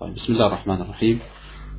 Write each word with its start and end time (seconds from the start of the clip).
طيب 0.00 0.14
بسم 0.14 0.32
الله 0.32 0.46
الرحمن 0.46 0.80
الرحيم 0.80 1.20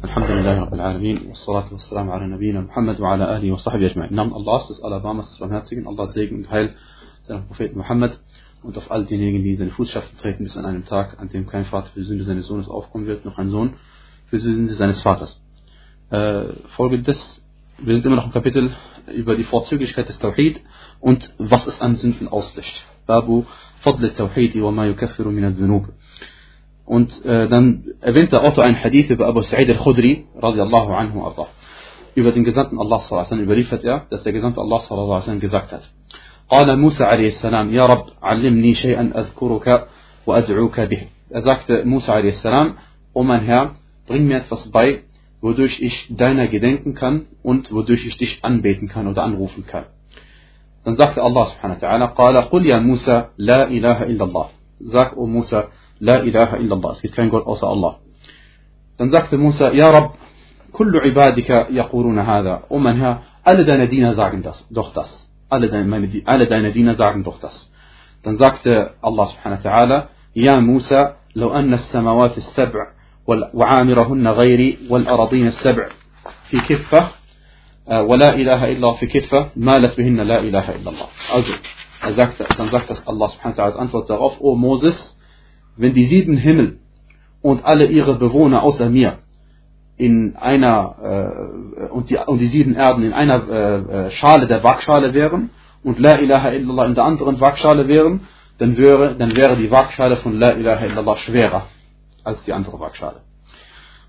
الحمد 0.04 0.32
لله 0.32 0.62
رب 0.62 0.74
العالمين 0.74 1.18
والصلاة 1.28 1.66
والسلام 1.72 2.10
على 2.12 2.28
نبينا 2.28 2.62
محمد 2.62 3.02
وعلى 3.02 3.38
آله 3.38 3.52
وصحبه 3.52 3.86
أجمعين 3.86 4.16
Namen 4.16 4.34
Allahs 4.34 4.68
des 4.68 4.84
Alabamas 4.84 5.30
des 5.30 5.40
Barmherzigen, 5.40 5.88
Allahs 5.88 6.14
Segen 6.14 6.36
und 6.38 6.52
Heil 6.52 6.76
seinem 7.24 7.48
Propheten 7.48 7.78
Muhammad 7.78 8.20
und 8.64 8.78
auf 8.78 8.92
all 8.92 9.06
diejenigen, 9.06 9.44
die 9.44 9.56
seine 9.56 9.72
Fußschaften 9.72 10.18
treten 10.18 10.44
bis 10.44 10.58
an 10.58 10.66
einem 10.66 10.86
Tag, 10.86 11.20
an 11.20 11.30
dem 11.30 11.48
kein 11.48 11.66
Vater 11.66 11.90
für 11.94 12.00
die 12.00 12.06
Sünde 12.06 12.24
seines 12.24 12.48
Sohnes 12.48 12.68
aufkommen 12.68 13.08
wird, 13.08 13.26
noch 13.26 13.38
ein 13.38 13.50
Sohn 13.50 13.74
für 14.26 14.38
die 14.38 14.44
Sünde 14.44 14.74
seines 14.74 15.02
Vaters. 15.02 15.42
Äh, 16.10 16.54
Folge 16.76 17.02
des, 17.02 17.42
wir 17.78 17.94
sind 17.94 18.06
immer 18.06 18.16
noch 18.16 18.26
im 18.26 18.32
Kapitel 18.32 18.72
über 19.14 19.36
die 19.36 19.44
Vorzüglichkeit 19.44 20.08
des 20.08 20.20
Tawhid 20.20 20.62
und 21.00 21.34
was 21.38 21.68
es 21.68 21.80
an 21.82 21.96
Sünden 21.96 22.28
auslöscht. 22.28 22.84
Babu 23.06 23.46
Fadl 23.80 24.10
Tawhid 24.10 24.60
wa 24.62 24.72
ma 24.72 24.86
yukaffiru 24.86 25.32
min 25.32 25.46
al-dhunub. 25.46 25.88
Und 26.86 27.26
äh, 27.26 27.50
dann 27.50 27.84
erwähnt 28.02 28.32
der 28.32 28.44
Autor 28.44 28.64
einen 28.64 28.82
Hadith 28.82 29.10
über 29.10 29.28
Abu 29.28 29.42
Sa'id 29.42 29.70
al-Khudri, 29.70 30.26
radiallahu 30.42 30.94
anhu 30.94 31.24
arda. 31.26 31.48
Über 32.16 32.32
den 32.32 32.44
Gesandten 32.44 32.80
Allah 32.80 33.00
sallallahu 33.00 33.32
alaihi 33.32 33.44
überliefert 33.44 33.84
er, 33.84 34.06
dass 34.10 34.24
der 34.24 34.34
Gesandte 34.34 34.62
Allah 34.62 34.80
sallallahu 34.80 35.22
alaihi 35.22 35.40
gesagt 35.40 35.72
hat. 35.72 35.84
قال 36.50 36.80
موسى 36.80 37.04
عليه 37.04 37.28
السلام 37.28 37.74
يا 37.74 37.86
رب 37.86 38.06
علمني 38.24 38.74
شيئا 38.74 39.12
أذكرك 39.16 39.88
وأدعوك 40.28 40.80
به. 40.80 41.08
Er 41.30 41.42
sagte 41.42 41.84
Musa 41.86 42.14
عليه 42.14 42.30
السلام, 42.30 42.76
O 43.14 43.24
mein 43.24 43.42
Herr, 43.42 43.76
bring 44.08 44.28
mir 44.28 44.38
etwas 44.38 44.72
bei, 44.72 45.04
wodurch 45.42 45.82
ich 45.82 46.08
deiner 46.10 46.48
gedenken 46.48 46.94
kann 46.94 47.26
und 47.44 47.74
wodurch 47.74 48.06
ich 48.06 48.16
dich 48.16 48.46
anbeten 48.46 48.88
kann 48.88 49.08
oder 49.08 49.24
anrufen 49.24 49.66
kann. 49.68 49.86
Dann 50.86 50.96
sagte 50.96 51.22
Allah 51.22 51.48
subhanahu 51.48 51.82
wa 51.82 51.88
ta'ala, 51.88 52.06
قال 52.16 52.38
قل 52.38 52.66
يا 52.66 52.80
موسى 52.80 53.26
لا 53.38 53.68
إله 53.68 54.04
إلا 54.04 54.24
الله. 54.24 54.48
Sag, 54.80 55.18
O 55.18 55.28
Musa, 55.28 55.68
La 56.09 56.17
ilaha 56.29 56.57
illallah. 56.63 56.91
Es 56.97 57.01
gibt 57.03 57.15
keinen 57.15 57.31
Gott 57.31 57.47
außer 57.47 57.67
Allah. 57.75 57.93
Dann 58.99 59.11
sagte 59.11 59.39
Musa, 59.39 59.73
Ja 59.73 59.91
Rabb, 59.91 60.19
kullu 60.73 60.99
ibadika 61.11 61.69
yaquluna 61.71 62.27
hada. 62.27 62.55
O 62.69 62.79
mein 62.79 62.97
Herr, 62.99 63.23
alle 63.45 63.65
deine 63.65 63.87
Diener 63.87 64.15
sagen 64.15 64.43
das, 64.43 64.67
doch 64.69 64.93
das. 64.93 65.11
Alle 65.49 65.69
deine, 65.69 65.87
meine, 65.87 66.09
alle 66.25 66.47
deine 66.49 66.73
Diener 66.73 66.95
sagen 66.97 67.23
doch 67.23 67.39
das. 67.39 67.71
Dann 68.25 68.37
sagte 68.37 68.95
Allah 69.01 69.27
subhanahu 69.27 69.59
wa 69.63 69.71
ta'ala, 69.71 70.09
Ja 70.35 70.61
Musa, 70.61 71.17
لو 71.35 71.49
أن 71.55 71.75
السماوات 71.75 72.39
السبع 72.39 72.83
وعامرهن 73.55 74.29
غيري 74.29 74.79
والأراضين 74.91 75.47
السبع 75.47 75.89
في 76.51 76.61
كفة 76.61 77.09
ولا 77.89 78.35
إله 78.35 78.73
إلا 78.73 78.93
في 78.93 79.07
كفة 79.07 79.51
مالت 79.57 79.97
بهن 79.99 80.21
لا 80.21 80.41
إله 80.41 80.67
إلا 80.77 80.91
الله. 80.91 81.09
Also, 81.33 81.53
er 82.03 82.13
sagte, 82.13 82.45
dann 82.59 82.69
sagt 82.69 82.91
das 82.91 83.07
Allah 83.07 83.29
subhanahu 83.29 83.57
wa 83.57 83.57
ta'ala 83.57 83.71
als 83.73 83.77
Antwort 83.77 84.11
darauf, 84.11 84.41
O 84.41 84.57
Moses, 84.57 85.17
wenn 85.77 85.95
die 85.95 86.07
sieben 86.07 86.37
Himmel 86.37 86.79
und 87.41 87.65
alle 87.65 87.87
ihre 87.87 88.17
Bewohner 88.17 88.63
außer 88.63 88.89
mir 88.89 89.19
in 89.97 90.37
einer 90.37 90.97
äh, 91.81 91.89
und, 91.89 92.11
die, 92.11 92.17
und 92.17 92.39
die 92.39 92.47
sieben 92.49 92.75
Erden 92.75 93.05
in 93.05 93.13
einer 93.13 93.49
äh, 93.49 94.11
Schale 94.11 94.47
der 94.47 94.63
Waagschale 94.65 95.15
wären 95.15 95.51
und 95.83 95.99
La 95.99 96.19
ilaha 96.19 96.51
illallah 96.51 96.87
in 96.87 96.95
der 96.95 97.05
anderen 97.05 97.41
Waagschale 97.41 97.89
wären, 97.89 98.27
dann 98.59 98.77
wäre, 98.77 99.15
dann 99.17 99.37
wäre 99.37 99.57
die 99.57 99.71
Waagschale 99.71 100.17
von 100.17 100.39
La 100.39 100.53
ilaha 100.53 100.85
illallah 100.87 101.17
schwerer 101.17 101.67
als 102.25 102.43
die 102.45 102.53
andere 102.53 102.79
Waagschale. 102.79 103.21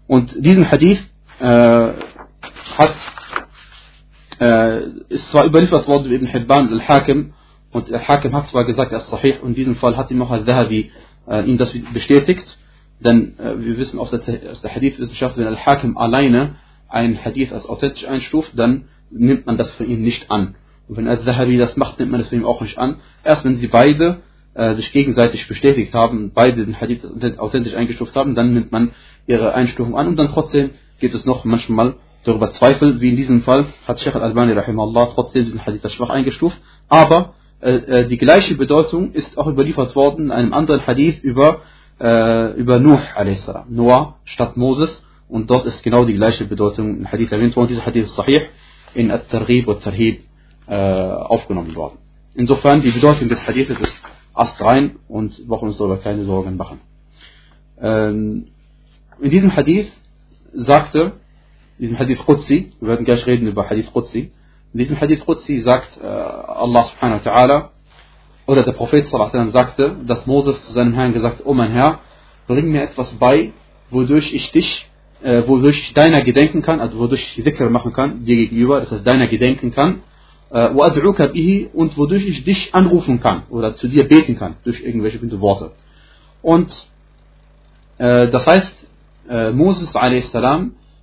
Und 0.08 0.34
diesen 0.38 0.70
Hadith 0.70 1.00
äh, 1.40 1.90
hat 2.78 2.94
äh, 4.40 4.84
ist 5.10 5.32
zwar 5.32 5.46
überliefert 5.46 5.88
worden 5.88 6.12
Ibn 6.12 6.28
Hibban 6.28 6.70
al-Hakim 6.70 7.34
und 7.72 7.92
al-Hakim 7.92 8.36
hat 8.36 8.48
zwar 8.48 8.66
gesagt, 8.66 8.92
er 8.92 9.00
ist 9.00 9.10
sahih 9.10 9.40
und 9.42 9.50
in 9.50 9.56
diesem 9.56 9.76
Fall 9.76 9.98
hat 9.98 10.12
ihm 10.12 10.18
noch 10.18 10.32
al-Zahabi 10.32 10.92
äh, 11.28 11.44
ihm 11.46 11.58
das 11.58 11.74
bestätigt. 11.94 12.58
Denn 13.00 13.38
äh, 13.40 13.60
wir 13.60 13.78
wissen 13.78 14.00
aus 14.00 14.12
der, 14.12 14.22
aus 14.52 14.62
der 14.62 14.74
Hadith-Wissenschaft, 14.74 15.38
wenn 15.38 15.48
Al-Hakim 15.48 15.98
alleine 15.98 16.56
ein 16.88 17.24
Hadith 17.24 17.52
als 17.52 17.66
authentisch 17.66 18.08
einstuft, 18.08 18.52
dann 18.56 18.86
nimmt 19.10 19.46
man 19.46 19.58
das 19.58 19.72
für 19.72 19.84
ihn 19.84 20.02
nicht 20.02 20.32
an. 20.32 20.56
Und 20.88 20.98
wenn 20.98 21.08
Al-Zahabi 21.08 21.58
das 21.58 21.76
macht, 21.78 22.00
nimmt 22.00 22.12
man 22.12 22.20
das 22.20 22.30
für 22.30 22.36
ihn 22.36 22.46
auch 22.46 22.62
nicht 22.62 22.78
an. 22.78 22.98
Erst 23.24 23.46
wenn 23.46 23.56
sie 23.58 23.68
beide 23.68 24.22
äh, 24.54 24.76
sich 24.76 24.92
gegenseitig 24.92 25.48
bestätigt 25.48 25.94
haben, 25.94 26.32
beide 26.34 26.66
den 26.66 26.80
Hadith 26.80 27.04
authentisch 27.38 27.76
eingestuft 27.76 28.16
haben, 28.16 28.36
dann 28.36 28.54
nimmt 28.54 28.72
man 28.72 28.92
ihre 29.28 29.54
Einstufung 29.54 29.98
an 29.98 30.08
und 30.08 30.16
dann 30.18 30.30
trotzdem 30.30 30.72
gibt 31.00 31.16
es 31.16 31.26
noch 31.26 31.46
manchmal 31.46 31.96
darüber 32.24 32.52
Zweifel, 32.52 33.02
wie 33.02 33.10
in 33.10 33.16
diesem 33.16 33.42
Fall 33.42 33.66
hat 33.88 34.00
Sheikh 34.00 34.16
Al-Albani 34.16 34.54
rahimahullah 34.54 35.08
trotzdem 35.08 35.46
diesen 35.46 35.66
Hadith 35.66 35.84
als 35.84 35.94
schwach 35.94 36.10
eingestuft, 36.10 36.58
aber 36.88 37.34
äh, 37.64 38.02
äh, 38.02 38.08
die 38.08 38.18
gleiche 38.18 38.56
Bedeutung 38.56 39.12
ist 39.14 39.38
auch 39.38 39.48
überliefert 39.48 39.96
worden 39.96 40.26
in 40.26 40.32
einem 40.32 40.54
anderen 40.54 40.86
Hadith 40.86 41.24
über, 41.24 41.62
äh, 42.00 42.54
über 42.54 42.80
Nuh 42.80 43.00
a.s. 43.16 43.50
Noah 43.70 44.16
statt 44.26 44.58
Moses 44.58 45.06
und 45.30 45.50
dort 45.50 45.66
ist 45.66 45.82
genau 45.82 46.04
die 46.06 46.14
gleiche 46.14 46.46
Bedeutung 46.46 46.98
im 46.98 47.12
Hadith 47.12 47.32
erwähnt 47.32 47.56
worden. 47.56 47.70
Dieser 47.70 47.86
Hadith 47.86 48.06
ist 48.06 48.16
sahih 48.16 48.48
in 48.94 49.12
At-Targhib 49.12 49.68
und 49.68 49.82
Tarhib 49.82 50.24
äh, 50.68 50.76
aufgenommen 50.76 51.74
worden. 51.76 52.00
Insofern 52.36 52.82
die 52.82 52.92
Bedeutung 52.92 53.30
des 53.30 53.46
Hadithes 53.48 53.80
ist 53.80 54.02
astrein 54.34 54.98
und 55.08 55.38
wir 55.38 55.48
brauchen 55.48 55.70
uns 55.70 55.78
darüber 55.78 55.98
keine 55.98 56.26
Sorgen 56.26 56.58
machen. 56.58 56.82
Ähm, 57.80 58.48
in 59.22 59.30
diesem 59.30 59.56
Hadith 59.56 59.92
sagte, 60.54 61.14
in 61.78 61.86
diesem 61.86 62.00
Hadith 62.00 62.20
Qudsi, 62.26 62.72
wir 62.80 62.90
werden 62.90 63.06
gleich 63.06 63.26
reden 63.26 63.48
über 63.48 63.70
Hadith 63.70 63.92
Qudsi, 63.94 64.32
in 64.74 64.80
diesem 64.80 65.00
Hadith 65.00 65.24
Qudsi 65.26 65.62
sagt 65.62 66.00
äh, 66.02 66.06
Allah 66.06 66.84
subhanahu 66.86 67.24
wa 67.24 67.32
ta'ala, 67.32 67.70
oder 68.48 68.64
der 68.64 68.74
Prophet 68.74 69.08
sallallahu 69.08 69.52
sagte, 69.52 69.96
dass 70.06 70.26
Moses 70.26 70.66
zu 70.66 70.74
seinem 70.74 70.94
Herrn 70.94 71.14
gesagt, 71.14 71.42
oh 71.46 71.54
mein 71.54 71.72
Herr, 71.72 72.00
bring 72.48 72.72
mir 72.72 72.84
etwas 72.84 73.14
bei, 73.14 73.54
wodurch 73.90 74.34
ich 74.34 74.52
dich, 74.52 74.90
äh, 75.22 75.44
wodurch 75.48 75.80
ich 75.80 75.94
deiner 75.94 76.24
gedenken 76.24 76.62
kann, 76.62 76.82
also 76.82 76.98
wodurch 76.98 77.22
ich 77.38 77.44
Dhikr 77.44 77.70
machen 77.70 77.94
kann, 77.94 78.26
dir 78.26 78.36
gegenüber, 78.36 78.82
das 78.82 78.92
heißt 78.92 79.08
deiner 79.08 79.28
gedenken 79.28 79.72
kann, 79.72 80.02
äh, 80.50 80.70
und 80.70 81.98
wodurch 81.98 82.28
ich 82.28 82.44
dich 82.44 82.74
anrufen 82.76 83.20
kann 83.20 83.44
oder 83.50 83.76
zu 83.76 83.88
dir 83.88 84.08
beten 84.08 84.38
kann, 84.38 84.56
durch 84.64 84.82
irgendwelche 84.82 85.20
bestimmte 85.20 85.40
Worte. 85.40 85.72
Und 86.42 86.70
äh, 88.00 88.28
das 88.30 88.46
heißt, 88.46 88.74
äh, 89.30 89.52
Moses 89.52 89.96
a.s. 89.96 90.34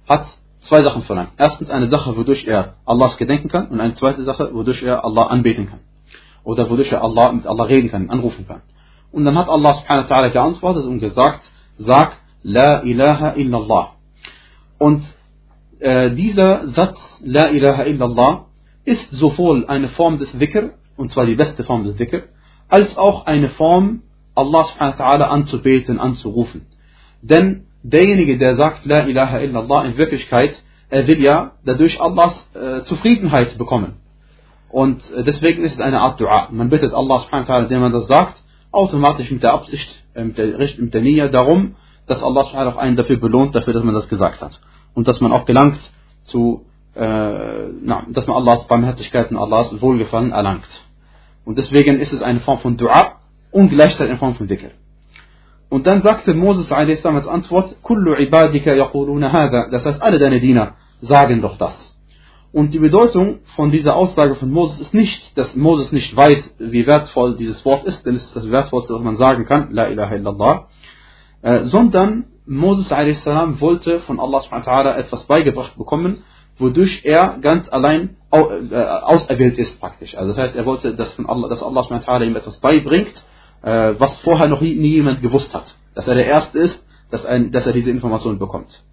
hat 0.08 0.26
zwei 0.60 0.82
Sachen 0.82 1.02
verlangt. 1.02 1.32
Erstens 1.36 1.70
eine 1.70 1.88
Sache, 1.88 2.16
wodurch 2.16 2.46
er 2.46 2.74
Allahs 2.84 3.16
gedenken 3.16 3.48
kann 3.48 3.68
und 3.68 3.80
eine 3.80 3.94
zweite 3.94 4.22
Sache, 4.24 4.50
wodurch 4.52 4.82
er 4.82 5.04
Allah 5.04 5.24
anbeten 5.24 5.66
kann. 5.66 5.80
Oder 6.44 6.68
wodurch 6.70 6.92
er 6.92 7.02
Allah 7.02 7.32
mit 7.32 7.46
Allah 7.46 7.64
reden 7.64 7.90
kann, 7.90 8.10
anrufen 8.10 8.46
kann. 8.46 8.62
Und 9.12 9.24
dann 9.24 9.36
hat 9.36 9.48
Allah 9.48 9.74
subhanahu 9.74 10.08
wa 10.08 10.14
ta'ala 10.14 10.30
geantwortet 10.30 10.84
und 10.84 11.00
gesagt, 11.00 11.50
sag 11.76 12.18
La 12.42 12.82
ilaha 12.82 13.34
illallah. 13.36 13.92
Und 14.78 15.04
äh, 15.80 16.14
dieser 16.14 16.66
Satz 16.68 16.98
La 17.22 17.48
ilaha 17.50 17.84
illallah 17.84 18.46
ist 18.84 19.10
sowohl 19.10 19.66
eine 19.66 19.88
Form 19.88 20.18
des 20.18 20.32
Dhikr, 20.32 20.70
und 20.96 21.10
zwar 21.10 21.26
die 21.26 21.34
beste 21.34 21.64
Form 21.64 21.84
des 21.84 21.96
Dhikr, 21.96 22.22
als 22.68 22.96
auch 22.96 23.26
eine 23.26 23.48
Form, 23.50 24.02
Allah 24.34 24.64
subhanahu 24.64 24.98
wa 24.98 25.04
ta'ala 25.04 25.24
anzubeten, 25.24 25.98
anzurufen. 25.98 26.66
Denn 27.20 27.66
derjenige, 27.82 28.38
der 28.38 28.56
sagt 28.56 28.84
La 28.86 29.06
ilaha 29.06 29.38
illallah, 29.40 29.84
in 29.84 29.96
Wirklichkeit, 29.96 30.62
er 30.88 31.06
will 31.06 31.20
ja 31.20 31.52
dadurch 31.64 32.00
Allahs 32.00 32.50
äh, 32.54 32.82
Zufriedenheit 32.82 33.56
bekommen. 33.58 33.94
Und 34.70 35.10
äh, 35.12 35.22
deswegen 35.22 35.64
ist 35.64 35.74
es 35.74 35.80
eine 35.80 36.00
Art 36.00 36.20
Dua. 36.20 36.48
Man 36.50 36.68
bittet 36.68 36.92
Allah 36.94 37.20
indem 37.60 37.80
man 37.80 37.92
das 37.92 38.06
sagt, 38.06 38.42
automatisch 38.70 39.30
mit 39.30 39.42
der 39.42 39.52
Absicht, 39.52 40.04
äh, 40.14 40.24
mit 40.24 40.38
der, 40.38 40.58
mit 40.78 40.94
der 40.94 41.00
Nia 41.00 41.28
darum, 41.28 41.76
dass 42.06 42.22
Allah 42.22 42.44
subhanahu 42.44 42.78
einen 42.78 42.96
dafür 42.96 43.18
belohnt, 43.18 43.54
dafür, 43.54 43.72
dass 43.72 43.84
man 43.84 43.94
das 43.94 44.08
gesagt 44.08 44.40
hat. 44.40 44.60
Und 44.94 45.06
dass 45.08 45.20
man 45.20 45.32
auch 45.32 45.44
gelangt 45.44 45.80
zu, 46.24 46.66
äh, 46.94 47.00
na, 47.82 48.06
dass 48.10 48.26
man 48.26 48.36
Allahs 48.36 48.66
Barmherzigkeit 48.66 49.30
und 49.30 49.36
Allahs 49.36 49.80
Wohlgefallen 49.80 50.32
erlangt. 50.32 50.68
Und 51.44 51.58
deswegen 51.58 52.00
ist 52.00 52.12
es 52.12 52.20
eine 52.20 52.40
Form 52.40 52.58
von 52.58 52.76
Dua 52.76 53.20
und 53.52 53.70
gleichzeitig 53.70 54.10
eine 54.10 54.18
Form 54.18 54.34
von 54.34 54.48
Dhikr. 54.48 54.70
Und 55.70 55.86
dann 55.86 56.02
sagte 56.02 56.34
Moses 56.34 56.70
a.s. 56.72 57.06
als 57.06 57.28
Antwort, 57.28 57.76
Kullu 57.82 58.16
ibadika 58.16 58.74
yaquluna 58.74 59.32
hada. 59.32 59.68
Das 59.70 59.84
heißt, 59.84 60.02
alle 60.02 60.18
deine 60.18 60.40
Diener 60.40 60.74
sagen 61.00 61.40
doch 61.40 61.56
das. 61.56 61.96
Und 62.52 62.74
die 62.74 62.80
Bedeutung 62.80 63.38
von 63.54 63.70
dieser 63.70 63.94
Aussage 63.94 64.34
von 64.34 64.50
Moses 64.50 64.80
ist 64.80 64.92
nicht, 64.92 65.38
dass 65.38 65.54
Moses 65.54 65.92
nicht 65.92 66.14
weiß, 66.16 66.56
wie 66.58 66.84
wertvoll 66.84 67.36
dieses 67.36 67.64
Wort 67.64 67.84
ist, 67.84 68.04
denn 68.04 68.16
es 68.16 68.24
ist 68.24 68.34
das 68.34 68.50
wertvollste, 68.50 68.94
was 68.94 69.02
man 69.02 69.16
sagen 69.16 69.44
kann, 69.44 69.68
La 69.70 69.86
ilaha 69.86 70.16
illallah, 70.16 70.68
äh, 71.42 71.62
sondern 71.62 72.24
Moses 72.46 72.90
a.s. 72.90 73.24
wollte 73.60 74.00
von 74.00 74.18
Allah 74.18 74.40
subhanahu 74.40 74.98
etwas 74.98 75.24
beigebracht 75.26 75.78
bekommen, 75.78 76.24
wodurch 76.58 77.02
er 77.04 77.38
ganz 77.40 77.68
allein 77.68 78.16
äh, 78.32 78.36
auserwählt 78.36 79.56
ist 79.56 79.78
praktisch. 79.80 80.16
Also 80.16 80.32
das 80.32 80.38
heißt, 80.38 80.56
er 80.56 80.66
wollte, 80.66 80.96
dass, 80.96 81.12
von 81.12 81.28
Allah, 81.28 81.48
dass 81.48 81.62
Allah 81.62 82.22
ihm 82.22 82.34
etwas 82.34 82.58
beibringt, 82.58 83.24
äh, 83.62 83.94
was 83.98 84.16
vorher 84.18 84.48
noch 84.48 84.60
nie, 84.60 84.74
nie, 84.76 84.94
jemand 84.94 85.22
gewusst 85.22 85.52
hat. 85.54 85.74
Dass 85.94 86.06
er 86.06 86.14
der 86.14 86.26
Erste 86.26 86.58
ist, 86.58 86.84
dass, 87.10 87.24
ein, 87.24 87.52
dass 87.52 87.66
er 87.66 87.72
diese 87.72 87.90
Information 87.90 88.38
bekommt. 88.38 88.84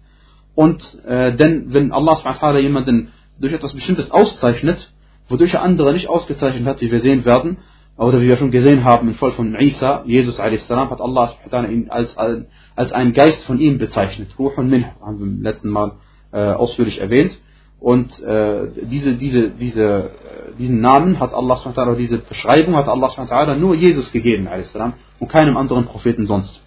Und 0.54 0.82
äh, 1.06 1.36
denn 1.36 1.72
wenn 1.72 1.92
Allah 1.92 2.16
subhanahu 2.16 2.58
jemanden 2.58 3.12
durch 3.40 3.52
etwas 3.52 3.74
Bestimmtes 3.74 4.10
auszeichnet, 4.10 4.92
wodurch 5.28 5.54
er 5.54 5.62
andere 5.62 5.92
nicht 5.92 6.08
ausgezeichnet 6.08 6.66
hat, 6.66 6.80
wie 6.80 6.90
wir 6.90 7.00
sehen 7.00 7.24
werden, 7.24 7.58
oder 7.98 8.20
wie 8.20 8.28
wir 8.28 8.36
schon 8.36 8.52
gesehen 8.52 8.84
haben 8.84 9.08
im 9.08 9.14
Fall 9.14 9.32
von 9.32 9.56
Isa, 9.58 10.04
Jesus 10.06 10.38
a.s. 10.38 10.70
hat 10.70 11.00
Allah 11.00 11.34
ihn 11.68 11.90
als, 11.90 12.16
als, 12.16 12.92
einen 12.92 13.12
Geist 13.12 13.44
von 13.44 13.58
ihm 13.58 13.78
bezeichnet. 13.78 14.30
Ruh 14.38 14.52
und 14.56 14.70
Min, 14.70 14.84
haben 15.00 15.18
wir 15.18 15.26
im 15.26 15.42
letzten 15.42 15.68
Mal 15.68 15.96
äh, 16.32 16.52
ausführlich 16.52 17.00
erwähnt. 17.00 17.36
Und 17.80 18.18
äh, 18.20 18.68
diese, 18.82 19.14
diese, 19.14 19.50
diese, 19.50 19.82
äh, 19.82 20.10
diesen 20.58 20.80
Namen 20.80 21.20
hat 21.20 21.32
Allah 21.32 21.56
subhanahu 21.56 21.94
diese 21.94 22.18
Beschreibung 22.18 22.74
hat 22.74 22.88
Allah 22.88 23.08
subhanahu 23.08 23.58
nur 23.58 23.74
Jesus 23.74 24.10
gegeben 24.10 24.48
und 25.20 25.28
keinem 25.28 25.56
anderen 25.56 25.86
Propheten 25.86 26.26
sonst. 26.26 26.60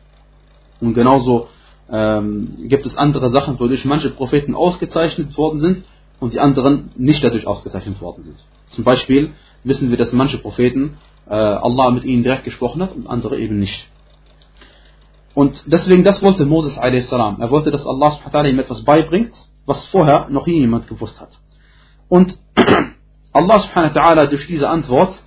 Und 0.79 0.93
genauso 0.93 1.49
ähm, 1.91 2.67
gibt 2.69 2.85
es 2.85 2.95
andere 2.95 3.29
Sachen, 3.29 3.59
wodurch 3.59 3.83
manche 3.83 4.09
Propheten 4.09 4.55
ausgezeichnet 4.55 5.37
worden 5.37 5.59
sind 5.59 5.83
und 6.19 6.33
die 6.33 6.39
anderen 6.39 6.91
nicht 6.95 7.21
dadurch 7.23 7.45
ausgezeichnet 7.45 7.99
worden 7.99 8.23
sind. 8.23 8.37
Zum 8.69 8.85
Beispiel 8.85 9.31
wissen 9.65 9.89
wir, 9.89 9.97
dass 9.97 10.13
manche 10.13 10.37
Propheten 10.37 10.97
äh, 11.27 11.33
Allah 11.33 11.91
mit 11.91 12.05
ihnen 12.05 12.23
direkt 12.23 12.45
gesprochen 12.45 12.81
hat 12.81 12.95
und 12.95 13.07
andere 13.07 13.37
eben 13.37 13.59
nicht. 13.59 13.87
Und 15.33 15.63
deswegen, 15.65 16.03
das 16.03 16.21
wollte 16.21 16.45
Moses 16.45 16.77
a.s. 16.77 17.11
Er 17.11 17.51
wollte, 17.51 17.71
dass 17.71 17.85
Allah 17.85 18.17
ihm 18.45 18.59
etwas 18.59 18.83
beibringt, 18.83 19.33
was 19.65 19.85
vorher 19.85 20.27
noch 20.29 20.47
nie 20.47 20.59
jemand 20.59 20.87
gewusst 20.87 21.19
hat. 21.19 21.29
Und 22.09 22.37
Allah 23.33 23.59
subhanahu 23.59 24.27
durch 24.27 24.47
diese 24.47 24.69
Antwort 24.69 25.21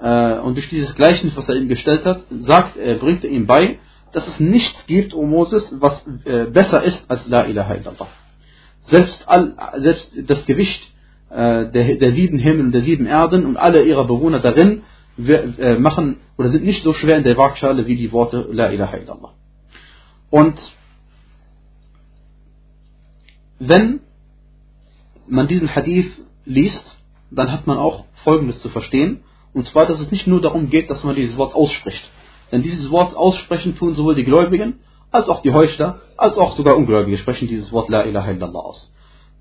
äh, 0.00 0.38
und 0.38 0.54
durch 0.56 0.68
dieses 0.68 0.94
Gleichnis, 0.94 1.36
was 1.36 1.48
er 1.48 1.56
ihm 1.56 1.68
gestellt 1.68 2.06
hat, 2.06 2.22
sagt, 2.30 2.76
er 2.76 2.96
bringt 2.96 3.24
er 3.24 3.30
ihm 3.30 3.46
bei, 3.46 3.78
dass 4.12 4.26
es 4.26 4.40
nichts 4.40 4.86
gibt, 4.86 5.14
o 5.14 5.22
Moses, 5.26 5.74
was 5.78 6.04
äh, 6.24 6.46
besser 6.46 6.82
ist 6.82 7.04
als 7.08 7.28
La 7.28 7.44
ilaha 7.44 7.74
illallah. 7.74 8.08
Selbst, 8.82 9.28
all, 9.28 9.54
selbst 9.76 10.10
das 10.26 10.46
Gewicht 10.46 10.90
äh, 11.30 11.70
der, 11.70 11.96
der 11.96 12.10
sieben 12.12 12.38
Himmel 12.38 12.66
und 12.66 12.72
der 12.72 12.82
sieben 12.82 13.06
Erden 13.06 13.46
und 13.46 13.56
alle 13.56 13.82
ihrer 13.82 14.04
Bewohner 14.04 14.40
darin 14.40 14.82
wir, 15.16 15.58
äh, 15.58 15.78
machen 15.78 16.16
oder 16.38 16.48
sind 16.48 16.64
nicht 16.64 16.82
so 16.82 16.92
schwer 16.92 17.18
in 17.18 17.24
der 17.24 17.36
Waagschale 17.36 17.86
wie 17.86 17.96
die 17.96 18.10
Worte 18.12 18.48
La 18.50 18.72
ilaha 18.72 18.96
illallah. 18.96 19.34
Und 20.30 20.58
wenn 23.60 24.00
man 25.28 25.46
diesen 25.46 25.74
Hadith 25.74 26.10
liest, 26.44 26.96
dann 27.30 27.52
hat 27.52 27.66
man 27.66 27.78
auch 27.78 28.06
Folgendes 28.24 28.60
zu 28.60 28.70
verstehen. 28.70 29.20
Und 29.52 29.66
zwar, 29.66 29.86
dass 29.86 30.00
es 30.00 30.10
nicht 30.10 30.26
nur 30.26 30.40
darum 30.40 30.70
geht, 30.70 30.90
dass 30.90 31.04
man 31.04 31.14
dieses 31.14 31.36
Wort 31.36 31.54
ausspricht. 31.54 32.10
Denn 32.50 32.62
dieses 32.62 32.90
Wort 32.90 33.14
aussprechen 33.14 33.76
tun 33.76 33.94
sowohl 33.94 34.14
die 34.14 34.24
Gläubigen, 34.24 34.80
als 35.12 35.28
auch 35.28 35.42
die 35.42 35.52
Heuchler, 35.52 36.00
als 36.16 36.36
auch 36.36 36.52
sogar 36.52 36.76
Ungläubige 36.76 37.18
sprechen 37.18 37.48
dieses 37.48 37.70
Wort 37.70 37.88
La 37.88 38.04
ilaha 38.04 38.30
illallah 38.30 38.60
aus. 38.60 38.92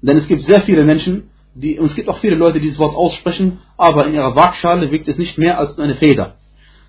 Denn 0.02 0.18
es 0.18 0.28
gibt 0.28 0.44
sehr 0.44 0.62
viele 0.62 0.84
Menschen, 0.84 1.30
die, 1.54 1.80
und 1.80 1.88
es 1.88 1.96
gibt 1.96 2.10
auch 2.10 2.20
viele 2.20 2.36
Leute, 2.36 2.60
die 2.60 2.66
dieses 2.66 2.80
Wort 2.80 2.96
aussprechen, 2.96 3.60
aber 3.78 4.06
in 4.08 4.14
ihrer 4.14 4.36
Waagschale 4.36 4.92
wiegt 4.92 5.08
es 5.08 5.18
nicht 5.18 5.38
mehr 5.38 5.60
als 5.60 5.78
eine 5.80 5.96
Feder. 5.96 6.36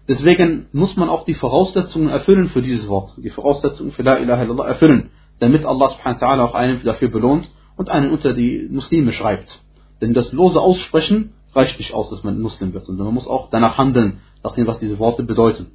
Deswegen 0.08 0.66
muss 0.72 0.96
man 0.96 1.08
auch 1.08 1.24
die 1.24 1.34
Voraussetzungen 1.34 2.08
erfüllen 2.08 2.48
für 2.48 2.62
dieses 2.62 2.88
Wort, 2.88 3.12
die 3.18 3.30
Voraussetzungen 3.30 3.92
für 3.92 4.02
La 4.02 4.16
ilaha 4.16 4.42
illallah 4.42 4.66
erfüllen, 4.66 5.10
damit 5.40 5.64
Allah 5.64 5.88
subhanahu 5.88 6.20
wa 6.20 6.26
ta'ala 6.26 6.44
auch 6.44 6.54
einen 6.54 6.82
dafür 6.84 7.08
belohnt 7.08 7.50
und 7.76 7.90
einen 7.90 8.10
unter 8.10 8.32
die 8.32 8.68
Muslime 8.70 9.12
schreibt. 9.12 9.60
Denn 10.00 10.14
das 10.14 10.32
lose 10.32 10.60
Aussprechen 10.60 11.32
reicht 11.54 11.78
nicht 11.78 11.92
aus, 11.92 12.10
dass 12.10 12.22
man 12.22 12.40
Muslim 12.40 12.72
wird, 12.72 12.86
sondern 12.86 13.06
man 13.06 13.14
muss 13.14 13.26
auch 13.26 13.50
danach 13.50 13.76
handeln, 13.78 14.20
nach 14.42 14.54
dem, 14.54 14.66
was 14.66 14.78
diese 14.78 14.98
Worte 14.98 15.22
bedeuten. 15.22 15.72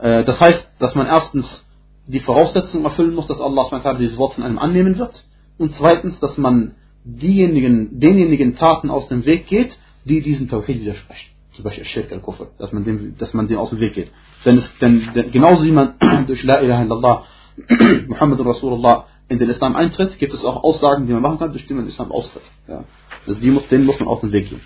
Äh, 0.00 0.24
das 0.24 0.40
heißt, 0.40 0.70
dass 0.78 0.94
man 0.94 1.06
erstens 1.06 1.66
die 2.06 2.20
Voraussetzungen 2.20 2.84
erfüllen 2.84 3.14
muss, 3.14 3.26
dass 3.26 3.40
Allah 3.40 3.64
subhanahu 3.64 3.84
wa 3.84 3.90
ta'ala 3.90 3.98
dieses 3.98 4.18
Wort 4.18 4.34
von 4.34 4.44
einem 4.44 4.58
annehmen 4.58 4.98
wird 4.98 5.24
und 5.58 5.72
zweitens, 5.72 6.18
dass 6.20 6.38
man 6.38 6.74
diejenigen, 7.04 7.98
denjenigen 8.00 8.56
Taten 8.56 8.90
aus 8.90 9.08
dem 9.08 9.24
Weg 9.24 9.46
geht, 9.46 9.76
die 10.04 10.22
diesen 10.22 10.48
Tawhid 10.48 10.80
widersprechen. 10.80 11.30
Zum 11.52 11.64
Beispiel 11.64 11.84
Shirk 11.84 12.12
al-Kufr, 12.12 12.48
dass 12.58 12.72
man 12.72 12.84
dem, 12.84 13.16
dass 13.18 13.34
man 13.34 13.48
dem 13.48 13.58
aus 13.58 13.70
dem 13.70 13.80
Weg 13.80 13.94
geht. 13.94 14.10
Denn, 14.44 14.58
es, 14.58 14.78
denn, 14.78 15.10
denn 15.14 15.30
genauso 15.30 15.64
wie 15.64 15.72
man 15.72 15.94
durch 16.26 16.42
La 16.44 16.60
ilaha 16.60 16.82
illallah 16.82 17.24
Muhammad 18.08 18.40
Rasulullah 18.44 19.06
in 19.28 19.38
den 19.38 19.48
Islam 19.48 19.76
eintritt, 19.76 20.18
gibt 20.18 20.34
es 20.34 20.44
auch 20.44 20.62
Aussagen, 20.62 21.06
die 21.06 21.12
man 21.12 21.22
machen 21.22 21.38
kann, 21.38 21.52
durch 21.52 21.66
die 21.66 21.74
den 21.74 21.86
Islam 21.86 22.10
austritt. 22.10 22.42
Ja. 22.68 22.84
Also 23.26 23.40
die 23.40 23.50
muss, 23.50 23.66
denen 23.68 23.86
muss 23.86 23.98
man 24.00 24.08
aus 24.08 24.20
dem 24.20 24.32
Weg 24.32 24.48
gehen. 24.48 24.60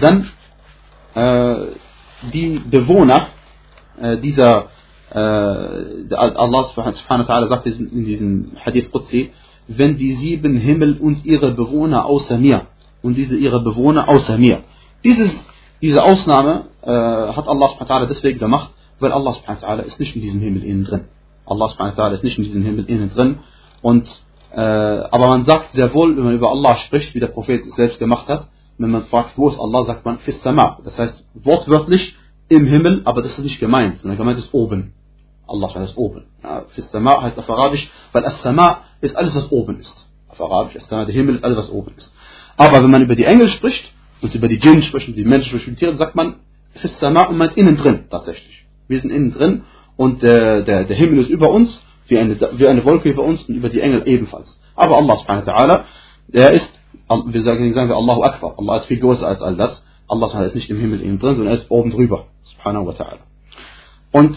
Dann 0.00 0.28
äh, 1.14 1.66
die 2.32 2.60
Bewohner 2.70 3.28
äh, 4.00 4.16
dieser 4.18 4.66
äh, 5.10 5.16
Allah 5.16 6.64
subhanahu 6.64 7.28
wa 7.28 7.46
sagt 7.48 7.66
in 7.66 8.04
diesem 8.04 8.52
Hadith 8.64 8.90
Qudsi, 8.90 9.32
wenn 9.68 9.96
die 9.96 10.14
sieben 10.14 10.56
Himmel 10.56 10.98
und 10.98 11.24
ihre 11.24 11.52
Bewohner 11.52 12.06
außer 12.06 12.38
mir 12.38 12.66
und 13.02 13.14
diese 13.14 13.36
ihre 13.36 13.62
Bewohner 13.62 14.08
außer 14.08 14.36
mir. 14.36 14.64
Dieses, 15.04 15.32
diese 15.80 16.02
Ausnahme 16.02 16.66
äh, 16.82 16.90
hat 16.90 17.46
Allah 17.46 17.68
subhanahu 17.68 18.06
deswegen 18.06 18.38
gemacht, 18.38 18.70
weil 19.00 19.12
Allah 19.12 19.34
subhanahu 19.34 19.82
ist 19.82 20.00
nicht 20.00 20.16
in 20.16 20.22
diesem 20.22 20.40
Himmel 20.40 20.64
innen 20.64 20.84
drin. 20.84 21.04
Allah 21.46 21.68
subhanahu 21.68 22.12
ist 22.12 22.24
nicht 22.24 22.38
in 22.38 22.44
diesem 22.44 22.62
Himmel 22.62 22.84
innen 22.86 23.10
drin. 23.10 23.38
Und, 23.82 24.08
äh, 24.52 24.60
aber 24.60 25.28
man 25.28 25.44
sagt 25.44 25.74
sehr 25.74 25.92
wohl, 25.94 26.16
wenn 26.16 26.24
man 26.24 26.34
über 26.34 26.50
Allah 26.50 26.76
spricht, 26.76 27.14
wie 27.14 27.20
der 27.20 27.28
Prophet 27.28 27.62
selbst 27.74 27.98
gemacht 27.98 28.28
hat, 28.28 28.48
wenn 28.78 28.90
man 28.90 29.02
fragt, 29.04 29.36
wo 29.36 29.48
ist 29.48 29.58
Allah, 29.58 29.82
sagt 29.82 30.04
man 30.04 30.18
Fis 30.18 30.42
Sama. 30.42 30.78
Das 30.84 30.98
heißt 30.98 31.26
wortwörtlich 31.34 32.14
im 32.48 32.66
Himmel, 32.66 33.02
aber 33.04 33.22
das 33.22 33.38
ist 33.38 33.44
nicht 33.44 33.60
gemeint, 33.60 33.98
sondern 33.98 34.18
gemeint 34.18 34.38
ist 34.38 34.52
oben. 34.52 34.94
Allah 35.46 35.82
ist 35.82 35.96
oben. 35.96 36.24
Ja, 36.42 36.64
heißt 37.22 37.38
auf 37.38 37.50
Arabisch, 37.50 37.90
weil 38.12 38.24
As-Sama 38.24 38.82
ist 39.00 39.14
alles, 39.16 39.34
was 39.34 39.52
oben 39.52 39.78
ist. 39.78 39.94
Auf 40.28 40.40
Arabisch, 40.40 40.76
As-Sama, 40.76 41.04
der 41.04 41.14
Himmel 41.14 41.36
ist 41.36 41.44
alles, 41.44 41.58
was 41.58 41.70
oben 41.70 41.92
ist. 41.96 42.12
Aber 42.56 42.82
wenn 42.82 42.90
man 42.90 43.02
über 43.02 43.14
die 43.14 43.24
Engel 43.24 43.48
spricht 43.48 43.92
und 44.22 44.34
über 44.34 44.48
die 44.48 44.58
Djinn 44.58 44.82
spricht 44.82 45.08
und 45.08 45.16
die 45.16 45.24
Menschen 45.24 45.48
spricht 45.48 45.68
und 45.68 45.74
die 45.74 45.80
Tiere, 45.80 45.96
sagt 45.96 46.14
man 46.14 46.36
Fis 46.74 46.98
Sama 46.98 47.24
und 47.24 47.36
meint 47.36 47.56
innen 47.56 47.76
drin 47.76 48.06
tatsächlich. 48.10 48.63
Wir 48.88 49.00
sind 49.00 49.10
innen 49.10 49.32
drin 49.32 49.62
und 49.96 50.22
der, 50.22 50.62
der, 50.62 50.84
der 50.84 50.96
Himmel 50.96 51.20
ist 51.20 51.30
über 51.30 51.50
uns, 51.50 51.82
wie 52.08 52.18
eine, 52.18 52.38
wie 52.58 52.66
eine 52.66 52.84
Wolke 52.84 53.08
über 53.08 53.22
uns 53.22 53.42
und 53.44 53.54
über 53.54 53.68
die 53.68 53.80
Engel 53.80 54.02
ebenfalls. 54.06 54.60
Aber 54.76 54.96
Allah 54.96 55.16
subhanahu 55.16 55.46
wa 55.46 55.52
ta'ala, 55.52 55.84
der 56.28 56.52
ist, 56.52 56.70
wir 57.08 57.42
sagen, 57.44 57.72
sagen 57.72 57.88
wir 57.88 57.96
Allahu 57.96 58.22
Akbar. 58.22 58.54
Allah 58.58 58.78
ist 58.78 58.86
viel 58.86 58.98
größer 58.98 59.26
als 59.26 59.40
all 59.40 59.56
das. 59.56 59.84
Allah 60.08 60.44
ist 60.44 60.54
nicht 60.54 60.70
im 60.70 60.78
Himmel 60.78 61.00
innen 61.00 61.18
drin, 61.18 61.36
sondern 61.36 61.54
er 61.54 61.60
ist 61.60 61.70
oben 61.70 61.90
drüber. 61.90 62.26
Subhanahu 62.44 62.86
wa 62.86 62.92
ta'ala. 62.92 63.20
Und 64.12 64.36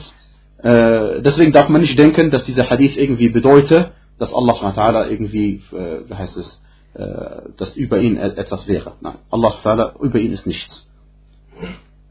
äh, 0.63 1.21
deswegen 1.21 1.51
darf 1.51 1.69
man 1.69 1.81
nicht 1.81 1.99
denken, 1.99 2.29
dass 2.29 2.45
dieser 2.45 2.69
Hadith 2.69 2.97
irgendwie 2.97 3.29
bedeutet, 3.29 3.91
dass 4.17 4.33
Allah 4.33 4.55
subhanahu 4.55 5.09
irgendwie, 5.09 5.61
äh, 5.71 6.09
wie 6.09 6.13
heißt 6.13 6.37
es, 6.37 6.63
äh, 6.95 7.49
dass 7.57 7.75
über 7.75 7.99
ihn 7.99 8.17
etwas 8.17 8.67
wäre. 8.67 8.93
Nein, 9.01 9.17
Allah 9.29 9.51
subhanahu 9.51 10.03
über 10.03 10.19
ihn 10.19 10.33
ist 10.33 10.47
nichts. 10.47 10.87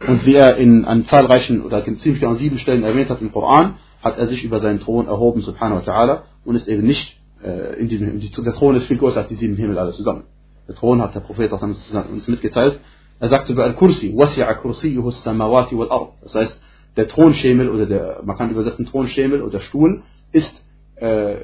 Und 0.00 0.26
wie 0.26 0.34
er 0.34 0.56
in 0.56 0.84
an 0.84 1.04
zahlreichen 1.06 1.62
oder 1.62 1.84
ziemlich 1.84 2.26
an 2.26 2.36
sieben 2.36 2.58
Stellen 2.58 2.82
erwähnt 2.82 3.08
hat 3.08 3.20
im 3.22 3.32
Koran, 3.32 3.76
hat 4.02 4.18
er 4.18 4.26
sich 4.26 4.44
über 4.44 4.60
seinen 4.60 4.80
Thron 4.80 5.06
erhoben, 5.06 5.40
subhanahu 5.40 5.86
wa 5.86 5.92
ta'ala, 5.92 6.22
und 6.44 6.54
ist 6.54 6.68
eben 6.68 6.86
nicht 6.86 7.18
äh, 7.42 7.78
in 7.80 7.88
diesem 7.88 8.20
Der 8.20 8.52
Thron 8.52 8.76
ist 8.76 8.86
viel 8.86 8.98
größer 8.98 9.20
als 9.20 9.28
die 9.28 9.36
sieben 9.36 9.56
Himmel 9.56 9.78
alle 9.78 9.92
zusammen. 9.92 10.24
Der 10.68 10.74
Thron 10.74 11.00
hat 11.00 11.14
der 11.14 11.20
Prophet 11.20 11.52
auch 11.52 11.62
uns 11.62 12.28
mitgeteilt. 12.28 12.80
Er 13.18 13.28
sagt 13.30 13.48
über 13.48 13.64
Al-Kursi, 13.64 14.14
wasi'a 14.14 14.54
kursiyuhu 14.56 15.10
samawati 15.10 15.76
wal 15.78 15.90
ard. 15.90 16.12
Das 16.22 16.34
heißt, 16.34 16.60
der 16.96 17.06
Thronschemel 17.08 17.70
oder 17.70 17.86
der, 17.86 18.20
man 18.24 18.36
kann 18.36 18.50
übersetzen 18.50 18.86
Thronschemel 18.86 19.42
oder 19.42 19.60
Stuhl, 19.60 20.02
ist, 20.32 20.62
äh, 20.96 21.36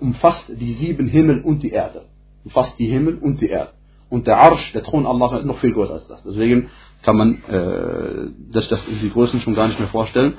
umfasst 0.00 0.46
die 0.48 0.72
sieben 0.74 1.08
Himmel 1.08 1.42
und 1.42 1.62
die 1.62 1.70
Erde. 1.70 2.02
Umfasst 2.44 2.78
die 2.78 2.86
Himmel 2.86 3.18
und 3.18 3.40
die 3.40 3.48
Erde. 3.48 3.72
Und 4.10 4.26
der 4.26 4.38
Arsch, 4.38 4.72
der 4.72 4.82
Thron 4.82 5.06
Allah, 5.06 5.38
ist 5.38 5.44
noch 5.44 5.58
viel 5.58 5.72
größer 5.72 5.94
als 5.94 6.08
das. 6.08 6.22
Deswegen 6.22 6.70
kann 7.02 7.16
man 7.16 7.44
äh, 7.44 8.30
das, 8.52 8.68
das 8.68 8.80
die 8.86 9.10
Größen 9.10 9.40
schon 9.40 9.54
gar 9.54 9.68
nicht 9.68 9.78
mehr 9.78 9.88
vorstellen. 9.88 10.38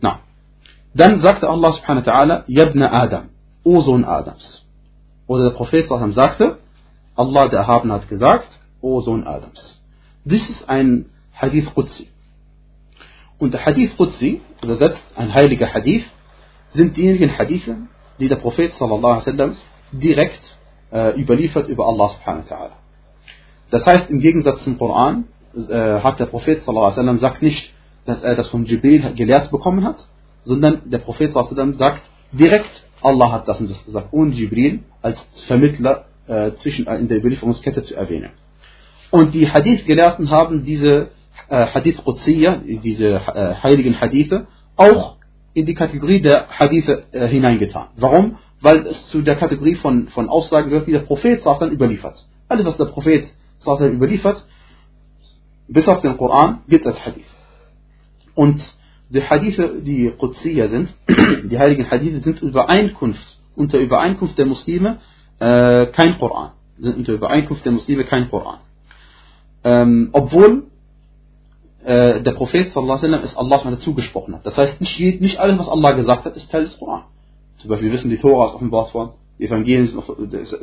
Na. 0.00 0.20
Dann 0.94 1.20
sagte 1.20 1.48
Allah 1.48 1.72
subhanahu 1.72 2.06
wa 2.06 2.12
ta'ala, 2.12 2.44
Yabna 2.46 2.92
Adam, 2.92 3.28
O 3.64 3.80
Sohn 3.80 4.04
Adams. 4.04 4.66
Oder 5.26 5.50
der 5.50 5.56
Prophet 5.56 5.86
sagte, 6.12 6.58
Allah 7.14 7.48
der 7.48 7.60
Erhabene 7.60 7.94
hat 7.94 8.08
gesagt, 8.08 8.48
O 8.80 9.00
Sohn 9.00 9.26
Adams. 9.26 9.82
Dies 10.24 10.48
ist 10.48 10.68
ein 10.68 11.06
Hadith 11.34 11.74
Qudsi. 11.74 12.08
Und 13.38 13.54
der 13.54 13.66
Hadith 13.66 13.96
Qudsi, 13.96 14.40
übersetzt 14.62 15.02
ein 15.16 15.34
heiliger 15.34 15.72
Hadith, 15.72 16.04
sind 16.70 16.96
diejenigen 16.96 17.36
Hadithe, 17.36 17.76
die 18.18 18.28
der 18.28 18.36
Prophet 18.36 18.72
sallallahu 18.74 19.14
alaihi 19.14 19.26
wasallam 19.26 19.56
direkt 19.92 20.56
äh, 20.90 21.20
überliefert 21.20 21.68
über 21.68 21.86
Allah 21.86 22.08
subhanahu 22.10 22.50
wa 22.50 22.56
ta'ala. 22.56 22.77
Das 23.70 23.86
heißt, 23.86 24.10
im 24.10 24.20
Gegensatz 24.20 24.62
zum 24.64 24.78
Koran 24.78 25.24
äh, 25.54 26.00
hat 26.00 26.20
der 26.20 26.26
Prophet 26.26 26.66
wasallam 26.66 27.18
sagt 27.18 27.42
nicht, 27.42 27.72
dass 28.04 28.22
er 28.22 28.34
das 28.34 28.48
von 28.48 28.64
Jibril 28.64 29.14
gelehrt 29.14 29.50
bekommen 29.50 29.84
hat, 29.84 30.06
sondern 30.44 30.82
der 30.86 30.98
Prophet 30.98 31.34
wasallam 31.34 31.74
sagt 31.74 32.02
direkt, 32.32 32.70
Allah 33.02 33.32
hat 33.32 33.48
das 33.48 33.60
und 33.60 33.70
das 33.70 33.84
gesagt, 33.84 34.08
ohne 34.12 34.32
Jibril 34.32 34.80
als 35.02 35.20
Vermittler 35.46 36.06
äh, 36.26 36.52
zwischen, 36.62 36.86
äh, 36.86 36.96
in 36.96 37.08
der 37.08 37.18
Überlieferungskette 37.18 37.82
zu 37.82 37.94
erwähnen. 37.94 38.30
Und 39.10 39.34
die 39.34 39.50
Hadith-Gelehrten 39.50 40.30
haben 40.30 40.64
diese 40.64 41.08
äh, 41.48 41.66
Hadith 41.66 42.02
Qudsiyya, 42.04 42.62
diese 42.82 43.14
äh, 43.14 43.54
heiligen 43.62 44.00
Hadithe, 44.00 44.46
auch 44.76 45.16
in 45.54 45.66
die 45.66 45.74
Kategorie 45.74 46.20
der 46.20 46.48
Hadithe 46.48 47.04
äh, 47.12 47.26
hineingetan. 47.26 47.88
Warum? 47.96 48.36
Weil 48.60 48.78
es 48.86 49.06
zu 49.08 49.22
der 49.22 49.36
Kategorie 49.36 49.76
von, 49.76 50.08
von 50.08 50.28
Aussagen 50.28 50.70
gehört, 50.70 50.86
die 50.86 50.92
der 50.92 51.00
Prophet 51.00 51.44
dann 51.44 51.70
überliefert. 51.70 52.26
Alles, 52.48 52.66
was 52.66 52.76
der 52.76 52.86
Prophet 52.86 53.24
überliefert, 53.66 54.44
bis 55.68 55.86
auf 55.88 56.00
den 56.00 56.16
Koran 56.16 56.62
gibt 56.68 56.86
es 56.86 57.04
Hadith. 57.04 57.26
Und 58.34 58.62
die 59.10 59.22
Hadithe, 59.22 59.80
die 59.80 60.10
Qudsiya 60.10 60.68
sind, 60.68 60.94
die 61.50 61.58
heiligen 61.58 61.90
Hadithe 61.90 62.20
sind 62.20 62.40
Übereinkunft, 62.42 63.38
unter 63.56 63.78
Übereinkunft 63.78 64.38
der 64.38 64.46
Muslime 64.46 64.98
äh, 65.40 65.86
kein 65.86 66.18
Koran. 66.18 66.52
Sind 66.78 66.98
unter 66.98 67.12
Übereinkunft 67.14 67.64
der 67.64 67.72
Muslime 67.72 68.04
kein 68.04 68.30
Koran. 68.30 68.60
Ähm, 69.64 70.10
obwohl 70.12 70.68
äh, 71.84 72.22
der 72.22 72.32
Prophet 72.32 72.72
sallallahu 72.72 73.04
alaihi 73.04 73.24
es 73.24 73.36
Allah 73.36 73.60
dazu 73.64 73.94
gesprochen 73.94 74.34
hat. 74.34 74.46
Das 74.46 74.56
heißt, 74.56 74.80
nicht, 74.80 75.20
nicht 75.20 75.38
alles, 75.38 75.58
was 75.58 75.68
Allah 75.68 75.92
gesagt 75.92 76.24
hat, 76.24 76.36
ist 76.36 76.50
Teil 76.50 76.64
des 76.64 76.78
Koran. 76.78 77.04
Zum 77.58 77.70
Beispiel, 77.70 77.90
wissen, 77.90 78.10
die 78.10 78.18
Tora 78.18 78.48
ist 78.48 78.54
offenbart 78.54 78.94
worden, 78.94 79.12
Evangelien 79.38 79.86
sind, 79.86 80.02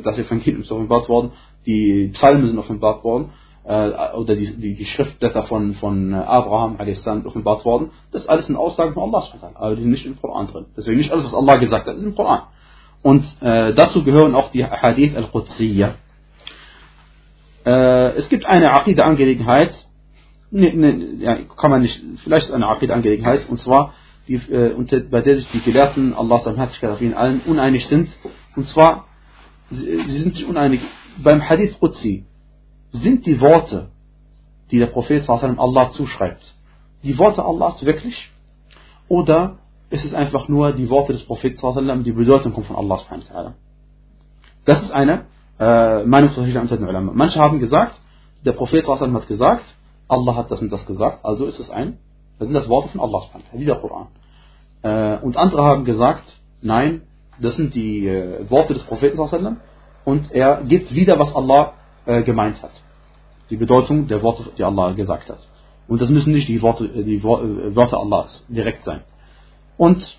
das 0.04 0.18
Evangelium 0.18 0.62
ist 0.62 0.72
offenbart 0.72 1.08
worden, 1.08 1.32
die 1.64 2.08
Psalmen 2.12 2.46
sind 2.46 2.58
offenbart 2.58 3.04
worden, 3.04 3.30
äh, 3.64 4.12
oder 4.14 4.36
die, 4.36 4.56
die, 4.56 4.74
die 4.74 4.84
Schriftblätter 4.84 5.42
von, 5.44 5.74
von 5.74 6.14
Abraham 6.14 6.76
a.s. 6.78 7.06
offenbart 7.06 7.64
worden. 7.64 7.90
Das 8.12 8.22
ist 8.22 8.28
alles 8.28 8.48
eine 8.48 8.58
Aussage 8.58 8.92
von 8.92 9.02
Allah, 9.02 9.24
aber 9.54 9.74
die 9.74 9.82
sind 9.82 9.90
nicht 9.90 10.06
im 10.06 10.20
Koran 10.20 10.46
drin. 10.46 10.66
Deswegen 10.76 10.98
nicht 10.98 11.10
alles, 11.10 11.24
was 11.24 11.34
Allah 11.34 11.56
gesagt 11.56 11.86
hat, 11.86 11.96
ist 11.96 12.02
im 12.02 12.14
Koran. 12.14 12.42
Und 13.02 13.24
äh, 13.40 13.74
dazu 13.74 14.02
gehören 14.04 14.34
auch 14.34 14.50
die 14.50 14.64
Hadith 14.64 15.16
al-Qudsiyya. 15.16 15.94
Äh, 17.64 18.16
es 18.16 18.28
gibt 18.28 18.46
eine 18.46 18.72
Aqida-Angelegenheit, 18.72 19.74
ne, 20.50 20.72
ne, 20.72 21.08
ja, 21.18 21.36
kann 21.56 21.70
man 21.70 21.82
nicht, 21.82 22.00
vielleicht 22.22 22.46
ist 22.46 22.52
eine 22.52 22.68
Aqida-Angelegenheit, 22.68 23.48
und 23.48 23.58
zwar, 23.58 23.94
die, 24.28 24.34
äh, 24.34 24.72
unter, 24.72 25.00
bei 25.00 25.20
der 25.20 25.36
sich 25.36 25.48
die 25.50 25.60
Gelehrten, 25.60 26.14
Allah 26.14 26.38
Barmherzigkeit 26.38 26.90
auf 26.90 27.00
ihnen 27.00 27.14
allen, 27.14 27.40
uneinig 27.46 27.86
sind. 27.86 28.08
Und 28.56 28.66
zwar, 28.68 29.04
sie, 29.70 30.18
sind 30.18 30.34
sich 30.34 30.46
uneinig. 30.46 30.80
Beim 31.18 31.46
Hadith 31.48 31.78
Qudsi 31.78 32.24
sind 32.90 33.26
die 33.26 33.40
Worte, 33.40 33.90
die 34.70 34.78
der 34.78 34.86
Prophet 34.86 35.28
Allah 35.28 35.90
zuschreibt, 35.90 36.54
die 37.02 37.18
Worte 37.18 37.44
Allahs 37.44 37.84
wirklich? 37.84 38.30
Oder 39.08 39.58
ist 39.90 40.04
es 40.04 40.14
einfach 40.14 40.48
nur 40.48 40.72
die 40.72 40.90
Worte 40.90 41.12
des 41.12 41.24
Propheten, 41.24 42.04
die 42.04 42.12
Bedeutung 42.12 42.52
kommt 42.52 42.66
von 42.66 42.76
Allah 42.76 42.98
subhanahu 42.98 43.52
Das 44.64 44.82
ist 44.82 44.90
eine 44.90 45.26
äh, 45.60 46.02
Meinungsunterschied 46.04 46.60
unter 46.60 46.76
den 46.76 46.88
Ulama. 46.88 47.12
Manche 47.14 47.38
haben 47.38 47.60
gesagt, 47.60 48.00
der 48.44 48.52
Prophet 48.52 48.86
hat 48.88 49.28
gesagt, 49.28 49.64
Allah 50.08 50.34
hat 50.36 50.50
das 50.50 50.60
und 50.60 50.72
das 50.72 50.84
gesagt, 50.86 51.24
also 51.24 51.46
ist 51.46 51.60
es 51.60 51.70
ein, 51.70 51.98
das 52.38 52.48
sind 52.48 52.54
das 52.54 52.68
Worte 52.68 52.88
von 52.88 53.00
Allah 53.00 53.20
subhanahu 53.20 53.60
wie 53.60 53.64
der 53.64 53.76
Koran. 53.76 54.08
Äh, 54.82 55.18
und 55.24 55.36
andere 55.36 55.64
haben 55.64 55.84
gesagt, 55.84 56.24
nein, 56.62 57.02
das 57.38 57.56
sind 57.56 57.74
die 57.74 58.06
äh, 58.06 58.50
Worte 58.50 58.74
des 58.74 58.82
Propheten 58.84 59.18
und 60.04 60.32
er 60.32 60.62
gibt 60.62 60.94
wieder, 60.94 61.18
was 61.18 61.34
Allah 61.34 61.74
äh, 62.06 62.22
gemeint 62.22 62.62
hat. 62.62 62.72
Die 63.50 63.56
Bedeutung 63.56 64.06
der 64.06 64.22
Worte, 64.22 64.44
die 64.56 64.64
Allah 64.64 64.92
gesagt 64.92 65.28
hat. 65.28 65.46
Und 65.88 66.00
das 66.00 66.10
müssen 66.10 66.32
nicht 66.32 66.48
die 66.48 66.62
Worte, 66.62 66.84
äh, 66.86 67.02
die 67.02 67.16
äh, 67.16 67.76
Wörter 67.76 67.98
Allahs 67.98 68.44
direkt 68.48 68.84
sein. 68.84 69.02
Und 69.76 70.18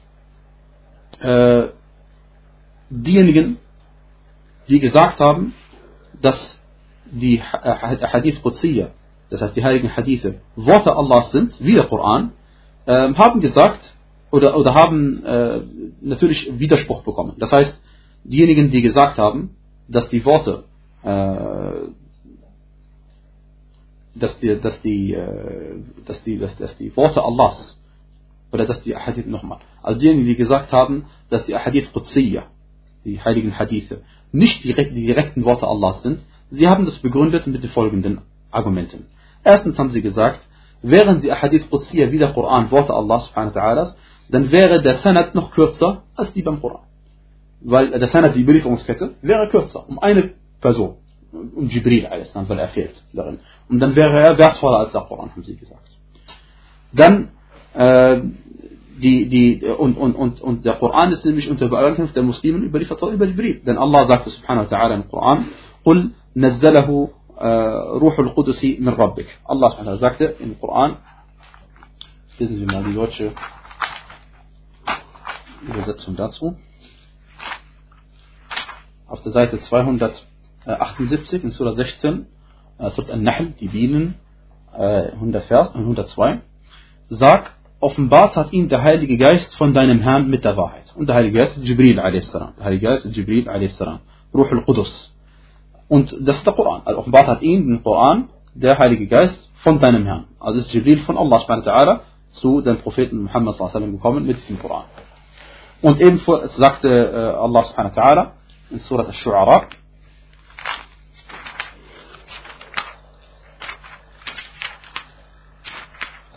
äh, 1.19 1.67
diejenigen, 2.89 3.57
die 4.67 4.79
gesagt 4.79 5.19
haben, 5.19 5.53
dass 6.21 6.61
die 7.05 7.41
Hadith 7.41 8.41
Qudsiyya, 8.41 8.89
das 9.29 9.41
heißt 9.41 9.55
die 9.55 9.63
heiligen 9.63 9.95
Hadithe, 9.95 10.41
Worte 10.55 10.95
Allahs 10.95 11.31
sind, 11.31 11.55
wie 11.61 11.73
der 11.73 11.85
Koran, 11.85 12.33
äh, 12.85 13.13
haben 13.13 13.39
gesagt 13.39 13.93
oder, 14.31 14.57
oder 14.57 14.73
haben 14.73 15.23
äh, 15.23 15.61
natürlich 16.01 16.59
Widerspruch 16.59 17.03
bekommen. 17.03 17.33
Das 17.39 17.51
heißt, 17.51 17.79
diejenigen, 18.23 18.71
die 18.71 18.81
gesagt 18.81 19.17
haben, 19.17 19.55
dass 19.87 20.09
die 20.09 20.25
Worte 20.25 20.65
äh, 21.03 21.89
dass 24.19 24.39
die, 24.39 24.59
dass 24.59 24.81
die, 24.81 25.13
äh, 25.13 25.79
dass 26.05 26.23
die, 26.23 26.37
dass, 26.37 26.55
dass 26.57 26.77
die 26.77 26.95
Worte 26.95 27.23
Allahs 27.23 27.79
oder 28.51 28.65
dass 28.65 28.81
die 28.83 28.95
Hadith 28.95 29.27
nochmal. 29.27 29.59
Also 29.83 29.99
diejenigen, 29.99 30.27
die 30.27 30.35
gesagt 30.35 30.71
haben, 30.71 31.05
dass 31.29 31.45
die 31.45 31.55
Hadith 31.55 31.91
Qudsiyya, 31.93 32.43
die 33.05 33.21
heiligen 33.21 33.57
Hadithe, 33.57 34.01
nicht 34.31 34.63
direkt, 34.63 34.95
die 34.95 35.05
direkten 35.05 35.43
Worte 35.45 35.67
Allahs 35.67 36.01
sind, 36.01 36.19
sie 36.49 36.67
haben 36.67 36.85
das 36.85 36.97
begründet 36.99 37.47
mit 37.47 37.63
den 37.63 37.69
folgenden 37.69 38.21
Argumenten. 38.51 39.07
Erstens 39.43 39.77
haben 39.77 39.91
sie 39.91 40.01
gesagt, 40.01 40.45
wären 40.81 41.21
die 41.21 41.31
Hadith 41.31 41.69
Qudsiyya 41.69 42.11
wie 42.11 42.19
der 42.19 42.33
Koran 42.33 42.71
Worte 42.71 42.93
Allahs 42.93 43.31
dann 44.28 44.50
wäre 44.50 44.82
der 44.82 44.96
Sanad 44.96 45.34
noch 45.34 45.50
kürzer 45.50 46.02
als 46.16 46.32
die 46.32 46.42
beim 46.42 46.60
Koran. 46.60 46.82
Weil 47.60 47.90
der 47.90 48.08
Sanad, 48.08 48.34
die 48.34 48.44
Belieferungskette, 48.44 49.14
wäre 49.22 49.48
kürzer, 49.48 49.88
um 49.88 49.98
eine 49.98 50.30
Person 50.60 50.96
um 51.32 51.68
Jibril 51.68 52.04
weil 52.04 52.58
er 52.58 52.68
fehlt 52.68 53.02
darin. 53.12 53.38
Und 53.68 53.80
dann 53.80 53.96
wäre 53.96 54.20
er 54.20 54.38
wertvoller 54.38 54.80
als 54.80 54.92
der 54.92 55.02
Koran, 55.02 55.30
haben 55.30 55.44
sie 55.44 55.56
gesagt. 55.56 55.88
Dann, 56.92 57.28
äh, 57.74 58.20
die, 58.98 59.28
die, 59.28 59.66
und, 59.66 59.96
und, 59.96 60.14
und, 60.14 60.40
und 60.40 60.64
der 60.64 60.74
Koran 60.74 61.12
ist 61.12 61.24
nämlich 61.24 61.48
unter 61.50 61.66
Übereinkunft 61.66 62.14
der 62.14 62.22
Muslimen 62.22 62.62
überliefert 62.64 63.00
über 63.02 63.24
Jibril. 63.24 63.62
Denn 63.64 63.78
Allah 63.78 64.06
sagte 64.06 64.30
subhanahu 64.30 64.70
wa 64.70 64.76
ta'ala 64.76 64.94
im 64.94 65.08
Koran, 65.08 65.46
قل 65.84 66.10
نزله 66.36 67.08
روح 67.98 68.18
القدس 68.18 68.64
من 68.78 68.88
ربك. 68.88 69.26
Allah 69.44 69.70
subhanahu 69.70 69.86
wa 69.86 69.92
ta'ala 69.92 69.96
sagte 69.96 70.24
im 70.38 70.60
Koran, 70.60 70.98
lesen 72.38 72.58
Sie 72.58 72.66
mal 72.66 72.84
die 72.84 72.94
deutsche 72.94 73.32
Übersetzung 75.65 76.15
dazu. 76.15 76.55
Auf 79.07 79.21
der 79.23 79.31
Seite 79.31 79.59
200 79.59 80.27
78 80.67 81.43
in 81.43 81.51
Surah 81.51 81.75
16, 81.75 82.25
äh, 82.77 82.89
Surah 82.89 83.13
An-Nahl, 83.13 83.53
die 83.59 83.67
Bienen, 83.67 84.15
äh, 84.77 85.11
100 85.13 85.43
Vers, 85.45 85.73
102, 85.73 86.41
sagt, 87.09 87.53
offenbart 87.79 88.35
hat 88.35 88.51
ihn 88.51 88.69
der 88.69 88.83
Heilige 88.83 89.17
Geist 89.17 89.55
von 89.55 89.73
deinem 89.73 89.99
Herrn 89.99 90.29
mit 90.29 90.43
der 90.43 90.57
Wahrheit. 90.57 90.93
Und 90.95 91.07
der 91.07 91.15
Heilige 91.15 91.39
Geist 91.39 91.57
ist 91.57 91.65
Jibril 91.65 91.99
a.s. 91.99 92.31
Der 92.31 92.53
Heilige 92.61 92.87
Geist 92.87 93.05
ist 93.05 93.15
Jibril 93.15 93.47
a.s. 93.49 93.81
Ruh 94.33 94.45
al-Qudus. 94.45 95.15
Und 95.87 96.13
das 96.27 96.37
ist 96.37 96.45
der 96.45 96.53
Koran. 96.53 96.81
Also 96.83 96.99
offenbart 96.99 97.27
hat 97.27 97.41
ihn 97.41 97.67
den 97.67 97.83
Koran 97.83 98.29
der 98.53 98.77
Heilige 98.77 99.07
Geist 99.07 99.51
von 99.63 99.79
deinem 99.79 100.05
Herrn. 100.05 100.25
Also 100.39 100.59
ist 100.59 100.73
Jibril 100.73 100.99
von 100.99 101.17
Allah 101.17 101.39
subhanahu 101.39 101.99
zu 102.29 102.61
dem 102.61 102.79
Propheten 102.79 103.23
Muhammad 103.23 103.55
sallallahu 103.55 103.91
gekommen 103.93 104.25
mit 104.25 104.37
diesem 104.37 104.59
Koran. 104.59 104.83
Und 105.81 106.01
ebenfalls 106.01 106.55
sagte 106.55 106.89
äh, 106.89 107.37
Allah 107.37 107.63
subhanahu 107.63 107.95
wa 107.95 108.01
ta'ala 108.01 108.31
in 108.71 108.79
Surah 108.79 109.05
Al-Shu'ara, 109.05 109.67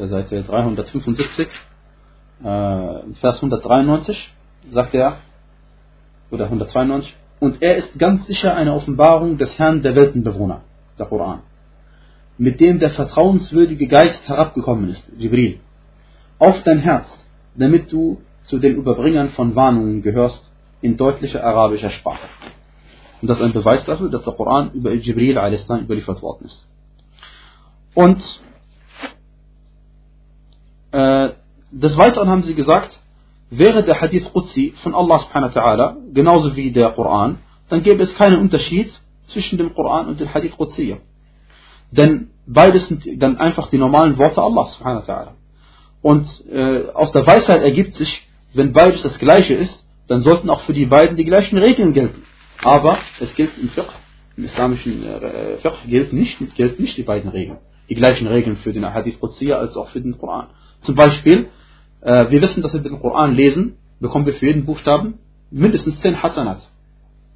Seite 0.06 0.42
375, 0.42 1.48
äh, 1.48 2.44
Vers 3.20 3.36
193, 3.36 4.32
sagt 4.72 4.94
er, 4.94 5.16
oder 6.30 6.44
192, 6.44 7.14
und 7.40 7.62
er 7.62 7.76
ist 7.76 7.98
ganz 7.98 8.26
sicher 8.26 8.54
eine 8.56 8.74
Offenbarung 8.74 9.38
des 9.38 9.58
Herrn 9.58 9.82
der 9.82 9.94
Weltenbewohner, 9.94 10.62
der 10.98 11.06
Koran, 11.06 11.40
mit 12.38 12.60
dem 12.60 12.78
der 12.78 12.90
vertrauenswürdige 12.90 13.86
Geist 13.86 14.26
herabgekommen 14.28 14.90
ist, 14.90 15.04
Jibril, 15.16 15.60
auf 16.38 16.62
dein 16.62 16.78
Herz, 16.78 17.08
damit 17.54 17.92
du 17.92 18.20
zu 18.50 18.58
den 18.58 18.74
Überbringern 18.76 19.28
von 19.30 19.54
Warnungen 19.54 20.02
gehörst 20.02 20.50
in 20.82 20.96
deutlicher 20.96 21.44
arabischer 21.44 21.90
Sprache. 21.90 22.28
Und 23.22 23.28
das 23.28 23.38
ist 23.38 23.44
ein 23.44 23.52
Beweis 23.52 23.84
dafür, 23.84 24.10
dass 24.10 24.24
der 24.24 24.32
Koran 24.32 24.72
über 24.72 24.92
Jibril 24.92 25.38
a.s. 25.38 25.64
überliefert 25.70 26.20
worden 26.20 26.46
ist. 26.46 26.66
Und 27.94 28.20
äh, 30.90 31.28
des 31.70 31.96
Weiteren 31.96 32.28
haben 32.28 32.42
sie 32.42 32.54
gesagt, 32.54 32.98
wäre 33.50 33.84
der 33.84 34.00
Hadith 34.00 34.32
Qudsi 34.32 34.74
von 34.82 34.94
Allah 34.96 35.20
subhanahu 35.20 35.52
ta'ala 35.52 35.96
genauso 36.12 36.56
wie 36.56 36.72
der 36.72 36.90
Koran, 36.90 37.38
dann 37.68 37.84
gäbe 37.84 38.02
es 38.02 38.12
keinen 38.16 38.40
Unterschied 38.40 38.90
zwischen 39.26 39.58
dem 39.58 39.74
Koran 39.74 40.08
und 40.08 40.18
dem 40.18 40.34
Hadith 40.34 40.56
Qudsi. 40.56 40.96
Denn 41.92 42.30
beides 42.46 42.88
sind 42.88 43.04
dann 43.22 43.36
einfach 43.36 43.68
die 43.68 43.78
normalen 43.78 44.18
Worte 44.18 44.42
Allah 44.42 44.64
subhanahu 44.64 45.04
ta'ala. 45.04 45.32
Und 46.02 46.26
äh, 46.50 46.88
aus 46.94 47.12
der 47.12 47.24
Weisheit 47.24 47.62
ergibt 47.62 47.94
sich, 47.94 48.26
wenn 48.52 48.72
beides 48.72 49.02
das 49.02 49.18
gleiche 49.18 49.54
ist, 49.54 49.86
dann 50.06 50.22
sollten 50.22 50.50
auch 50.50 50.62
für 50.62 50.72
die 50.72 50.86
beiden 50.86 51.16
die 51.16 51.24
gleichen 51.24 51.58
Regeln 51.58 51.92
gelten. 51.92 52.22
Aber 52.62 52.98
es 53.20 53.34
gilt 53.34 53.56
im 53.58 53.68
Fiqh, 53.70 53.88
im 54.36 54.44
islamischen 54.44 55.04
äh, 55.04 55.58
Fiqh 55.58 55.76
gilt 55.86 56.12
nicht, 56.12 56.38
gilt 56.56 56.80
nicht 56.80 56.96
die 56.96 57.02
beiden 57.02 57.30
Regeln. 57.30 57.58
Die 57.88 57.94
gleichen 57.94 58.26
Regeln 58.26 58.56
für 58.58 58.72
den 58.72 58.84
Hadith 58.92 59.20
Qudsi 59.20 59.52
als 59.52 59.76
auch 59.76 59.88
für 59.88 60.00
den 60.00 60.18
Koran. 60.18 60.48
Zum 60.82 60.94
Beispiel, 60.94 61.48
äh, 62.00 62.30
wir 62.30 62.42
wissen, 62.42 62.62
dass 62.62 62.72
wir 62.72 62.80
den 62.80 63.00
Koran 63.00 63.34
lesen, 63.34 63.76
bekommen 64.00 64.26
wir 64.26 64.34
für 64.34 64.46
jeden 64.46 64.64
Buchstaben 64.64 65.18
mindestens 65.50 66.00
10 66.00 66.22
Hasanat. 66.22 66.68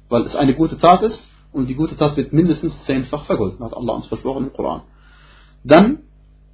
Weil 0.09 0.23
es 0.23 0.35
eine 0.35 0.53
gute 0.53 0.77
Tat 0.77 1.01
ist 1.01 1.27
und 1.51 1.67
die 1.67 1.75
gute 1.75 1.95
Tat 1.95 2.17
wird 2.17 2.33
mindestens 2.33 2.83
zehnfach 2.83 3.25
vergolten, 3.25 3.63
hat 3.63 3.75
Allah 3.75 3.93
uns 3.93 4.07
versprochen 4.07 4.47
im 4.47 4.53
Koran. 4.53 4.81
Dann, 5.63 5.99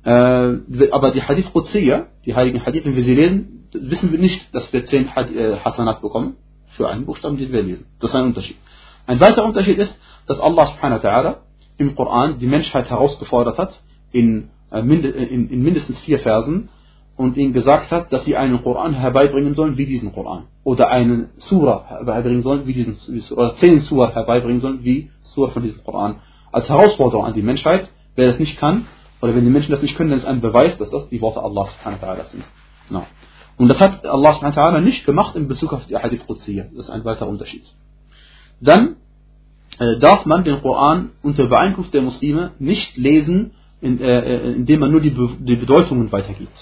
äh, 0.03 0.89
aber 0.91 1.12
die 1.12 1.24
Hadith 1.24 1.51
Qudsiyya, 1.51 2.08
die 2.25 2.36
heiligen 2.36 2.65
Hadith, 2.65 2.86
wenn 2.86 2.96
wir 2.96 3.03
sie 3.03 3.15
lesen, 3.15 3.61
wissen 3.73 4.11
wir 4.11 4.19
nicht, 4.19 4.53
dass 4.53 4.71
wir 4.73 4.85
10 4.85 5.07
äh, 5.07 5.57
Hasanat 5.63 6.01
bekommen 6.01 6.35
für 6.69 6.89
einen 6.89 7.05
Buchstaben, 7.05 7.37
den 7.37 7.51
wir 7.51 7.61
lesen. 7.61 7.85
Das 7.99 8.11
ist 8.11 8.15
ein 8.15 8.25
Unterschied. 8.25 8.57
Ein 9.07 9.19
weiterer 9.19 9.45
Unterschied 9.45 9.77
ist, 9.77 9.97
dass 10.27 10.39
Allah 10.39 10.67
subhanahu 10.67 11.03
wa 11.03 11.37
im 11.77 11.95
Koran 11.95 12.39
die 12.39 12.47
Menschheit 12.47 12.89
herausgefordert 12.89 13.57
hat, 13.57 13.81
in, 14.11 14.49
äh, 14.71 14.79
in, 14.79 15.49
in 15.49 15.63
mindestens 15.63 15.99
vier 15.99 16.19
Versen 16.19 16.69
und 17.17 17.37
ihnen 17.37 17.53
gesagt 17.53 17.91
hat, 17.91 18.11
dass 18.13 18.25
sie 18.25 18.35
einen 18.35 18.63
Koran 18.63 18.93
herbeibringen 18.93 19.53
sollen 19.53 19.77
wie 19.77 19.85
diesen 19.85 20.13
Koran. 20.13 20.43
Oder 20.63 20.89
einen 20.89 21.29
Surah 21.37 21.85
herbeibringen 21.87 22.43
sollen 22.43 22.65
wie 22.67 22.73
diesen, 22.73 22.97
oder 23.31 23.55
zehn 23.55 23.81
Surah 23.81 24.13
herbeibringen 24.13 24.61
sollen 24.61 24.83
wie 24.83 25.09
Surah 25.21 25.51
von 25.51 25.63
diesem 25.63 25.83
Koran. 25.83 26.15
Als 26.51 26.69
Herausforderung 26.69 27.25
an 27.25 27.33
die 27.33 27.41
Menschheit, 27.41 27.89
wer 28.15 28.27
das 28.27 28.39
nicht 28.39 28.57
kann, 28.57 28.87
oder 29.21 29.35
wenn 29.35 29.45
die 29.45 29.51
Menschen 29.51 29.71
das 29.71 29.81
nicht 29.81 29.95
können, 29.95 30.09
dann 30.09 30.19
ist 30.19 30.25
ein 30.25 30.41
Beweis, 30.41 30.77
dass 30.77 30.89
das 30.89 31.09
die 31.09 31.21
Worte 31.21 31.41
Allah 31.41 31.67
sind. 32.31 32.43
No. 32.89 33.05
Und 33.62 33.68
das 33.68 33.80
hat 33.80 34.03
Allah 34.08 34.34
subhanahu 34.34 34.82
nicht 34.82 35.06
gemacht 35.06 35.36
in 35.36 35.48
Bezug 35.48 35.72
auf 35.72 35.86
die 35.86 35.96
Hadith 35.96 36.25
Qudsiyya. 36.25 36.65
Das 36.75 36.88
ist 36.88 36.89
ein 36.89 37.06
weiterer 37.06 37.27
Unterschied. 37.27 37.62
Dann 38.60 38.96
äh, 39.77 40.00
darf 40.00 40.25
man 40.25 40.44
den 40.44 40.60
Koran 40.63 41.12
unter 41.22 41.44
Übereinkunft 41.44 41.94
der 41.94 42.01
Muslime 42.01 42.53
nicht 42.58 42.98
lesen, 42.98 43.51
in, 43.80 44.01
äh, 44.01 44.20
äh 44.20 44.53
indem 44.53 44.80
man 44.80 44.89
nur 44.89 45.00
die, 45.00 45.12
Be 45.12 45.30
die 45.38 45.58
Bedeutungen 45.58 46.12
weitergibt. 46.12 46.58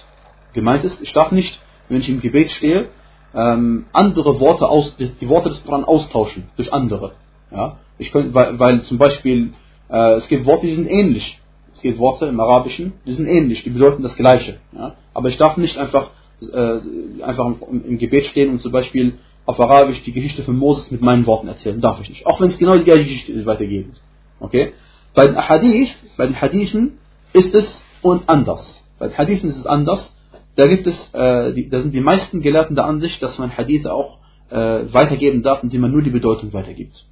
Gemeint 0.51 0.83
ist, 0.83 1.01
ich 1.01 1.13
darf 1.13 1.31
nicht, 1.31 1.57
wenn 1.87 2.01
ich 2.01 2.09
im 2.09 2.19
Gebet 2.19 2.51
stehe, 2.51 2.89
ähm, 3.33 3.85
andere 3.93 4.37
Worte 4.41 4.67
aus, 4.67 4.93
die 4.97 5.29
Worte 5.29 5.47
des 5.47 5.63
Koran 5.63 5.85
austauschen 5.85 6.49
durch 6.57 6.73
andere. 6.73 7.13
Ja? 7.49 7.77
Ich 7.97 8.11
könnte, 8.11 8.33
weil, 8.33 8.59
weil 8.59 8.81
zum 8.81 8.97
Beispiel 8.97 9.53
äh, 9.89 10.15
es 10.15 10.27
gibt 10.27 10.45
Worte, 10.45 10.67
die 10.67 10.75
sind 10.75 10.87
ähnlich. 10.87 11.39
Es 11.73 11.81
gibt 11.81 11.97
Worte 11.97 12.25
im 12.25 12.41
Arabischen, 12.41 12.91
die 13.05 13.13
sind 13.13 13.27
ähnlich, 13.27 13.63
die 13.63 13.69
bedeuten 13.69 14.03
das 14.03 14.17
Gleiche. 14.17 14.57
Ja? 14.73 14.95
Aber 15.13 15.29
ich 15.29 15.37
darf 15.37 15.55
nicht 15.55 15.77
einfach, 15.77 16.11
äh, 16.41 17.23
einfach 17.23 17.45
im, 17.69 17.85
im, 17.85 17.97
Gebet 17.97 18.25
stehen 18.25 18.51
und 18.51 18.59
zum 18.61 18.71
Beispiel 18.71 19.13
auf 19.45 19.59
Arabisch 19.59 20.03
die 20.03 20.11
Geschichte 20.11 20.43
von 20.43 20.57
Moses 20.57 20.91
mit 20.91 21.01
meinen 21.01 21.25
Worten 21.25 21.47
erzählen. 21.47 21.81
Darf 21.81 22.01
ich 22.01 22.09
nicht. 22.09 22.25
Auch 22.25 22.39
wenn 22.39 22.49
es 22.49 22.57
genau 22.57 22.77
die 22.77 22.83
gleiche 22.83 23.03
Geschichte 23.03 23.45
weitergeben. 23.45 23.93
Okay? 24.39 24.73
Bei 25.13 25.27
den 25.27 25.37
Hadith, 25.37 25.89
bei 26.17 26.27
den 26.27 26.39
Hadithen 26.39 26.99
ist 27.33 27.53
es 27.53 27.81
und 28.01 28.29
anders. 28.29 28.83
Bei 28.99 29.07
den 29.07 29.17
Hadithen 29.17 29.49
ist 29.49 29.57
es 29.57 29.65
anders 29.65 30.11
da 30.59 30.67
gibt 30.67 30.87
es, 30.87 31.13
äh, 31.13 31.53
die, 31.53 31.69
da 31.69 31.79
sind 31.79 31.93
die 31.93 32.01
meisten 32.01 32.41
Gelehrten 32.41 32.75
der 32.75 32.85
Ansicht, 32.85 33.23
dass 33.23 33.37
man 33.37 33.55
Hadithe 33.55 33.93
auch 33.93 34.17
äh, 34.49 34.57
weitergeben 34.91 35.41
darf, 35.41 35.63
indem 35.63 35.79
man 35.79 35.91
nur 35.91 36.01
die 36.01 36.09
Bedeutung 36.09 36.51
weitergibt. 36.51 37.05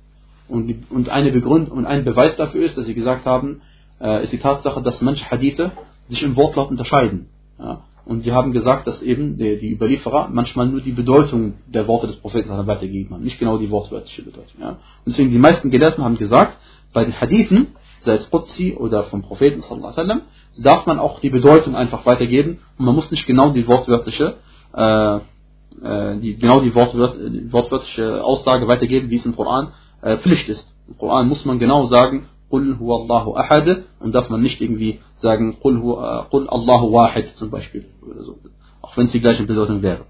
Und, 0.50 0.67
die, 0.67 0.84
und, 0.89 1.07
eine 1.07 1.31
Begründ 1.31 1.69
und 1.69 1.86
ein 1.86 2.03
Beweis 2.03 2.36
dafür 2.36 2.65
ist, 2.65 2.77
dass 2.77 2.88
sie 2.88 2.93
gesagt 2.93 3.25
haben, 3.25 3.62
äh, 4.01 4.24
ist 4.24 4.34
die 4.34 4.38
Tatsache, 4.38 4.81
dass 4.81 5.00
manche 5.01 5.31
Hadithe 5.31 5.72
sich 6.10 6.24
im 6.24 6.36
Wortlaut 6.36 6.69
unterscheiden. 6.72 7.29
Ja? 7.57 7.86
Und 8.07 8.21
sie 8.21 8.31
haben 8.31 8.53
gesagt, 8.53 8.87
dass 8.87 9.01
eben 9.01 9.37
die, 9.37 9.73
Überlieferer 9.73 10.29
manchmal 10.31 10.67
nur 10.67 10.79
die 10.79 10.93
Bedeutung 10.93 11.55
der 11.67 11.87
Worte 11.87 12.07
des 12.07 12.15
Propheten 12.17 12.49
weitergegeben 12.49 13.13
haben, 13.13 13.23
nicht 13.23 13.37
genau 13.37 13.57
die 13.57 13.69
wortwörtliche 13.69 14.23
Bedeutung. 14.23 14.61
Ja? 14.61 14.69
Und 14.69 15.07
deswegen 15.07 15.31
die 15.31 15.37
meisten 15.37 15.69
Gelehrten 15.69 16.03
haben 16.03 16.17
gesagt, 16.17 16.57
bei 16.93 17.03
den 17.03 17.19
Hadithen 17.19 17.67
sei 17.99 18.13
es 18.13 18.29
Qudsi 18.29 18.75
oder 18.79 19.03
vom 19.03 19.21
Propheten 19.21 19.61
sallam, 19.61 20.21
darf 20.57 20.85
man 20.85 20.99
auch 20.99 21.19
die 21.19 21.29
Bedeutung 21.29 21.75
einfach 21.75 22.05
weitergeben 22.05 22.59
und 22.77 22.85
man 22.85 22.95
muss 22.95 23.11
nicht 23.11 23.25
genau 23.25 23.49
die 23.49 23.67
wortwörtliche 23.67 24.35
äh, 24.73 25.15
äh 25.17 26.17
die, 26.19 26.37
genau 26.37 26.61
die, 26.61 26.73
Wortwört, 26.73 27.17
die, 27.17 27.51
wortwörtliche 27.51 28.23
Aussage 28.23 28.67
weitergeben, 28.67 29.09
wie 29.09 29.17
es 29.17 29.25
im 29.25 29.35
Koran 29.35 29.73
äh, 30.01 30.17
Pflicht 30.17 30.47
ist. 30.47 30.73
Im 30.87 30.97
Koran 30.97 31.27
muss 31.27 31.43
man 31.45 31.59
genau 31.59 31.85
sagen, 31.85 32.29
Qul 32.49 32.77
Allahu 32.79 33.35
ahad 33.35 33.83
und 33.99 34.15
darf 34.15 34.29
man 34.29 34.41
nicht 34.41 34.61
irgendwie 34.61 34.99
sagen 35.17 35.57
huwa, 35.63 36.27
Qul 36.29 36.47
Allahu 36.49 36.93
wahid 36.93 37.27
zum 37.35 37.49
Beispiel 37.49 37.85
oder 38.01 38.21
so, 38.21 38.39
auch 38.81 38.95
wenn 38.97 39.05
es 39.07 39.11
die 39.11 39.19
gleiche 39.19 39.43
Bedeutung 39.43 39.81
wäre. 39.81 40.05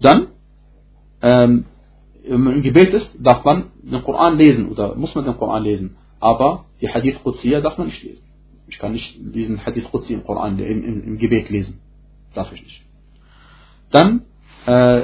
Dann 0.00 0.28
ähm, 1.22 1.64
wenn 2.28 2.40
man 2.40 2.54
im 2.54 2.62
Gebet 2.62 2.92
ist, 2.92 3.16
darf 3.24 3.44
man 3.44 3.70
den 3.82 4.02
Koran 4.02 4.36
lesen 4.36 4.68
oder 4.68 4.94
muss 4.94 5.14
man 5.14 5.24
den 5.24 5.36
Koran 5.36 5.62
lesen. 5.62 5.96
Aber 6.20 6.64
die 6.80 6.88
Hadith 6.88 7.22
Qudsiya 7.22 7.60
darf 7.60 7.78
man 7.78 7.86
nicht 7.88 8.02
lesen. 8.02 8.24
Ich 8.68 8.78
kann 8.78 8.92
nicht 8.92 9.16
diesen 9.18 9.64
Hadith 9.64 9.90
Qudsi 9.90 10.14
im 10.14 10.24
Koran, 10.24 10.58
im, 10.58 10.84
im, 10.84 11.04
im 11.04 11.18
Gebet 11.18 11.50
lesen. 11.50 11.80
Darf 12.34 12.52
ich 12.52 12.62
nicht. 12.62 12.82
Dann, 13.90 14.22
äh, 14.66 15.02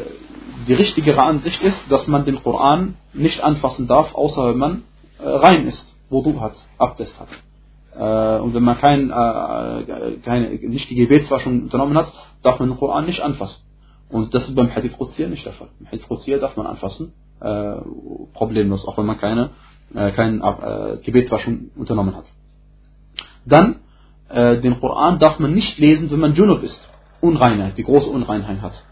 die 0.66 0.74
richtigere 0.74 1.22
Ansicht 1.22 1.62
ist, 1.62 1.78
dass 1.88 2.06
man 2.06 2.24
den 2.24 2.42
Koran 2.42 2.96
nicht 3.12 3.42
anfassen 3.42 3.86
darf, 3.86 4.14
außer 4.14 4.50
wenn 4.50 4.58
man 4.58 4.82
äh, 5.18 5.28
rein 5.28 5.66
ist, 5.66 5.91
Wudu 6.12 6.40
hat, 6.40 6.54
Abdest 6.78 7.18
hat. 7.18 7.28
Äh, 7.94 8.40
und 8.40 8.54
wenn 8.54 8.62
man 8.62 8.78
kein, 8.78 9.10
äh, 9.10 10.16
keine, 10.24 10.50
nicht 10.50 10.88
die 10.90 10.94
Gebetswaschung 10.94 11.64
unternommen 11.64 11.96
hat, 11.98 12.12
darf 12.42 12.60
man 12.60 12.70
den 12.70 12.78
Koran 12.78 13.06
nicht 13.06 13.20
anfassen. 13.20 13.62
Und 14.08 14.34
das 14.34 14.48
ist 14.48 14.54
beim 14.54 14.74
Hadith 14.74 14.96
Qudsiya 14.96 15.28
nicht 15.28 15.44
der 15.44 15.54
Fall. 15.54 15.68
Beim 15.78 15.88
Hadith 15.88 16.06
Qudsiya 16.06 16.38
darf 16.38 16.56
man 16.56 16.66
anfassen, 16.66 17.12
äh, 17.40 17.76
problemlos, 18.34 18.86
auch 18.86 18.96
wenn 18.98 19.06
man 19.06 19.18
keine 19.18 19.50
äh, 19.94 20.10
keine 20.12 20.38
äh, 20.38 21.04
Gebetswaschung 21.04 21.70
unternommen 21.76 22.16
hat. 22.16 22.24
Dann, 23.44 23.76
äh, 24.30 24.58
den 24.58 24.80
Koran 24.80 25.18
darf 25.18 25.38
man 25.38 25.52
nicht 25.52 25.78
lesen, 25.78 26.10
wenn 26.10 26.20
man 26.20 26.34
Junub 26.34 26.62
ist. 26.62 26.88
Unreinheit, 27.20 27.76
die 27.76 27.84
große 27.84 28.08
Unreinheit 28.08 28.62
hat. 28.62 28.84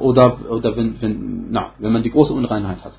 Oder 0.00 0.50
oder 0.50 0.74
wenn, 0.76 1.00
wenn, 1.00 1.52
na, 1.52 1.74
wenn 1.78 1.92
man 1.92 2.02
die 2.02 2.10
große 2.10 2.32
Unreinheit 2.32 2.84
hat. 2.84 2.94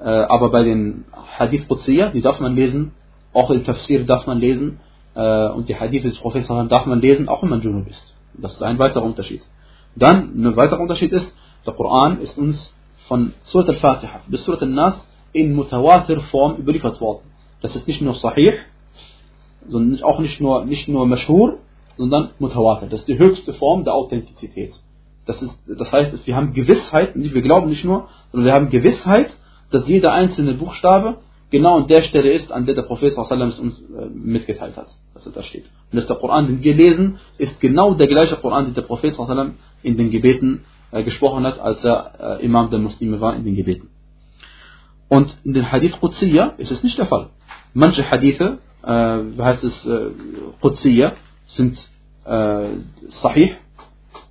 Äh, 0.00 0.04
aber 0.04 0.50
bei 0.50 0.62
den 0.62 1.04
Hadith 1.38 1.68
Qudsiyya, 1.68 2.10
die 2.10 2.20
darf 2.20 2.40
man 2.40 2.54
lesen, 2.54 2.92
auch 3.32 3.50
im 3.50 3.64
Tafsir 3.64 4.04
darf 4.04 4.26
man 4.26 4.38
lesen, 4.38 4.80
äh, 5.14 5.48
und 5.48 5.68
die 5.68 5.76
Hadith 5.76 6.04
des 6.04 6.18
Propheten 6.18 6.68
darf 6.68 6.86
man 6.86 7.00
lesen, 7.00 7.28
auch 7.28 7.42
wenn 7.42 7.50
man 7.50 7.62
Junub 7.62 7.88
ist. 7.88 8.14
Das 8.34 8.54
ist 8.54 8.62
ein 8.62 8.78
weiterer 8.78 9.02
Unterschied. 9.02 9.42
Dann, 9.94 10.44
ein 10.44 10.56
weiterer 10.56 10.80
Unterschied 10.80 11.12
ist, 11.12 11.32
der 11.64 11.74
Koran 11.74 12.20
ist 12.20 12.36
uns 12.36 12.72
von 13.08 13.32
Surat 13.42 13.68
al-Fatiha 13.70 14.20
bis 14.28 14.44
Surat 14.44 14.62
al-Nas 14.62 15.08
in 15.32 15.54
Mutawatir-Form 15.54 16.56
überliefert 16.56 17.00
worden. 17.00 17.30
Das 17.62 17.74
ist 17.74 17.86
nicht 17.86 18.02
nur 18.02 18.14
Sahih, 18.14 18.54
sondern 19.66 20.02
auch 20.02 20.18
nicht 20.18 20.40
nur, 20.40 20.64
nicht 20.64 20.88
nur 20.88 21.06
Mashhur, 21.06 21.58
sondern 21.96 22.30
Mutawatir. 22.38 22.88
Das 22.88 23.00
ist 23.00 23.08
die 23.08 23.18
höchste 23.18 23.54
Form 23.54 23.84
der 23.84 23.94
Authentizität. 23.94 24.74
Das, 25.24 25.40
ist, 25.42 25.58
das 25.66 25.90
heißt, 25.90 26.26
wir 26.26 26.36
haben 26.36 26.52
Gewissheit, 26.52 27.12
wir 27.14 27.42
glauben 27.42 27.68
nicht 27.68 27.84
nur, 27.84 28.08
sondern 28.30 28.46
wir 28.46 28.54
haben 28.54 28.70
Gewissheit, 28.70 29.30
dass 29.70 29.86
jeder 29.86 30.12
einzelne 30.12 30.54
Buchstabe 30.54 31.18
genau 31.50 31.78
an 31.78 31.86
der 31.86 32.02
Stelle 32.02 32.30
ist, 32.32 32.52
an 32.52 32.66
der 32.66 32.74
der 32.74 32.82
Prophet 32.82 33.16
es 33.16 33.58
uns 33.58 33.80
äh, 33.80 34.06
mitgeteilt 34.12 34.76
hat, 34.76 34.88
dass 35.14 35.26
er 35.26 35.32
da 35.32 35.42
steht. 35.42 35.64
Und 35.92 35.98
dass 35.98 36.06
der 36.06 36.16
Koran, 36.16 36.46
den 36.46 36.62
wir 36.62 36.74
lesen, 36.74 37.18
ist 37.38 37.60
genau 37.60 37.94
der 37.94 38.06
gleiche 38.06 38.36
Koran, 38.36 38.66
den 38.66 38.74
der 38.74 38.82
Prophet 38.82 39.16
in 39.82 39.96
den 39.96 40.10
Gebeten 40.10 40.64
äh, 40.90 41.02
gesprochen 41.02 41.44
hat, 41.46 41.58
als 41.58 41.84
er 41.84 42.38
äh, 42.40 42.44
Imam 42.44 42.70
der 42.70 42.78
Muslime 42.78 43.20
war 43.20 43.34
in 43.36 43.44
den 43.44 43.56
Gebeten. 43.56 43.90
Und 45.08 45.36
in 45.44 45.52
den 45.52 45.70
Hadith 45.70 45.98
Qudsiyya 46.00 46.54
ist 46.58 46.72
es 46.72 46.82
nicht 46.82 46.98
der 46.98 47.06
Fall. 47.06 47.30
Manche 47.74 48.10
Hadithe, 48.10 48.58
äh, 48.82 48.88
wie 48.88 49.42
heißt 49.42 49.62
es, 49.62 49.86
äh, 49.86 50.10
Qudsiyya, 50.60 51.12
sind 51.48 51.78
äh, 52.24 52.68
sahih, 53.22 53.52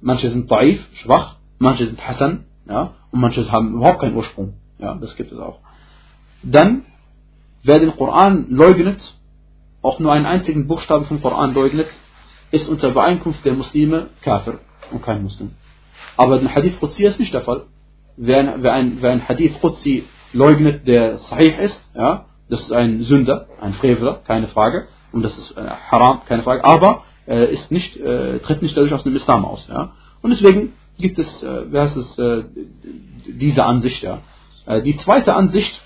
manche 0.01 0.29
sind 0.29 0.51
daif, 0.51 0.85
schwach, 0.95 1.37
manche 1.59 1.85
sind 1.85 2.05
Hassan, 2.05 2.45
ja, 2.67 2.93
und 3.11 3.21
manche 3.21 3.49
haben 3.49 3.75
überhaupt 3.75 4.01
keinen 4.01 4.15
Ursprung. 4.15 4.55
Ja, 4.79 4.95
das 4.95 5.15
gibt 5.15 5.31
es 5.31 5.39
auch. 5.39 5.59
Dann, 6.43 6.83
wer 7.63 7.79
den 7.79 7.95
Koran 7.95 8.47
leugnet, 8.49 9.01
auch 9.81 9.99
nur 9.99 10.11
einen 10.11 10.25
einzigen 10.25 10.67
Buchstaben 10.67 11.05
vom 11.05 11.21
Koran 11.21 11.53
leugnet, 11.53 11.87
ist 12.51 12.67
unter 12.67 12.89
Übereinkunft 12.89 13.43
der 13.45 13.53
Muslime 13.53 14.09
Kafir 14.21 14.59
und 14.91 15.01
kein 15.03 15.23
Muslim. 15.23 15.51
Aber 16.17 16.39
den 16.39 16.53
Hadith 16.53 16.79
Qudsi 16.79 17.03
ist 17.03 17.19
nicht 17.19 17.33
der 17.33 17.41
Fall. 17.41 17.63
Wer, 18.17 18.61
wer, 18.61 18.73
ein, 18.73 19.01
wer 19.01 19.11
ein 19.11 19.27
Hadith 19.27 19.59
Qudsi 19.59 20.05
leugnet, 20.33 20.87
der 20.87 21.17
sahih 21.17 21.55
ist, 21.61 21.81
ja, 21.95 22.25
das 22.49 22.61
ist 22.61 22.71
ein 22.71 23.01
Sünder, 23.01 23.47
ein 23.59 23.73
Freveler, 23.73 24.21
keine 24.25 24.47
Frage, 24.47 24.87
und 25.11 25.23
das 25.23 25.37
ist 25.37 25.57
äh, 25.57 25.61
haram, 25.61 26.21
keine 26.25 26.43
Frage, 26.43 26.63
aber 26.63 27.03
äh, 27.27 27.51
ist 27.53 27.71
nicht, 27.71 27.97
äh, 27.97 28.39
tritt 28.39 28.61
nicht 28.61 28.75
dadurch 28.75 28.93
aus 28.93 29.03
dem 29.03 29.15
Islam 29.15 29.45
aus. 29.45 29.67
Ja. 29.67 29.93
Und 30.21 30.29
deswegen 30.29 30.73
gibt 30.97 31.19
es, 31.19 31.43
äh, 31.43 31.71
wer 31.71 31.83
heißt 31.83 31.97
es, 31.97 32.17
äh, 32.17 32.43
diese 33.25 33.65
Ansicht. 33.65 34.03
Ja. 34.03 34.19
Äh, 34.65 34.81
die 34.81 34.97
zweite 34.97 35.35
Ansicht 35.35 35.81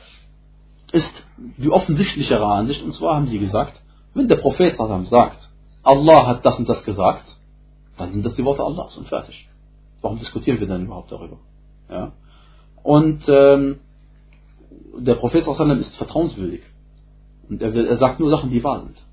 ist 0.92 1.14
die 1.58 1.70
offensichtlichere 1.70 2.46
Ansicht, 2.46 2.84
und 2.84 2.94
zwar 2.94 3.16
haben 3.16 3.28
sie 3.28 3.40
gesagt, 3.40 3.82
wenn 4.14 4.28
der 4.28 4.38
Prophet 4.38 4.76
sagt, 4.76 5.50
Allah 5.84 6.28
hat 6.28 6.46
das 6.46 6.58
und 6.60 6.68
das 6.68 6.84
gesagt, 6.84 7.24
dann 7.98 8.12
sind 8.12 8.26
das 8.26 8.36
die 8.36 8.44
Worte 8.44 8.64
Allahs 8.64 8.98
und 8.98 9.08
fertig. 9.08 9.48
Warum 10.02 10.20
diskutieren 10.20 10.60
wir 10.60 10.68
dann 10.68 10.86
überhaupt 10.86 11.12
darüber? 11.12 11.38
Ja. 11.90 12.14
Und 12.84 13.24
ähm, 13.28 13.80
der 14.98 15.16
Prophet 15.16 15.46
ist 15.46 15.96
vertrauenswürdig. 15.96 16.62
Und 17.50 17.62
er, 17.62 17.74
er 17.74 17.98
sagt 17.98 18.20
nur 18.20 18.30
Sachen, 18.30 18.50
die 18.50 18.64
wahr 18.64 18.82
sind. 18.82 19.04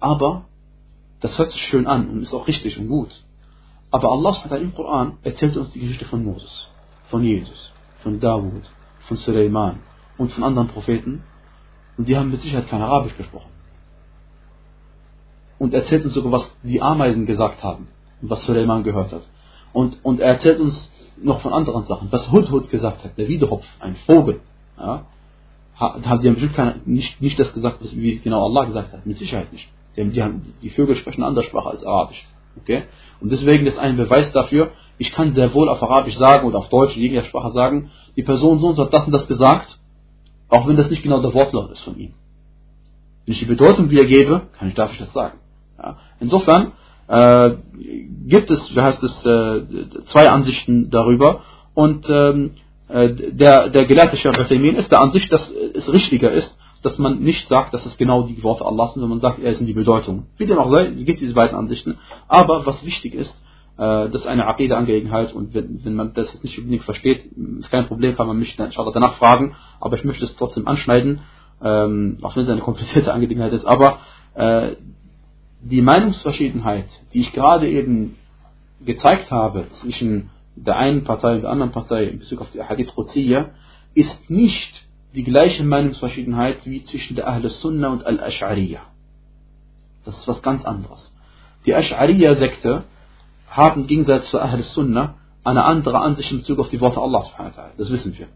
Aber 0.00 0.46
das 1.20 1.38
hört 1.38 1.52
sich 1.52 1.62
schön 1.62 1.86
an 1.86 2.08
und 2.08 2.22
ist 2.22 2.32
auch 2.32 2.46
richtig 2.46 2.78
und 2.78 2.88
gut. 2.88 3.24
Aber 3.90 4.10
Allah 4.10 4.36
im 4.56 4.74
Koran 4.74 5.18
erzählt 5.22 5.56
uns 5.56 5.72
die 5.72 5.80
Geschichte 5.80 6.06
von 6.06 6.24
Moses, 6.24 6.68
von 7.10 7.22
Jesus, 7.24 7.72
von 8.02 8.20
Dawud, 8.20 8.62
von 9.06 9.16
Suleiman 9.16 9.80
und 10.16 10.32
von 10.32 10.44
anderen 10.44 10.68
Propheten. 10.68 11.22
Und 11.96 12.08
die 12.08 12.16
haben 12.16 12.30
mit 12.30 12.40
Sicherheit 12.40 12.68
kein 12.68 12.80
Arabisch 12.80 13.16
gesprochen. 13.16 13.50
Und 15.58 15.74
erzählt 15.74 16.04
uns 16.04 16.14
sogar, 16.14 16.32
was 16.32 16.56
die 16.62 16.80
Ameisen 16.80 17.26
gesagt 17.26 17.62
haben 17.62 17.88
und 18.22 18.30
was 18.30 18.44
Suleiman 18.44 18.82
gehört 18.82 19.12
hat. 19.12 19.22
Und, 19.72 19.98
und 20.02 20.20
er 20.20 20.32
erzählt 20.34 20.60
uns 20.60 20.90
noch 21.22 21.40
von 21.40 21.52
anderen 21.52 21.84
Sachen. 21.84 22.10
Was 22.10 22.30
Hudhud 22.30 22.70
gesagt 22.70 23.04
hat, 23.04 23.18
der 23.18 23.28
Wiedehopf, 23.28 23.66
ein 23.80 23.96
Vogel, 24.06 24.40
ja, 24.78 25.04
die 25.80 26.08
haben 26.08 26.34
bestimmt 26.34 26.54
keine, 26.54 26.80
nicht, 26.84 27.20
nicht 27.20 27.38
das 27.38 27.52
gesagt, 27.52 27.78
wie 27.80 28.18
genau 28.18 28.44
Allah 28.44 28.64
gesagt 28.64 28.92
hat. 28.92 29.06
Mit 29.06 29.18
Sicherheit 29.18 29.52
nicht. 29.52 29.68
Haben, 29.98 30.12
die, 30.12 30.22
haben, 30.22 30.54
die 30.62 30.70
Vögel 30.70 30.96
sprechen 30.96 31.22
eine 31.22 31.28
andere 31.28 31.44
Sprache 31.44 31.68
als 31.70 31.84
Arabisch. 31.84 32.26
Okay? 32.58 32.84
Und 33.20 33.30
deswegen 33.30 33.66
ist 33.66 33.78
ein 33.78 33.96
Beweis 33.96 34.32
dafür, 34.32 34.70
ich 34.98 35.12
kann 35.12 35.34
sehr 35.34 35.52
wohl 35.54 35.68
auf 35.68 35.82
Arabisch 35.82 36.16
sagen 36.16 36.46
oder 36.46 36.58
auf 36.58 36.68
Deutsch, 36.68 36.96
in 36.96 37.02
jeder 37.02 37.22
Sprache 37.22 37.50
sagen, 37.50 37.90
die 38.16 38.22
Person 38.22 38.58
so 38.58 38.68
und 38.68 38.74
so 38.74 38.84
hat 38.84 38.92
das 38.92 39.06
und 39.06 39.12
das 39.12 39.26
gesagt, 39.28 39.78
auch 40.48 40.66
wenn 40.66 40.76
das 40.76 40.90
nicht 40.90 41.02
genau 41.02 41.20
der 41.20 41.32
Wortlaut 41.32 41.70
ist 41.70 41.80
von 41.80 41.98
ihm. 41.98 42.14
Wenn 43.24 43.32
ich 43.32 43.38
die 43.38 43.46
Bedeutung 43.46 43.90
wiedergebe, 43.90 44.48
kann 44.58 44.68
ich, 44.68 44.74
darf 44.74 44.92
ich 44.92 44.98
das 44.98 45.12
sagen. 45.12 45.38
Ja. 45.78 45.96
Insofern 46.18 46.72
äh, 47.08 47.52
gibt 48.26 48.50
es, 48.50 48.74
wie 48.74 48.80
heißt 48.80 49.02
es, 49.02 49.24
äh, 49.24 49.62
zwei 50.06 50.28
Ansichten 50.28 50.90
darüber 50.90 51.42
und 51.74 52.08
ähm, 52.10 52.52
äh, 52.88 53.10
der, 53.32 53.68
der 53.70 53.84
Gelehrte 53.86 54.16
Sheikh 54.16 54.76
ist 54.76 54.90
der 54.90 55.00
Ansicht, 55.00 55.32
dass 55.32 55.50
es 55.50 55.92
richtiger 55.92 56.32
ist, 56.32 56.56
dass 56.82 56.98
man 56.98 57.20
nicht 57.20 57.48
sagt, 57.48 57.74
dass 57.74 57.84
es 57.86 57.96
genau 57.96 58.22
die 58.22 58.42
Worte 58.42 58.64
Allahs 58.64 58.94
sind, 58.94 59.00
sondern 59.00 59.18
man 59.18 59.20
sagt, 59.20 59.38
er 59.38 59.54
sind 59.54 59.66
die 59.66 59.74
Bedeutung. 59.74 60.26
Wie 60.36 60.46
dem 60.46 60.58
auch 60.58 60.70
sei, 60.70 60.86
es 60.86 61.04
gibt 61.04 61.20
diese 61.20 61.34
beiden 61.34 61.56
Ansichten. 61.56 61.98
Aber 62.28 62.64
was 62.66 62.84
wichtig 62.84 63.14
ist, 63.14 63.34
äh, 63.76 64.08
das 64.08 64.22
ist 64.22 64.26
eine 64.26 64.46
Aqida-Angelegenheit 64.46 65.32
und 65.32 65.54
wenn, 65.54 65.84
wenn, 65.84 65.94
man 65.94 66.14
das 66.14 66.42
nicht 66.42 66.58
unbedingt 66.58 66.84
versteht, 66.84 67.24
ist 67.58 67.70
kein 67.70 67.86
Problem, 67.86 68.14
kann 68.14 68.26
man 68.26 68.38
mich 68.38 68.56
dann 68.56 68.70
danach 68.70 69.14
fragen, 69.14 69.54
aber 69.80 69.96
ich 69.96 70.04
möchte 70.04 70.24
es 70.24 70.36
trotzdem 70.36 70.66
anschneiden, 70.66 71.20
ähm, 71.62 72.18
auch 72.22 72.36
wenn 72.36 72.44
es 72.44 72.50
eine 72.50 72.60
komplizierte 72.60 73.12
Angelegenheit 73.12 73.52
ist. 73.52 73.64
Aber 73.64 73.98
äh, 74.34 74.72
die 75.62 75.82
Meinungsverschiedenheit, 75.82 76.88
die 77.12 77.20
ich 77.20 77.32
gerade 77.32 77.68
eben 77.68 78.16
gezeigt 78.84 79.30
habe 79.30 79.66
zwischen 79.80 80.30
der 80.56 80.76
einen 80.76 81.04
Partei 81.04 81.36
und 81.36 81.42
der 81.42 81.50
anderen 81.50 81.72
Partei 81.72 82.04
in 82.04 82.18
Bezug 82.18 82.40
auf 82.40 82.50
die 82.50 82.62
Hadith 82.62 82.94
Qudsiya, 82.94 83.50
ist 83.94 84.30
nicht 84.30 84.86
die 85.14 85.24
gleiche 85.24 85.64
Meinungsverschiedenheit 85.64 86.64
wie 86.66 86.84
zwischen 86.84 87.16
der 87.16 87.28
Ahl 87.28 87.48
Sunnah 87.48 87.88
und 87.88 88.06
Al-Ash'ariyah. 88.06 88.80
Das 90.04 90.18
ist 90.18 90.28
was 90.28 90.42
ganz 90.42 90.64
anderes. 90.64 91.14
Die 91.66 91.74
Ash'ariyah-Sekte 91.74 92.84
haben 93.48 93.82
im 93.82 93.86
Gegensatz 93.86 94.30
zur 94.30 94.42
Ahl 94.42 94.62
Sunnah 94.62 95.14
eine 95.42 95.64
andere 95.64 95.98
Ansicht 96.00 96.30
in 96.30 96.38
Bezug 96.38 96.58
auf 96.58 96.68
die 96.68 96.80
Worte 96.80 97.00
Allah 97.00 97.24
Das 97.76 97.90
wissen 97.90 98.16
wir. 98.16 98.28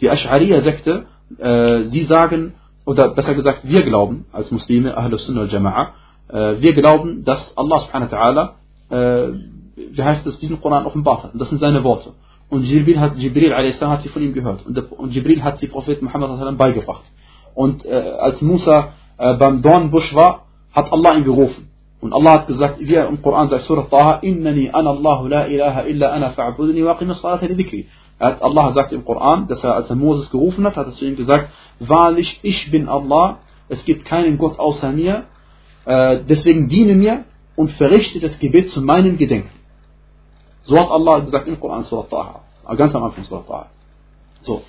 Die 0.00 0.10
Ash'ariyah-Sekte, 0.10 1.06
äh, 1.38 1.82
sie 1.84 2.04
sagen, 2.04 2.54
oder 2.84 3.08
besser 3.10 3.34
gesagt, 3.34 3.60
wir 3.62 3.82
glauben 3.82 4.26
als 4.32 4.50
Muslime, 4.50 4.96
Ahl 4.96 5.16
Sunnah 5.16 5.42
al-Jama'a, 5.42 5.88
äh, 6.28 6.60
wir 6.60 6.72
glauben, 6.74 7.24
dass 7.24 7.56
Allah 7.56 7.80
subhanahu 7.80 8.10
wa 8.10 8.54
äh, 8.90 9.32
wie 9.76 10.02
heißt 10.02 10.26
es, 10.26 10.38
diesen 10.38 10.60
Koran 10.60 10.86
offenbart 10.86 11.24
hat. 11.24 11.32
Und 11.32 11.40
das 11.40 11.48
sind 11.48 11.58
seine 11.58 11.84
Worte. 11.84 12.12
Und 12.50 12.64
Jibril 12.64 12.98
hat, 12.98 13.16
Jibril 13.16 13.54
hat 13.54 14.02
sie 14.02 14.08
von 14.08 14.22
ihm 14.22 14.34
gehört. 14.34 14.66
Und, 14.66 14.76
und 14.92 15.14
Jibril 15.14 15.42
hat 15.42 15.58
sie 15.58 15.68
Prophet 15.68 16.02
Muhammad 16.02 16.58
beigebracht. 16.58 17.04
Und 17.54 17.84
äh, 17.84 17.90
als 17.90 18.42
Musa 18.42 18.88
äh, 19.18 19.34
beim 19.34 19.62
Dornbusch 19.62 20.14
war, 20.14 20.46
hat 20.72 20.92
Allah 20.92 21.14
ihn 21.16 21.24
gerufen. 21.24 21.70
Und 22.00 22.12
Allah 22.12 22.32
hat 22.32 22.46
gesagt, 22.46 22.80
wie 22.80 22.94
er 22.94 23.08
im 23.08 23.20
Koran 23.22 23.48
sagt, 23.48 23.64
Surah 23.64 23.86
Taha, 23.90 24.18
Innani 24.22 24.70
ana 24.72 24.90
Allahu 24.90 25.28
la 25.28 25.46
ilaha 25.46 25.82
illa 25.82 26.10
ana 26.12 26.30
fa'budni 26.30 26.84
wa 26.84 26.94
qim 26.94 27.12
salata 27.14 27.46
dhikri. 27.46 27.86
Allah 28.18 28.72
sagt 28.72 28.92
im 28.92 29.04
Koran, 29.04 29.46
dass 29.48 29.62
er, 29.62 29.74
als 29.74 29.88
er 29.88 29.96
Moses 29.96 30.30
gerufen 30.30 30.64
hat, 30.66 30.76
hat 30.76 30.86
er 30.86 30.92
zu 30.92 31.06
ihm 31.06 31.16
gesagt, 31.16 31.50
wahrlich, 31.78 32.40
ich 32.42 32.70
bin 32.70 32.88
Allah, 32.88 33.38
es 33.68 33.84
gibt 33.84 34.04
keinen 34.04 34.38
Gott 34.38 34.58
außer 34.58 34.92
mir, 34.92 35.24
äh, 35.84 36.20
deswegen 36.28 36.68
diene 36.68 36.94
mir 36.94 37.24
und 37.56 37.70
verrichte 37.72 38.20
das 38.20 38.38
Gebet 38.38 38.70
zu 38.70 38.82
meinem 38.82 39.16
Gedenken. 39.16 39.59
So 40.62 40.78
hat 40.78 40.90
Allah 40.90 41.20
gesagt 41.20 41.48
im 41.48 41.58
Koran, 41.58 41.84
Surah 41.84 42.06
Taha. 42.08 42.40
Ganz 42.76 42.94
am 42.94 43.04
Anfang 43.04 43.24
Surah 43.24 43.42
Taha. 43.46 43.66
So. 44.42 44.62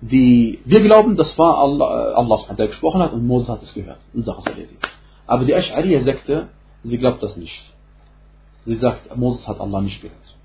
Die, 0.00 0.60
wir 0.64 0.80
glauben, 0.82 1.16
das 1.16 1.36
war 1.38 1.58
Allah, 1.58 2.12
äh, 2.12 2.14
Allah 2.14 2.54
der 2.56 2.68
gesprochen 2.68 3.02
hat 3.02 3.12
und 3.12 3.26
Moses 3.26 3.48
hat 3.48 3.62
es 3.62 3.74
gehört 3.74 3.98
und 4.14 4.24
Sache 4.24 4.48
erledigt. 4.48 4.86
Aber 5.26 5.44
die 5.44 5.54
Ash'ariyah-Sekte, 5.54 6.48
sie 6.84 6.98
glaubt 6.98 7.22
das 7.22 7.36
nicht. 7.36 7.74
Sie 8.64 8.76
sagt, 8.76 9.16
Moses 9.16 9.46
hat 9.48 9.60
Allah 9.60 9.80
nicht 9.80 10.00
gehört. 10.00 10.36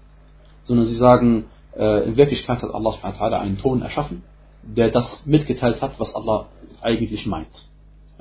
Sondern 0.65 0.87
sie 0.87 0.95
sagen, 0.95 1.45
äh, 1.77 2.05
in 2.05 2.17
Wirklichkeit 2.17 2.63
hat 2.63 2.73
Allah 2.73 2.95
einen 3.39 3.57
Ton 3.59 3.81
erschaffen, 3.81 4.23
der 4.63 4.89
das 4.89 5.05
mitgeteilt 5.25 5.81
hat, 5.81 5.99
was 5.99 6.13
Allah 6.15 6.47
eigentlich 6.81 7.25
meint. 7.27 7.53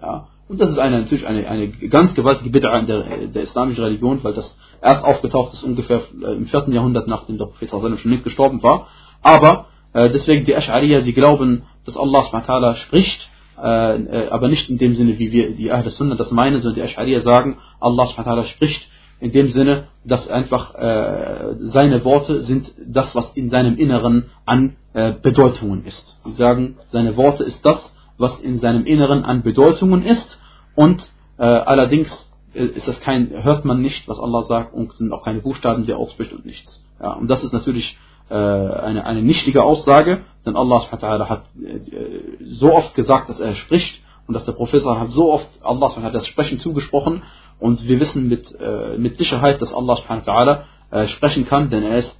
Ja? 0.00 0.28
Und 0.52 0.60
das 0.60 0.68
ist 0.68 0.78
eine, 0.78 1.00
natürlich 1.00 1.26
eine, 1.26 1.48
eine 1.48 1.68
ganz 1.68 2.14
gewaltige 2.14 2.50
Bid'a 2.50 2.78
in 2.80 2.86
der, 2.86 3.26
der 3.28 3.42
islamischen 3.42 3.84
Religion, 3.84 4.22
weil 4.22 4.34
das 4.34 4.54
erst 4.82 5.02
aufgetaucht 5.02 5.54
ist 5.54 5.62
ungefähr 5.62 6.02
äh, 6.22 6.34
im 6.34 6.44
4. 6.44 6.66
Jahrhundert, 6.68 7.08
nachdem 7.08 7.38
der 7.38 7.46
Prophet 7.46 7.70
schon 7.70 8.10
nicht 8.10 8.22
gestorben 8.22 8.62
war. 8.62 8.88
Aber 9.22 9.68
äh, 9.94 10.10
deswegen 10.10 10.44
die 10.44 10.54
Ash'ariyah, 10.54 11.00
sie 11.00 11.14
glauben, 11.14 11.62
dass 11.86 11.96
Allah 11.96 12.24
SWT 12.24 12.76
spricht, 12.80 13.30
äh, 13.62 13.94
äh, 13.94 14.28
aber 14.28 14.48
nicht 14.48 14.68
in 14.68 14.76
dem 14.76 14.94
Sinne, 14.94 15.18
wie 15.18 15.32
wir 15.32 15.52
die 15.52 15.72
Ahl 15.72 15.88
Sunnah 15.88 16.16
das 16.16 16.30
meinen, 16.30 16.60
sondern 16.60 16.84
die 16.84 16.86
Ash'ariyah 16.86 17.22
sagen, 17.22 17.56
Allah 17.80 18.04
SWT 18.04 18.48
spricht 18.48 18.86
in 19.20 19.32
dem 19.32 19.48
Sinne, 19.48 19.84
dass 20.04 20.28
einfach 20.28 20.74
äh, 20.74 21.54
seine 21.60 22.04
Worte 22.04 22.42
sind 22.42 22.70
das, 22.86 23.14
was 23.14 23.32
in 23.36 23.48
seinem 23.48 23.78
Inneren 23.78 24.24
an 24.44 24.76
äh, 24.92 25.14
Bedeutungen 25.14 25.86
ist. 25.86 26.20
Sie 26.26 26.32
sagen, 26.32 26.76
seine 26.90 27.16
Worte 27.16 27.42
ist 27.42 27.64
das, 27.64 27.90
was 28.22 28.38
in 28.40 28.58
seinem 28.60 28.86
Inneren 28.86 29.24
an 29.24 29.42
Bedeutungen 29.42 30.02
ist 30.02 30.38
und 30.74 31.06
äh, 31.36 31.42
allerdings 31.44 32.10
äh, 32.54 32.64
ist 32.64 32.88
das 32.88 32.98
kein, 33.00 33.30
hört 33.42 33.66
man 33.66 33.82
nicht, 33.82 34.08
was 34.08 34.18
Allah 34.18 34.44
sagt 34.44 34.72
und 34.72 34.92
sind 34.94 35.12
auch 35.12 35.24
keine 35.24 35.40
Buchstaben, 35.40 35.84
die 35.84 35.90
er 35.90 35.98
ausspricht 35.98 36.32
und 36.32 36.46
nichts. 36.46 36.82
Ja, 37.00 37.12
und 37.12 37.28
das 37.28 37.42
ist 37.44 37.52
natürlich 37.52 37.98
äh, 38.30 38.34
eine, 38.34 39.04
eine 39.04 39.22
nichtige 39.22 39.62
Aussage, 39.62 40.22
denn 40.46 40.56
Allah 40.56 40.90
hat 40.90 41.02
äh, 41.02 42.44
so 42.44 42.74
oft 42.74 42.94
gesagt, 42.94 43.28
dass 43.28 43.40
er 43.40 43.54
spricht 43.54 44.00
und 44.26 44.34
dass 44.34 44.44
der 44.46 44.52
Prophet 44.52 44.84
hat 44.84 45.10
so 45.10 45.32
oft 45.32 45.48
Allah 45.62 45.94
hat 46.02 46.14
das 46.14 46.26
Sprechen 46.26 46.58
zugesprochen 46.60 47.22
und 47.58 47.86
wir 47.86 48.00
wissen 48.00 48.28
mit, 48.28 48.54
äh, 48.60 48.96
mit 48.98 49.18
Sicherheit, 49.18 49.60
dass 49.60 49.72
Allah 49.74 50.64
äh, 50.90 51.06
sprechen 51.08 51.44
kann, 51.46 51.70
denn 51.70 51.82
er 51.82 51.98
ist 51.98 52.18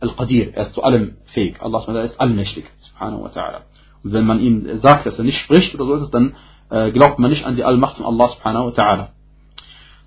Al-Qadir, 0.00 0.54
er 0.54 0.66
ist 0.66 0.74
zu 0.74 0.82
allem 0.82 1.16
fähig. 1.26 1.60
Allah 1.60 2.02
ist 2.02 2.20
allmächtig. 2.20 2.64
Subhanahu 2.78 3.24
wa 3.24 3.28
ta'ala. 3.28 3.60
Wenn 4.04 4.26
man 4.26 4.38
ihm 4.40 4.78
sagt, 4.78 5.06
dass 5.06 5.18
er 5.18 5.24
nicht 5.24 5.38
spricht 5.38 5.74
oder 5.74 5.86
so 5.86 6.04
es, 6.04 6.10
dann 6.10 6.36
äh, 6.70 6.92
glaubt 6.92 7.18
man 7.18 7.30
nicht 7.30 7.44
an 7.44 7.56
die 7.56 7.64
Allmacht 7.64 7.96
von 7.96 8.06
Allah 8.06 8.28
subhanahu 8.28 8.66
wa 8.66 8.70
ta'ala. 8.70 9.08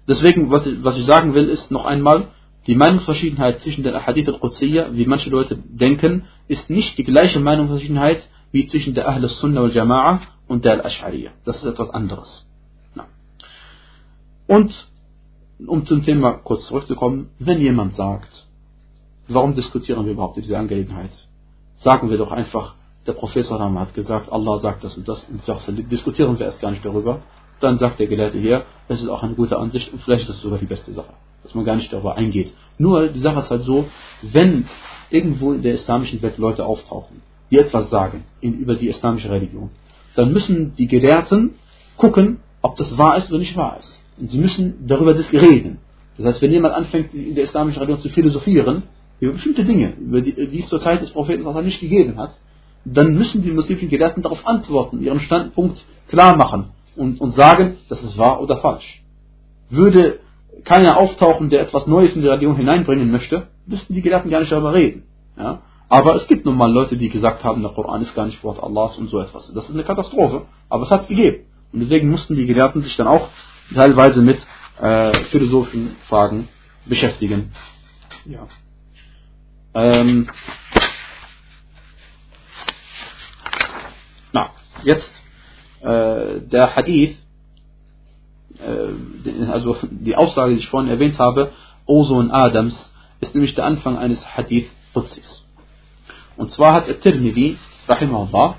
Deswegen, 0.07 0.49
was 0.49 0.65
ich, 0.65 0.83
was 0.83 0.97
ich 0.97 1.05
sagen 1.05 1.33
will, 1.33 1.49
ist 1.49 1.69
noch 1.71 1.85
einmal, 1.85 2.27
die 2.67 2.75
Meinungsverschiedenheit 2.75 3.61
zwischen 3.61 3.83
der 3.83 4.05
Hadith 4.05 4.27
al-Qudsiyya, 4.27 4.93
wie 4.93 5.05
manche 5.05 5.29
Leute 5.29 5.57
denken, 5.57 6.25
ist 6.47 6.69
nicht 6.69 6.97
die 6.97 7.03
gleiche 7.03 7.39
Meinungsverschiedenheit 7.39 8.27
wie 8.51 8.67
zwischen 8.67 8.93
der 8.93 9.09
Ahl 9.09 9.27
sunnah 9.27 9.63
wal 9.63 9.71
Jama'a 9.71 10.19
und 10.47 10.63
der 10.63 10.73
Al-Ash'ariyya. 10.73 11.31
Das 11.45 11.57
ist 11.57 11.65
etwas 11.65 11.89
anderes. 11.89 12.45
Und, 14.47 14.87
um 15.65 15.85
zum 15.85 16.03
Thema 16.03 16.33
kurz 16.43 16.65
zurückzukommen, 16.67 17.31
wenn 17.39 17.59
jemand 17.59 17.95
sagt, 17.95 18.47
warum 19.27 19.55
diskutieren 19.55 20.05
wir 20.05 20.13
überhaupt 20.13 20.37
diese 20.37 20.57
Angelegenheit? 20.57 21.11
Sagen 21.77 22.09
wir 22.09 22.17
doch 22.17 22.31
einfach, 22.31 22.75
der 23.07 23.13
Prophet 23.13 23.49
hat 23.49 23.93
gesagt, 23.93 24.31
Allah 24.31 24.59
sagt 24.59 24.83
das 24.83 24.97
und 24.97 25.07
das, 25.07 25.23
und 25.29 25.41
sagt, 25.43 25.63
diskutieren 25.91 26.37
wir 26.37 26.45
erst 26.45 26.61
gar 26.61 26.71
nicht 26.71 26.85
darüber. 26.85 27.21
Dann 27.59 27.77
sagt 27.79 27.99
der 27.99 28.07
Gelehrte 28.07 28.37
hier, 28.37 28.65
das 28.87 29.01
ist 29.01 29.07
auch 29.07 29.23
eine 29.23 29.33
gute 29.33 29.57
Ansicht 29.57 29.91
und 29.91 30.01
vielleicht 30.03 30.23
ist 30.23 30.29
das 30.29 30.41
sogar 30.41 30.59
die 30.59 30.65
beste 30.65 30.91
Sache, 30.91 31.13
dass 31.41 31.55
man 31.55 31.65
gar 31.65 31.75
nicht 31.75 31.91
darüber 31.91 32.15
eingeht. 32.15 32.53
Nur 32.77 33.07
die 33.07 33.19
Sache 33.19 33.39
ist 33.39 33.49
halt 33.49 33.63
so, 33.63 33.85
wenn 34.21 34.67
irgendwo 35.09 35.53
in 35.53 35.61
der 35.61 35.73
islamischen 35.73 36.21
Welt 36.21 36.37
Leute 36.37 36.65
auftauchen, 36.65 37.21
die 37.49 37.57
etwas 37.57 37.89
sagen 37.89 38.25
in, 38.41 38.59
über 38.59 38.75
die 38.75 38.89
islamische 38.89 39.29
Religion, 39.31 39.69
dann 40.15 40.33
müssen 40.33 40.75
die 40.75 40.87
Gelehrten 40.87 41.55
gucken, 41.95 42.41
ob 42.61 42.75
das 42.75 42.97
wahr 42.97 43.17
ist 43.17 43.29
oder 43.29 43.39
nicht 43.39 43.55
wahr 43.55 43.77
ist. 43.79 44.03
Und 44.19 44.29
sie 44.29 44.37
müssen 44.37 44.85
darüber 44.85 45.15
reden. 45.15 45.79
Das 46.17 46.25
heißt, 46.25 46.41
wenn 46.41 46.51
jemand 46.51 46.73
anfängt, 46.73 47.13
in 47.13 47.35
der 47.35 47.45
islamischen 47.45 47.79
Religion 47.79 48.01
zu 48.01 48.09
philosophieren, 48.09 48.83
über 49.19 49.33
bestimmte 49.33 49.63
Dinge, 49.63 49.93
über 49.99 50.21
die, 50.21 50.33
die 50.47 50.59
es 50.59 50.69
zur 50.69 50.79
Zeit 50.79 51.01
des 51.01 51.11
Propheten 51.11 51.43
nicht 51.63 51.79
gegeben 51.79 52.17
hat, 52.17 52.31
dann 52.93 53.13
müssen 53.13 53.41
die 53.41 53.51
muslimischen 53.51 53.89
Gelehrten 53.89 54.23
darauf 54.23 54.45
antworten, 54.47 55.01
ihren 55.01 55.19
Standpunkt 55.19 55.83
klar 56.07 56.37
machen 56.37 56.71
und, 56.95 57.19
und 57.19 57.31
sagen, 57.31 57.77
das 57.89 58.01
ist 58.01 58.17
wahr 58.17 58.41
oder 58.41 58.57
falsch. 58.57 59.03
Würde 59.69 60.19
keiner 60.63 60.97
auftauchen, 60.97 61.49
der 61.49 61.61
etwas 61.61 61.87
Neues 61.87 62.15
in 62.15 62.21
die 62.21 62.27
Religion 62.27 62.55
hineinbringen 62.55 63.11
möchte, 63.11 63.47
müssten 63.65 63.93
die 63.93 64.01
Gelehrten 64.01 64.31
gar 64.31 64.39
nicht 64.39 64.51
darüber 64.51 64.73
reden. 64.73 65.03
Ja? 65.37 65.61
Aber 65.89 66.15
es 66.15 66.27
gibt 66.27 66.45
nun 66.45 66.57
mal 66.57 66.71
Leute, 66.71 66.97
die 66.97 67.09
gesagt 67.09 67.43
haben, 67.43 67.61
der 67.61 67.71
Koran 67.71 68.01
ist 68.01 68.15
gar 68.15 68.25
nicht 68.25 68.43
Wort 68.43 68.61
Allahs 68.61 68.97
und 68.97 69.09
so 69.09 69.19
etwas. 69.19 69.51
Das 69.53 69.65
ist 69.65 69.73
eine 69.73 69.83
Katastrophe, 69.83 70.43
aber 70.69 70.83
es 70.83 70.91
hat 70.91 71.01
es 71.01 71.07
gegeben. 71.07 71.45
Und 71.71 71.81
deswegen 71.81 72.09
mussten 72.09 72.35
die 72.35 72.45
Gelehrten 72.45 72.81
sich 72.81 72.95
dann 72.95 73.07
auch 73.07 73.29
teilweise 73.73 74.21
mit 74.21 74.45
äh, 74.81 75.13
philosophischen 75.31 75.95
Fragen 76.07 76.47
beschäftigen. 76.85 77.51
Ja. 78.25 78.47
Ähm, 79.73 80.29
Jetzt 84.83 85.11
äh, 85.81 86.41
der 86.41 86.75
Hadith, 86.75 87.17
äh, 88.59 89.45
also 89.49 89.77
die 89.89 90.15
Aussage, 90.15 90.53
die 90.53 90.59
ich 90.59 90.69
vorhin 90.69 90.89
erwähnt 90.89 91.19
habe, 91.19 91.51
O 91.85 92.03
Sohn 92.03 92.31
Adams, 92.31 92.91
ist 93.21 93.33
nämlich 93.33 93.55
der 93.55 93.65
Anfang 93.65 93.97
eines 93.97 94.25
Hadith 94.35 94.69
Qudsis. 94.93 95.45
Und 96.37 96.51
zwar 96.51 96.73
hat 96.73 96.89
At-Tirmidhi, 96.89 97.57
rahimahullah, 97.87 98.55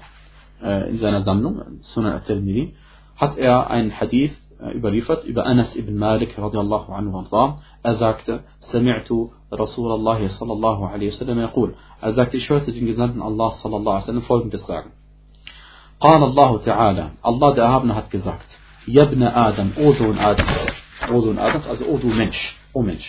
äh, 0.62 0.90
in 0.90 0.98
seiner 0.98 1.22
Sammlung, 1.22 1.81
Sunan 1.83 2.14
al-Tirmidhi, 2.14 2.74
hat 3.16 3.37
er 3.37 3.70
einen 3.70 3.98
Hadith 3.98 4.33
äh, 4.61 4.76
überliefert 4.76 5.24
über 5.24 5.46
Anas 5.46 5.74
ibn 5.76 5.96
Malik 5.96 6.38
radiallahu 6.38 6.92
anhu 6.92 7.18
und 7.18 7.28
Er 7.83 7.94
sagte, 7.94 8.44
Sami'tu 8.72 9.31
Rasulallah 9.50 10.28
sallallahu 10.28 10.85
alaihi 10.85 11.12
wasallam. 11.12 11.38
Er 12.00 12.12
sagte, 12.12 12.37
ich 12.37 12.50
hörte 12.50 12.72
den 12.72 12.87
Gesandten 12.87 13.22
Allah 13.22 13.52
sallallahu 13.52 13.88
alaihi 13.88 14.02
wasallam 14.02 14.22
folgendes 14.22 14.66
sagen. 14.66 14.92
قال 16.00 16.22
الله 16.22 16.58
تعالى 16.58 17.11
الله 17.26 17.54
ده 17.54 17.68
هابنا 17.68 17.98
هات 17.98 18.16
gesagt 18.16 18.58
يا 18.88 19.02
ابن 19.02 19.22
آدم 19.22 19.70
أو 19.78 19.90
ذو 19.90 20.12
آدم. 20.12 20.44
أو 21.08 21.18
ذو 21.18 21.32
آدم 21.32 21.61
also 21.61 21.82
أو 21.82 21.96
ذو 21.96 22.11
mensch 22.11 22.38
أو 22.76 22.82
mensch 22.87 23.06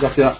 sagt 0.00 0.18
ja 0.18 0.36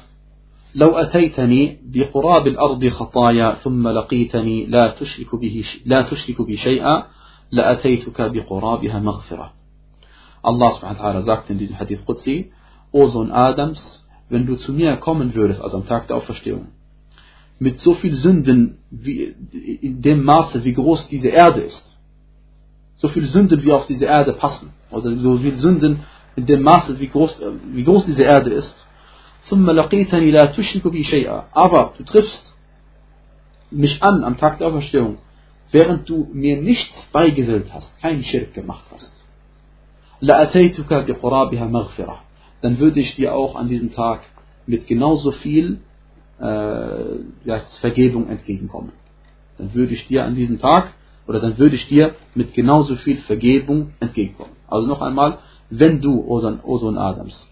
لو 0.75 0.91
أتيتني 0.91 1.79
بقراب 1.83 2.47
الأرض 2.47 2.89
خطايا 2.89 3.55
ثم 3.55 3.89
لقيتني 3.89 4.67
لا 4.67 4.89
تشرك 4.89 5.35
به 5.35 5.65
لا 5.87 6.03
تشرك 6.03 6.43
بي 6.43 6.57
شيئا 6.57 7.07
لأتيتك 7.53 8.21
بقرابها 8.21 8.99
مغفرة. 8.99 9.53
الله 10.47 10.71
سبحانه 10.71 10.99
وتعالى 10.99 11.23
sagt 11.23 11.51
in 11.51 11.59
diesem 11.59 11.79
hadith 11.79 12.07
قدسي 12.09 12.51
أو 12.95 13.05
ذو 13.05 13.25
ادمس 13.33 14.01
wenn 14.31 14.47
du 14.47 14.57
zu 14.57 14.73
mir 14.73 14.97
kommen 14.97 15.35
würdest 15.35 15.61
also 15.61 15.79
am 15.79 15.87
tag 15.87 16.07
der 16.07 16.17
auferstehung 16.17 16.69
mit 17.61 17.79
so 17.79 17.95
viel 17.95 18.15
Sünden, 18.15 18.79
wie, 18.91 19.35
in 19.83 20.01
dem 20.01 20.25
Maße, 20.25 20.65
wie 20.65 20.73
groß 20.73 21.09
diese 21.09 21.29
Erde 21.29 21.61
ist. 21.61 21.99
So 22.97 23.09
viel 23.09 23.27
Sünden, 23.27 23.63
wie 23.63 23.73
auf 23.73 23.87
diese 23.87 24.07
Erde 24.07 24.33
passen. 24.33 24.71
Oder 24.91 25.15
so 25.17 25.37
viel 25.37 25.57
Sünden 25.57 26.01
in 26.37 26.47
dem 26.47 26.63
Maße, 26.63 26.99
wie 26.99 27.09
groß, 27.09 27.41
wie 27.73 27.85
groß 27.85 28.07
diese 28.07 28.23
Erde 28.23 28.51
ist. 28.51 28.87
Aber 31.53 31.95
du 31.99 32.05
triffst 32.05 32.55
mich 33.71 34.03
an 34.03 34.25
am 34.25 34.37
Tag 34.39 34.59
der 34.59 34.69
Auferstehung, 34.69 35.19
während 35.71 36.09
du 36.09 36.31
mir 36.33 36.61
nicht 36.61 36.93
beigesellt 37.13 37.73
hast, 37.75 38.01
keinen 38.01 38.25
Schirk 38.25 38.55
gemacht 38.55 38.85
hast. 38.91 39.13
Dann 42.63 42.79
würde 42.79 43.01
ich 43.01 43.15
dir 43.17 43.35
auch 43.35 43.55
an 43.55 43.69
diesem 43.69 43.93
Tag 43.93 44.21
mit 44.67 44.87
genauso 44.87 45.33
viel 45.33 45.81
äh, 46.41 47.61
Vergebung 47.81 48.29
entgegenkommen. 48.29 48.93
Dann 49.59 49.75
würde 49.75 49.95
ich 49.95 50.07
dir 50.07 50.25
an 50.25 50.35
diesem 50.35 50.61
Tag 50.61 50.93
oder 51.27 51.41
dann 51.41 51.59
würde 51.59 51.77
ich 51.77 51.87
dir 51.89 52.15
mit 52.35 52.55
genauso 52.55 52.97
viel 52.97 53.19
Vergebung 53.19 53.93
entgegenkommen. 54.01 54.53
Also 54.67 54.87
noch 54.87 55.03
einmal 55.03 55.39
wenn 55.71 56.01
du, 56.01 56.25
O 56.27 56.41
Sohn 56.79 56.99
Adams, 56.99 57.49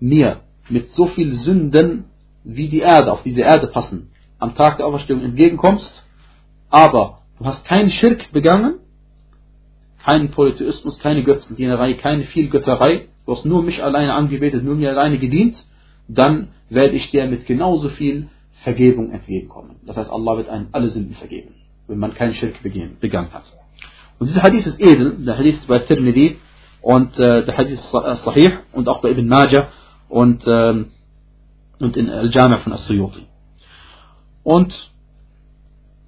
mir 0.00 0.40
mit 0.68 0.90
so 0.90 1.06
viel 1.06 1.34
Sünden 1.34 2.06
wie 2.44 2.68
die 2.68 2.80
Erde, 2.80 3.12
auf 3.12 3.22
diese 3.22 3.42
Erde 3.42 3.68
passen, 3.68 4.10
am 4.38 4.54
Tag 4.54 4.78
der 4.78 4.86
Auferstehung 4.86 5.22
entgegenkommst, 5.22 6.04
aber 6.70 7.22
du 7.38 7.44
hast 7.44 7.64
keinen 7.64 7.90
Schirk 7.90 8.32
begangen, 8.32 8.76
keinen 10.02 10.30
Polytheismus, 10.30 10.98
keine 10.98 11.22
Götzendienerei, 11.24 11.94
keine 11.94 12.24
Vielgötterei, 12.24 13.08
du 13.26 13.32
hast 13.32 13.44
nur 13.44 13.62
mich 13.62 13.82
alleine 13.82 14.14
angebetet, 14.14 14.64
nur 14.64 14.76
mir 14.76 14.90
alleine 14.90 15.18
gedient, 15.18 15.56
dann 16.08 16.48
werde 16.68 16.94
ich 16.94 17.10
dir 17.10 17.26
mit 17.26 17.46
genauso 17.46 17.88
viel 17.90 18.28
Vergebung 18.62 19.12
entgegenkommen. 19.12 19.76
Das 19.86 19.96
heißt, 19.96 20.10
Allah 20.10 20.36
wird 20.36 20.48
einem 20.48 20.68
alle 20.72 20.88
Sünden 20.88 21.14
vergeben, 21.14 21.54
wenn 21.86 21.98
man 21.98 22.14
keinen 22.14 22.34
Schirk 22.34 22.62
begangen 22.62 23.32
hat. 23.32 23.44
Und 24.18 24.28
dieser 24.28 24.42
Hadith 24.42 24.66
ist 24.66 24.80
edel, 24.80 25.16
der 25.24 25.36
Hadith 25.38 25.60
bei 25.66 25.78
Tirmidhi 25.80 26.38
und 26.80 27.18
äh, 27.18 27.44
der 27.44 27.56
Hadith 27.56 27.80
ist 27.80 27.90
sahih 27.90 28.58
und 28.72 28.88
auch 28.88 29.00
bei 29.00 29.10
Ibn 29.10 29.26
Majah 29.26 29.68
und, 30.08 30.42
ähm, 30.46 30.86
und 31.78 31.96
in 31.96 32.08
Al-Jami' 32.08 32.58
von 32.58 32.72
As-Suyuti. 32.72 33.26
Und 34.42 34.92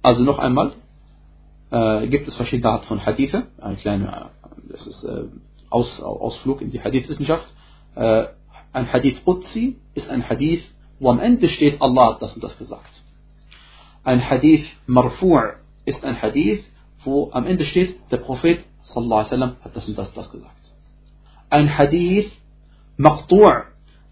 also 0.01 0.23
noch 0.23 0.39
einmal 0.39 0.73
äh, 1.71 2.07
gibt 2.07 2.27
es 2.27 2.35
verschiedene 2.35 2.71
Arten 2.71 2.87
von 2.87 3.05
Hadithe, 3.05 3.47
ein 3.61 3.77
kleiner 3.77 4.31
das 4.69 4.87
ist, 4.87 5.03
äh, 5.03 5.25
Aus, 5.69 6.01
Ausflug 6.01 6.61
in 6.61 6.71
die 6.71 6.81
Hadith-Wissenschaft. 6.81 7.53
Äh, 7.95 8.25
ein 8.71 8.91
Hadith 8.91 9.23
Qudsi 9.25 9.77
ist 9.99 10.09
ein 10.09 10.27
Hadith, 10.29 10.63
wo 10.99 11.09
am 11.09 11.19
Ende 11.19 11.47
steht, 11.49 11.81
Allah 11.81 12.05
hat 12.13 12.21
das 12.21 12.33
und 12.35 12.43
das 12.43 12.57
gesagt. 12.57 12.93
Ein 14.03 14.21
Hadith 14.29 14.65
Marfu' 14.87 15.53
ist 15.85 16.03
ein 16.03 16.21
Hadith, 16.21 16.63
wo 17.03 17.29
am 17.31 17.45
Ende 17.45 17.65
steht, 17.65 17.91
der 18.11 18.17
Prophet 18.17 18.59
sallallahu 18.83 19.29
alaihi 19.29 19.55
hat 19.63 19.75
das 19.75 19.87
und 19.87 19.97
das, 19.97 20.13
das 20.13 20.31
gesagt. 20.31 20.63
Ein 21.49 21.77
Hadith 21.77 22.31
Maqtu' 22.97 23.63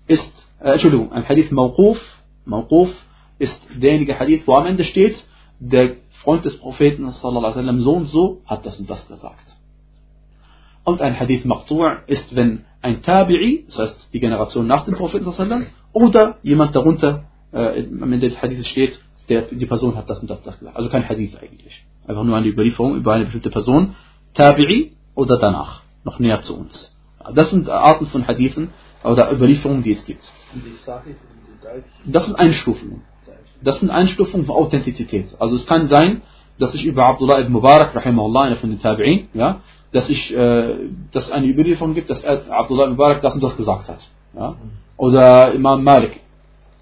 ist, 0.08 0.34
äh, 0.60 0.71
Entschuldigung, 0.71 1.12
ein 1.12 1.28
Hadith 1.28 1.52
Mawquf, 1.52 2.00
Mawquf 2.45 2.89
ist 3.39 3.60
derjenige 3.76 4.17
Hadith, 4.19 4.43
wo 4.45 4.56
am 4.56 4.65
Ende 4.65 4.84
steht, 4.84 5.23
der 5.60 5.95
Freund 6.23 6.45
des 6.45 6.58
Propheten 6.58 7.10
sallallahu 7.12 7.60
alaihi 7.60 7.82
so 7.82 7.93
und 7.93 8.08
so 8.08 8.41
hat 8.45 8.65
das 8.65 8.80
und 8.80 8.89
das 8.89 9.08
gesagt. 9.08 9.56
Und 10.84 11.02
ein 11.02 11.19
Hadith 11.19 11.43
Maqtu' 11.45 12.06
ist, 12.08 12.36
wenn 12.36 12.65
ein 12.82 13.02
Tabi'i, 13.02 13.65
das 13.67 13.78
heißt 13.80 14.10
die 14.13 14.19
Generation 14.19 14.65
nach 14.67 14.86
dem 14.86 14.95
Propheten 14.95 15.26
sallallahu 15.26 15.54
alaihi 15.56 15.67
oder 15.93 16.38
jemand 16.43 16.76
darunter 16.76 17.26
äh, 17.52 17.84
am 17.84 18.12
Ende 18.12 18.30
des 18.30 18.41
Hadiths 18.41 18.67
steht, 18.67 19.00
der, 19.30 19.43
die 19.43 19.65
Person 19.65 19.95
hat 19.95 20.10
das 20.10 20.19
und 20.19 20.30
das, 20.30 20.41
das 20.43 20.60
gesagt. 20.60 20.78
Also 20.78 20.89
kein 20.89 21.08
Hadith 21.08 21.36
eigentlich. 21.36 21.86
Einfach 22.08 22.23
nur 22.23 22.38
eine 22.38 22.47
Überlieferung 22.47 22.95
über 22.95 23.13
eine 23.13 23.26
bestimmte 23.26 23.50
Person, 23.50 23.95
Tabi'i 24.36 24.91
oder 25.15 25.38
danach, 25.38 25.82
noch 26.04 26.19
näher 26.19 26.41
zu 26.43 26.56
uns. 26.56 26.97
Das 27.34 27.50
sind 27.50 27.69
Arten 27.69 28.06
von 28.08 28.26
Hadithen, 28.26 28.69
oder 29.04 29.32
Überlieferungen, 29.32 29.84
die 29.84 29.91
es 29.91 30.06
gibt. 30.06 30.23
Das 32.06 32.26
sind 32.26 32.36
Einstufungen. 32.36 33.04
Das 33.62 33.80
sind 33.80 33.89
Einstufungen 33.89 34.45
von 34.45 34.56
Authentizität. 34.56 35.36
Also 35.39 35.56
es 35.56 35.65
kann 35.65 35.88
sein, 35.88 36.21
dass 36.60 36.73
ich 36.73 36.86
über 36.86 37.06
Abdullah 37.06 37.39
ibn 37.41 37.52
Mubarak, 37.52 37.95
rahimahullah, 37.95 38.43
einer 38.43 38.56
von 38.58 38.69
den 38.69 38.80
Tabi'in, 38.80 39.28
ja, 39.34 39.62
dass 39.91 40.10
ich, 40.10 40.36
äh, 40.36 40.89
dass 41.12 41.32
eine 41.32 41.47
Überlieferung 41.47 41.93
gibt, 41.93 42.10
dass 42.10 42.21
er, 42.21 42.52
Abdullah 42.52 42.86
ibn 42.86 42.93
Mubarak 42.93 43.21
das 43.21 43.36
und 43.36 43.43
das 43.43 43.56
gesagt 43.56 43.88
hat. 43.88 44.00
Ja. 44.36 44.56
Oder 44.98 45.54
Imam 45.54 45.84
Malik, 45.84 46.20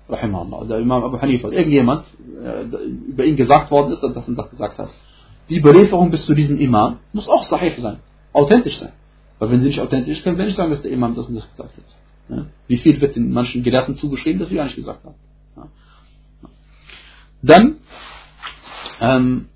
rahimahullah, 0.10 0.58
oder 0.62 0.80
Imam 0.80 1.04
Abu 1.04 1.20
Hanifa, 1.20 1.48
oder 1.48 1.58
irgendjemand, 1.58 2.06
äh, 2.44 2.64
über 2.64 3.26
ihn 3.26 3.36
gesagt 3.36 3.70
worden 3.72 3.92
ist, 3.92 4.02
dass 4.02 4.14
das 4.14 4.28
und 4.28 4.36
das 4.38 4.50
gesagt 4.50 4.78
hat. 4.78 4.90
Die 5.50 5.58
Überlieferung 5.58 6.10
bis 6.10 6.26
zu 6.26 6.34
diesem 6.34 6.58
Imam 6.58 7.00
muss 7.14 7.28
auch 7.28 7.44
sahih 7.44 7.74
sein, 7.80 8.00
authentisch 8.34 8.78
sein. 8.78 8.94
Weil 9.38 9.52
wenn 9.52 9.60
sie 9.62 9.68
nicht 9.68 9.82
authentisch 9.82 10.18
ist, 10.18 10.24
können 10.24 10.38
wir 10.38 10.46
nicht 10.46 10.56
sagen, 10.56 10.72
dass 10.72 10.82
der 10.82 10.92
Imam 10.92 11.14
das 11.14 11.28
und 11.28 11.36
das 11.36 11.50
gesagt 11.50 11.76
hat. 11.78 12.48
Wie 12.68 12.78
viel 12.78 13.00
wird 13.02 13.16
den 13.16 13.32
manchen 13.32 13.62
Gelehrten 13.62 13.96
zugeschrieben, 13.98 14.40
dass 14.40 14.50
sie 14.50 14.56
gar 14.56 14.64
nicht 14.64 14.76
gesagt 14.76 15.04
haben. 15.04 15.16
Dann, 17.42 17.76
ähm, 19.00 19.50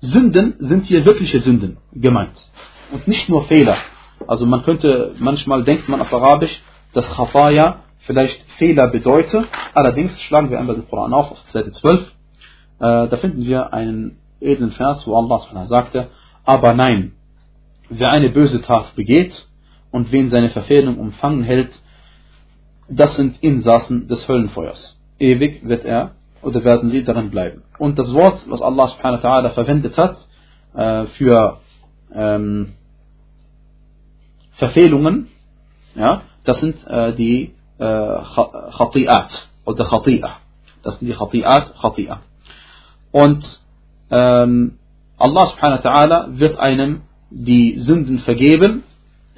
Sünden 0.00 0.54
sind 0.60 0.86
hier 0.86 1.04
wirkliche 1.04 1.40
Sünden 1.40 1.76
gemeint. 1.92 2.36
Und 2.90 3.06
nicht 3.06 3.28
nur 3.28 3.44
Fehler. 3.44 3.76
Also 4.26 4.46
man 4.46 4.62
könnte, 4.62 5.14
manchmal 5.18 5.62
denkt 5.64 5.88
man 5.88 6.00
auf 6.00 6.12
Arabisch, 6.12 6.62
dass 6.92 7.06
Khafaya 7.06 7.84
vielleicht 8.00 8.42
Fehler 8.58 8.88
bedeutet. 8.88 9.46
Allerdings 9.74 10.20
schlagen 10.22 10.50
wir 10.50 10.58
einmal 10.58 10.76
den 10.76 10.88
Koran 10.88 11.12
auf, 11.12 11.30
auf 11.32 11.38
Seite 11.52 11.72
12. 11.72 12.00
Äh, 12.00 12.06
da 12.78 13.16
finden 13.16 13.44
wir 13.44 13.72
einen 13.72 14.18
edlen 14.40 14.72
Vers, 14.72 15.06
wo 15.06 15.16
Allah 15.16 15.66
sagte, 15.66 16.08
aber 16.44 16.74
nein, 16.74 17.12
wer 17.88 18.10
eine 18.10 18.30
böse 18.30 18.62
Tat 18.62 18.94
begeht 18.96 19.46
und 19.90 20.10
wen 20.12 20.30
seine 20.30 20.48
Verfehlung 20.50 20.98
umfangen 20.98 21.42
hält, 21.42 21.70
das 22.88 23.14
sind 23.16 23.42
Insassen 23.42 24.08
des 24.08 24.26
Höllenfeuers. 24.26 24.98
Ewig 25.18 25.68
wird 25.68 25.84
er 25.84 26.12
oder 26.42 26.64
werden 26.64 26.90
sie 26.90 27.04
darin 27.04 27.30
bleiben. 27.30 27.62
Und 27.78 27.98
das 27.98 28.12
Wort, 28.14 28.42
was 28.48 28.62
Allah 28.62 28.88
subhanahu 28.88 29.22
wa 29.22 29.50
verwendet 29.50 29.96
hat 29.96 30.16
äh, 30.74 31.04
für 31.16 31.60
ähm, 32.14 32.72
Verfehlungen, 34.52 35.28
ja, 35.94 36.22
das 36.44 36.60
sind 36.60 36.76
äh, 36.86 37.12
die 37.14 37.54
äh, 37.78 37.84
Khati'at 37.84 39.30
oder 39.64 39.84
Khati'ah. 39.84 40.32
Das 40.82 40.98
sind 40.98 41.08
die 41.08 41.14
Khati'at, 41.14 41.74
Khati'ah. 41.80 42.18
Und 43.12 43.60
ähm, 44.10 44.78
Allah 45.18 45.46
subhanahu 45.46 45.84
wa 45.84 45.90
ta'ala 45.90 46.38
wird 46.38 46.58
einem 46.58 47.02
die 47.30 47.78
Sünden 47.78 48.18
vergeben 48.20 48.82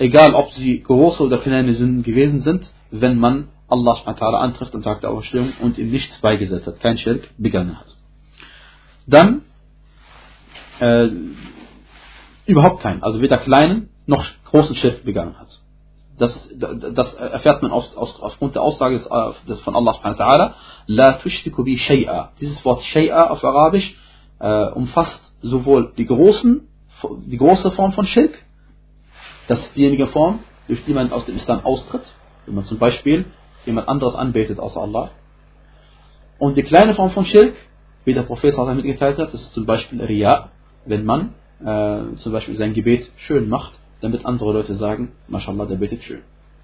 egal 0.03 0.35
ob 0.35 0.51
sie 0.53 0.83
große 0.83 1.23
oder 1.23 1.39
kleine 1.39 1.75
Sünden 1.75 2.03
gewesen 2.03 2.41
sind, 2.41 2.71
wenn 2.91 3.19
man 3.19 3.49
Allah 3.69 3.95
antrifft 4.05 4.75
am 4.75 4.83
Tag 4.83 5.01
der 5.01 5.11
Auferstehung 5.11 5.53
und 5.61 5.79
ihm 5.79 5.91
nichts 5.91 6.19
beigesetzt 6.19 6.67
hat, 6.67 6.81
kein 6.81 6.99
Schirk 6.99 7.31
begangen 7.39 7.79
hat. 7.79 7.97
Dann 9.07 9.43
äh, 10.81 11.09
überhaupt 12.47 12.83
keinen, 12.83 13.03
also 13.03 13.21
weder 13.21 13.39
kleinen 13.39 13.89
noch 14.07 14.27
großen 14.45 14.77
Schirk 14.77 15.05
begangen 15.05 15.39
hat. 15.39 15.61
Das, 16.23 16.49
das 16.55 17.15
erfährt 17.15 17.63
man 17.63 17.73
aus, 17.73 17.97
aus, 17.97 18.21
aufgrund 18.21 18.55
der 18.55 18.63
Aussage 18.63 18.99
des, 18.99 19.09
des 19.49 19.61
von 19.63 19.75
Allah 19.75 19.95
subhanahu 19.95 20.19
wa 20.21 20.25
ta'ala, 20.25 20.53
La 20.87 21.13
tushtiku 21.15 21.65
bi 21.65 21.77
shay'a. 21.77 22.29
Dieses 22.41 22.65
Wort 22.65 22.83
shay'a 22.83 23.27
auf 23.27 23.43
Arabisch 23.43 23.93
äh, 24.39 24.67
umfasst 24.69 25.21
sowohl 25.43 25.93
die 25.99 26.07
großen, 26.07 26.69
die 27.27 27.39
große 27.39 27.73
Form 27.73 27.93
von 27.93 28.05
Schirk, 28.05 28.35
das 29.49 29.59
ist 29.59 29.75
diejenige 29.75 30.07
Form, 30.07 30.39
durch 30.69 30.85
die 30.85 30.95
man 30.95 31.13
aus 31.13 31.25
dem 31.27 31.35
Islam 31.35 31.61
austritt, 31.65 32.05
wenn 32.47 32.55
man 32.55 32.65
zum 32.67 32.79
Beispiel 32.79 33.25
jemand 33.67 33.89
anderes 33.89 34.15
anbetet 34.15 34.61
außer 34.61 34.81
Allah. 34.81 35.11
Und 36.39 36.57
die 36.57 36.63
kleine 36.63 36.95
Form 36.95 37.11
von 37.11 37.25
Schirk 37.25 37.55
wie 38.05 38.15
der 38.15 38.23
Prophet 38.23 38.57
mitgeteilt 38.77 39.19
hat, 39.19 39.35
das 39.35 39.43
ist 39.43 39.53
zum 39.55 39.67
Beispiel 39.67 40.01
Ria, 40.01 40.51
wenn 40.87 41.05
man 41.05 41.35
äh, 41.65 42.15
zum 42.17 42.33
Beispiel 42.33 42.55
sein 42.55 42.75
Gebet 42.75 43.11
schön 43.17 43.49
macht, 43.49 43.73
damit 44.03 44.27
andere 44.27 44.53
Leute 44.53 44.75
sagen, 44.75 45.13
Mashallah, 45.29 45.67
der 45.67 45.77
betet 45.77 46.03
schön. 46.03 46.23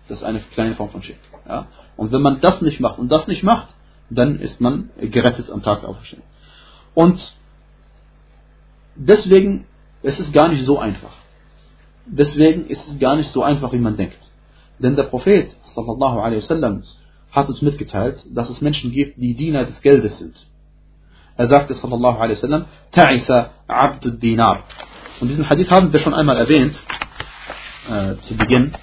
Das 0.09 0.19
ist 0.19 0.25
eine 0.25 0.41
kleine 0.41 0.75
Form 0.75 0.91
von 0.91 1.03
Schirk. 1.03 1.19
Ja? 1.47 1.67
Und 1.97 2.13
wenn 2.13 2.23
man 2.23 2.41
das 2.41 2.61
nicht 2.63 2.81
macht 2.81 2.99
und 2.99 3.11
das 3.11 3.27
nicht 3.29 3.43
macht, 3.43 3.75
dann 4.11 4.41
ist 4.41 4.61
man 4.61 4.91
gerettet 5.01 5.51
am 5.51 5.63
Tag 5.63 5.81
der 5.81 5.91
Auferstehung. 5.91 6.25
Und 6.95 7.37
deswegen 8.97 9.67
ist 10.03 10.19
es 10.19 10.33
gar 10.33 10.49
nicht 10.49 10.65
so 10.65 10.79
einfach. 10.79 11.13
Deswegen 12.07 12.67
ist 12.67 12.87
es 12.89 12.99
gar 12.99 13.17
nicht 13.17 13.31
so 13.31 13.43
einfach, 13.43 13.73
wie 13.73 13.79
man 13.79 13.97
denkt. 13.97 14.19
Denn 14.79 14.97
der 14.97 15.05
Prophet 15.05 15.55
sallallahu 15.75 16.37
wasallam 16.37 16.83
hat 17.31 17.49
uns 17.49 17.61
mitgeteilt, 17.61 18.25
dass 18.31 18.49
es 18.49 18.61
Menschen 18.61 18.91
gibt, 18.93 19.19
die 19.19 19.35
Diener 19.35 19.65
des 19.65 19.81
Geldes 19.83 20.19
sind. 20.19 20.47
Er 21.37 21.47
sagte 21.49 21.75
sallallahu 21.75 22.19
alaihi 22.19 22.37
wasallam, 22.37 22.65
Ta'isa 22.93 23.51
abdud 23.67 24.23
dinar. 24.23 24.65
Und 25.21 25.29
diesen 25.29 25.49
Hadith 25.49 25.71
haben 25.71 25.93
wir 25.93 26.01
schon 26.01 26.15
einmal 26.15 26.37
erwähnt, 26.37 26.75
äh, 27.89 28.17
zu 28.21 28.37
Beginn. 28.37 28.75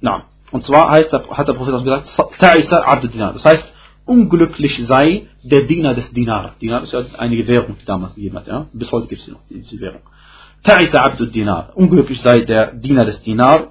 Na, 0.00 0.24
und 0.50 0.64
zwar 0.64 0.90
heißt, 0.90 1.12
hat 1.12 1.48
der 1.48 1.52
Prophet 1.52 1.84
gesagt, 1.84 2.08
Ta'isa 2.40 2.82
abdud 2.82 3.14
dinar. 3.14 3.32
Das 3.34 3.44
heißt, 3.44 3.64
unglücklich 4.04 4.84
sei 4.86 5.28
der 5.42 5.62
Diener 5.62 5.94
des 5.94 6.10
Dinar. 6.12 6.56
Dinar 6.60 6.82
ist 6.82 6.92
ja 6.92 7.02
eine 7.18 7.46
Währung, 7.46 7.76
die 7.80 7.84
damals 7.84 8.14
gegeben 8.14 8.36
hat. 8.36 8.46
Ja? 8.48 8.66
Bis 8.72 8.90
heute 8.90 9.06
gibt 9.06 9.22
es 9.22 9.28
noch 9.28 9.40
diese 9.48 9.80
Währung. 9.80 10.02
Ta'isa 10.64 10.96
abdud 10.96 11.34
dinar. 11.34 11.70
Unglücklich 11.74 12.20
sei 12.20 12.40
der 12.40 12.72
Diener 12.74 13.04
des 13.04 13.22
Dinar. 13.22 13.68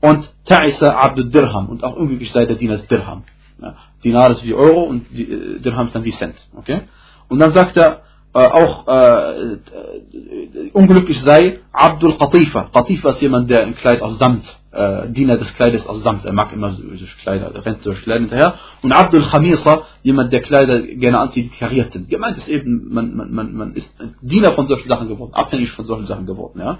Und 0.00 0.30
Ta'isa 0.46 0.90
abdud 0.90 1.34
dirham. 1.34 1.68
Und 1.68 1.82
auch 1.82 1.96
unglücklich 1.96 2.30
sei 2.30 2.44
der 2.44 2.56
Diener 2.56 2.76
des 2.76 2.86
Dirham. 2.86 3.24
Ja? 3.60 3.76
Dinar 4.04 4.30
ist 4.32 4.44
wie 4.44 4.54
Euro 4.54 4.82
und 4.82 5.06
äh, 5.12 5.58
Dirham 5.60 5.86
ist 5.86 5.94
dann 5.94 6.04
wie 6.04 6.12
Cent. 6.12 6.36
Okay? 6.54 6.82
Und 7.28 7.38
dann 7.38 7.52
sagt 7.52 7.76
er, 7.76 8.02
äh, 8.38 8.46
auch 8.46 8.86
äh, 8.86 9.52
äh, 9.52 10.70
unglücklich 10.72 11.20
sei 11.22 11.60
Abdul 11.72 12.16
Qatifa. 12.16 12.70
Qatifa 12.72 13.10
ist 13.10 13.22
jemand, 13.22 13.50
der 13.50 13.62
ein 13.64 13.74
Kleid 13.74 14.00
aus 14.00 14.18
Samt, 14.18 14.44
äh, 14.70 15.08
Diener 15.08 15.38
des 15.38 15.52
Kleides 15.54 15.86
aus 15.86 16.02
Samt, 16.04 16.24
er 16.24 16.32
mag 16.32 16.52
immer 16.52 16.70
solche 16.70 17.06
Kleider, 17.22 17.50
er 17.52 17.66
rennt 17.66 17.82
solche 17.82 18.02
Kleider 18.02 18.20
hinterher. 18.20 18.54
Und 18.82 18.92
Abdul 18.92 19.26
Khamisa, 19.26 19.82
jemand, 20.02 20.32
der 20.32 20.40
Kleider 20.40 20.80
gerne 20.82 21.18
anzieht, 21.18 21.50
kariert 21.58 21.90
sind. 21.90 22.08
Gemeint 22.08 22.38
ist 22.38 22.48
eben, 22.48 22.92
man, 22.92 23.16
man, 23.16 23.32
man, 23.32 23.54
man 23.54 23.74
ist 23.74 23.92
Diener 24.20 24.52
von 24.52 24.68
solchen 24.68 24.88
Sachen 24.88 25.08
geworden, 25.08 25.34
abhängig 25.34 25.72
von 25.72 25.84
solchen 25.84 26.06
Sachen 26.06 26.26
geworden. 26.26 26.60
Ja? 26.60 26.78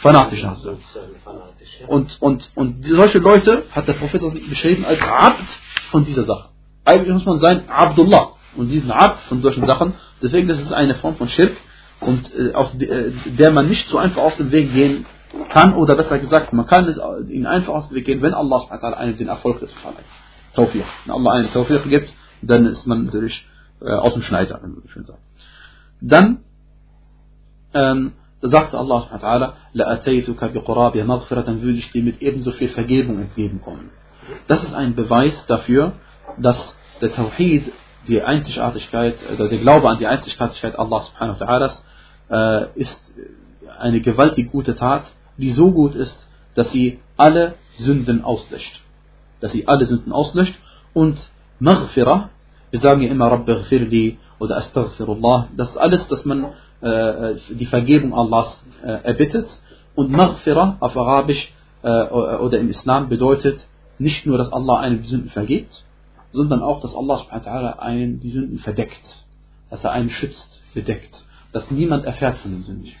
Fanatisch. 0.00 0.40
Fanatisch. 0.44 0.44
Und, 1.88 2.16
und, 2.20 2.50
und 2.54 2.86
solche 2.86 3.18
Leute 3.18 3.64
hat 3.72 3.88
der 3.88 3.94
Prophet 3.94 4.22
beschrieben 4.48 4.84
als 4.84 5.00
Abd 5.02 5.44
von 5.90 6.04
dieser 6.04 6.22
Sache. 6.22 6.50
Eigentlich 6.84 7.14
muss 7.14 7.26
man 7.26 7.40
sein 7.40 7.68
Abdullah. 7.68 8.37
Und 8.56 8.68
diesen 8.68 8.90
Abd 8.90 9.20
von 9.28 9.42
solchen 9.42 9.66
Sachen 9.66 9.94
Deswegen 10.22 10.48
ist 10.48 10.60
es 10.60 10.72
eine 10.72 10.94
Form 10.96 11.16
von 11.16 11.28
Schirk 11.28 11.56
und 12.00 12.32
äh, 12.34 12.54
auf 12.54 12.74
äh, 12.80 13.12
der 13.38 13.52
man 13.52 13.68
nicht 13.68 13.88
so 13.88 13.98
einfach 13.98 14.22
aus 14.22 14.36
dem 14.36 14.50
Weg 14.50 14.72
gehen 14.72 15.06
kann 15.50 15.74
oder 15.74 15.94
besser 15.94 16.18
gesagt, 16.18 16.52
man 16.52 16.66
kann 16.66 16.86
es 16.86 16.98
ihn 17.28 17.46
einfach 17.46 17.74
aus 17.74 17.88
dem 17.88 17.96
Weg 17.96 18.06
gehen, 18.06 18.22
wenn 18.22 18.34
Allah 18.34 18.66
einen 18.70 19.16
den 19.16 19.28
Erfolg 19.28 19.58
verleiht. 19.58 20.04
Tawfiq. 20.54 20.84
Wenn 21.04 21.14
Allah 21.14 21.32
einen 21.32 21.52
Tawfiq 21.52 21.88
gibt, 21.88 22.12
dann 22.42 22.66
ist 22.66 22.86
man 22.86 23.04
natürlich 23.04 23.46
äh, 23.80 23.90
aus 23.90 24.14
dem 24.14 24.22
Schneider, 24.22 24.58
wenn 24.62 24.72
man 24.72 24.88
schön 24.88 25.04
sagt. 25.04 25.20
Dann 26.00 26.38
ähm, 27.74 28.12
sagte 28.40 28.78
Allah 28.78 29.02
subhanahu 29.02 29.52
wa 29.74 31.42
dann 31.42 31.62
würde 31.62 31.78
ich 31.78 31.90
dir 31.92 32.02
mit 32.02 32.22
ebenso 32.22 32.52
viel 32.52 32.68
Vergebung 32.68 33.20
entgegenkommen. 33.20 33.90
Das 34.46 34.62
ist 34.62 34.74
ein 34.74 34.94
Beweis 34.94 35.44
dafür, 35.46 35.94
dass 36.38 36.74
der 37.00 37.12
Tawhid 37.12 37.72
die 38.08 38.22
Einzigartigkeit, 38.22 39.16
oder 39.32 39.48
der 39.48 39.58
Glaube 39.58 39.88
an 39.88 39.98
die 39.98 40.06
Einzigartigkeit 40.06 40.78
Allah 40.78 41.00
subhanahu 41.02 41.40
wa 41.40 41.70
äh, 42.30 42.66
ist 42.74 43.00
eine 43.78 44.00
gewaltig 44.00 44.50
gute 44.50 44.76
Tat, 44.76 45.04
die 45.36 45.50
so 45.50 45.70
gut 45.70 45.94
ist, 45.94 46.26
dass 46.54 46.70
sie 46.72 46.98
alle 47.16 47.54
Sünden 47.76 48.24
auslöscht. 48.24 48.80
Dass 49.40 49.52
sie 49.52 49.68
alle 49.68 49.86
Sünden 49.86 50.12
auslöscht 50.12 50.58
und 50.94 51.18
Maghfirah, 51.60 52.30
wir 52.70 52.80
sagen 52.80 53.02
ja 53.02 53.10
immer 53.10 53.30
Rabbi 53.30 53.54
ghfirli 53.54 54.18
oder 54.38 54.56
Astaghfirullah, 54.56 55.48
das 55.56 55.70
ist 55.70 55.76
alles, 55.76 56.08
dass 56.08 56.24
man 56.24 56.46
äh, 56.80 57.34
die 57.50 57.66
Vergebung 57.66 58.14
Allahs 58.14 58.64
äh, 58.82 58.88
erbittet 59.04 59.46
und 59.94 60.10
Maghfirah 60.10 60.76
auf 60.80 60.96
Arabisch 60.96 61.52
äh, 61.82 61.88
oder 61.88 62.58
im 62.58 62.70
Islam 62.70 63.08
bedeutet 63.08 63.60
nicht 63.98 64.26
nur, 64.26 64.38
dass 64.38 64.52
Allah 64.52 64.78
einem 64.80 65.02
die 65.02 65.08
Sünden 65.08 65.30
vergibt, 65.30 65.84
sondern 66.32 66.62
auch, 66.62 66.80
dass 66.80 66.94
Allah 66.94 67.18
subhanahu 67.18 67.78
einen 67.78 68.20
die 68.20 68.30
Sünden 68.30 68.58
verdeckt, 68.58 69.24
dass 69.70 69.82
er 69.84 69.92
einen 69.92 70.10
schützt, 70.10 70.62
bedeckt, 70.74 71.24
dass 71.52 71.70
niemand 71.70 72.04
erfährt 72.04 72.36
von 72.38 72.52
den 72.52 72.62
Sünden. 72.62 72.92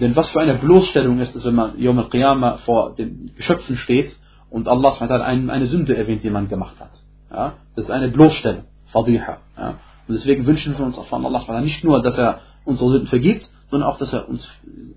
Denn 0.00 0.14
was 0.14 0.28
für 0.28 0.40
eine 0.40 0.54
Bloßstellung 0.54 1.18
ist 1.18 1.34
es, 1.34 1.44
wenn 1.44 1.54
man 1.54 1.78
Yom 1.78 1.98
al-Qiyamah 1.98 2.58
vor 2.58 2.94
den 2.94 3.32
Geschöpfen 3.36 3.76
steht 3.76 4.14
und 4.50 4.68
Allah 4.68 4.92
subhanahu 4.92 5.22
eine, 5.22 5.52
eine 5.52 5.66
Sünde 5.66 5.96
erwähnt, 5.96 6.22
die 6.22 6.30
man 6.30 6.48
gemacht 6.48 6.76
hat. 6.78 6.90
Ja? 7.30 7.54
Das 7.74 7.86
ist 7.86 7.90
eine 7.90 8.08
Bloßstellung, 8.08 8.64
Fadiha. 8.86 9.38
Ja? 9.56 9.68
Und 10.06 10.14
deswegen 10.14 10.46
wünschen 10.46 10.76
wir 10.76 10.84
uns 10.84 10.98
auch 10.98 11.06
von 11.06 11.24
Allah 11.24 11.60
nicht 11.60 11.84
nur, 11.84 12.00
dass 12.02 12.16
er 12.16 12.40
unsere 12.64 12.90
Sünden 12.90 13.08
vergibt, 13.08 13.50
sondern 13.70 13.88
auch, 13.88 13.98
dass 13.98 14.12
er 14.12 14.28
uns, 14.28 14.48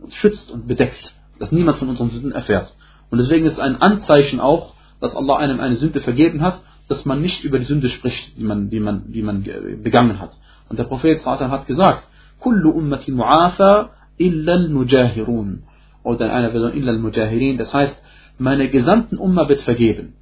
uns 0.01 0.13
schützt 0.15 0.51
und 0.51 0.67
bedeckt, 0.67 1.13
dass 1.39 1.51
niemand 1.51 1.77
von 1.77 1.89
unseren 1.89 2.09
Sünden 2.09 2.31
erfährt. 2.31 2.73
Und 3.09 3.17
deswegen 3.17 3.45
ist 3.45 3.53
es 3.53 3.59
ein 3.59 3.81
Anzeichen 3.81 4.39
auch, 4.39 4.73
dass 4.99 5.15
Allah 5.15 5.37
einem 5.37 5.59
eine 5.59 5.75
Sünde 5.75 5.99
vergeben 5.99 6.41
hat, 6.41 6.61
dass 6.91 7.05
man 7.05 7.21
nicht 7.21 7.43
über 7.43 7.57
die 7.57 7.65
Sünde 7.65 7.89
spricht, 7.89 8.37
die 8.37 8.43
man, 8.43 8.69
die 8.69 8.79
man, 8.79 9.11
die 9.11 9.21
man 9.21 9.43
begangen 9.81 10.19
hat. 10.19 10.37
Und 10.69 10.77
der 10.77 10.83
Prophet 10.83 11.25
hat 11.25 11.67
gesagt, 11.67 12.03
Kullu 12.39 12.71
ummati 12.71 13.11
mu'afa 13.11 13.89
illa 14.17 14.53
al-mujahirun. 14.53 15.63
Oder 16.03 16.25
in 16.25 16.31
einer 16.31 16.51
Version 16.51 16.73
illa 16.73 16.91
al-mujahirin. 16.91 17.57
Das 17.57 17.73
heißt, 17.73 17.95
meine 18.37 18.69
gesamten 18.69 19.17
Umma 19.17 19.47
wird 19.47 19.61
vergeben. 19.61 20.13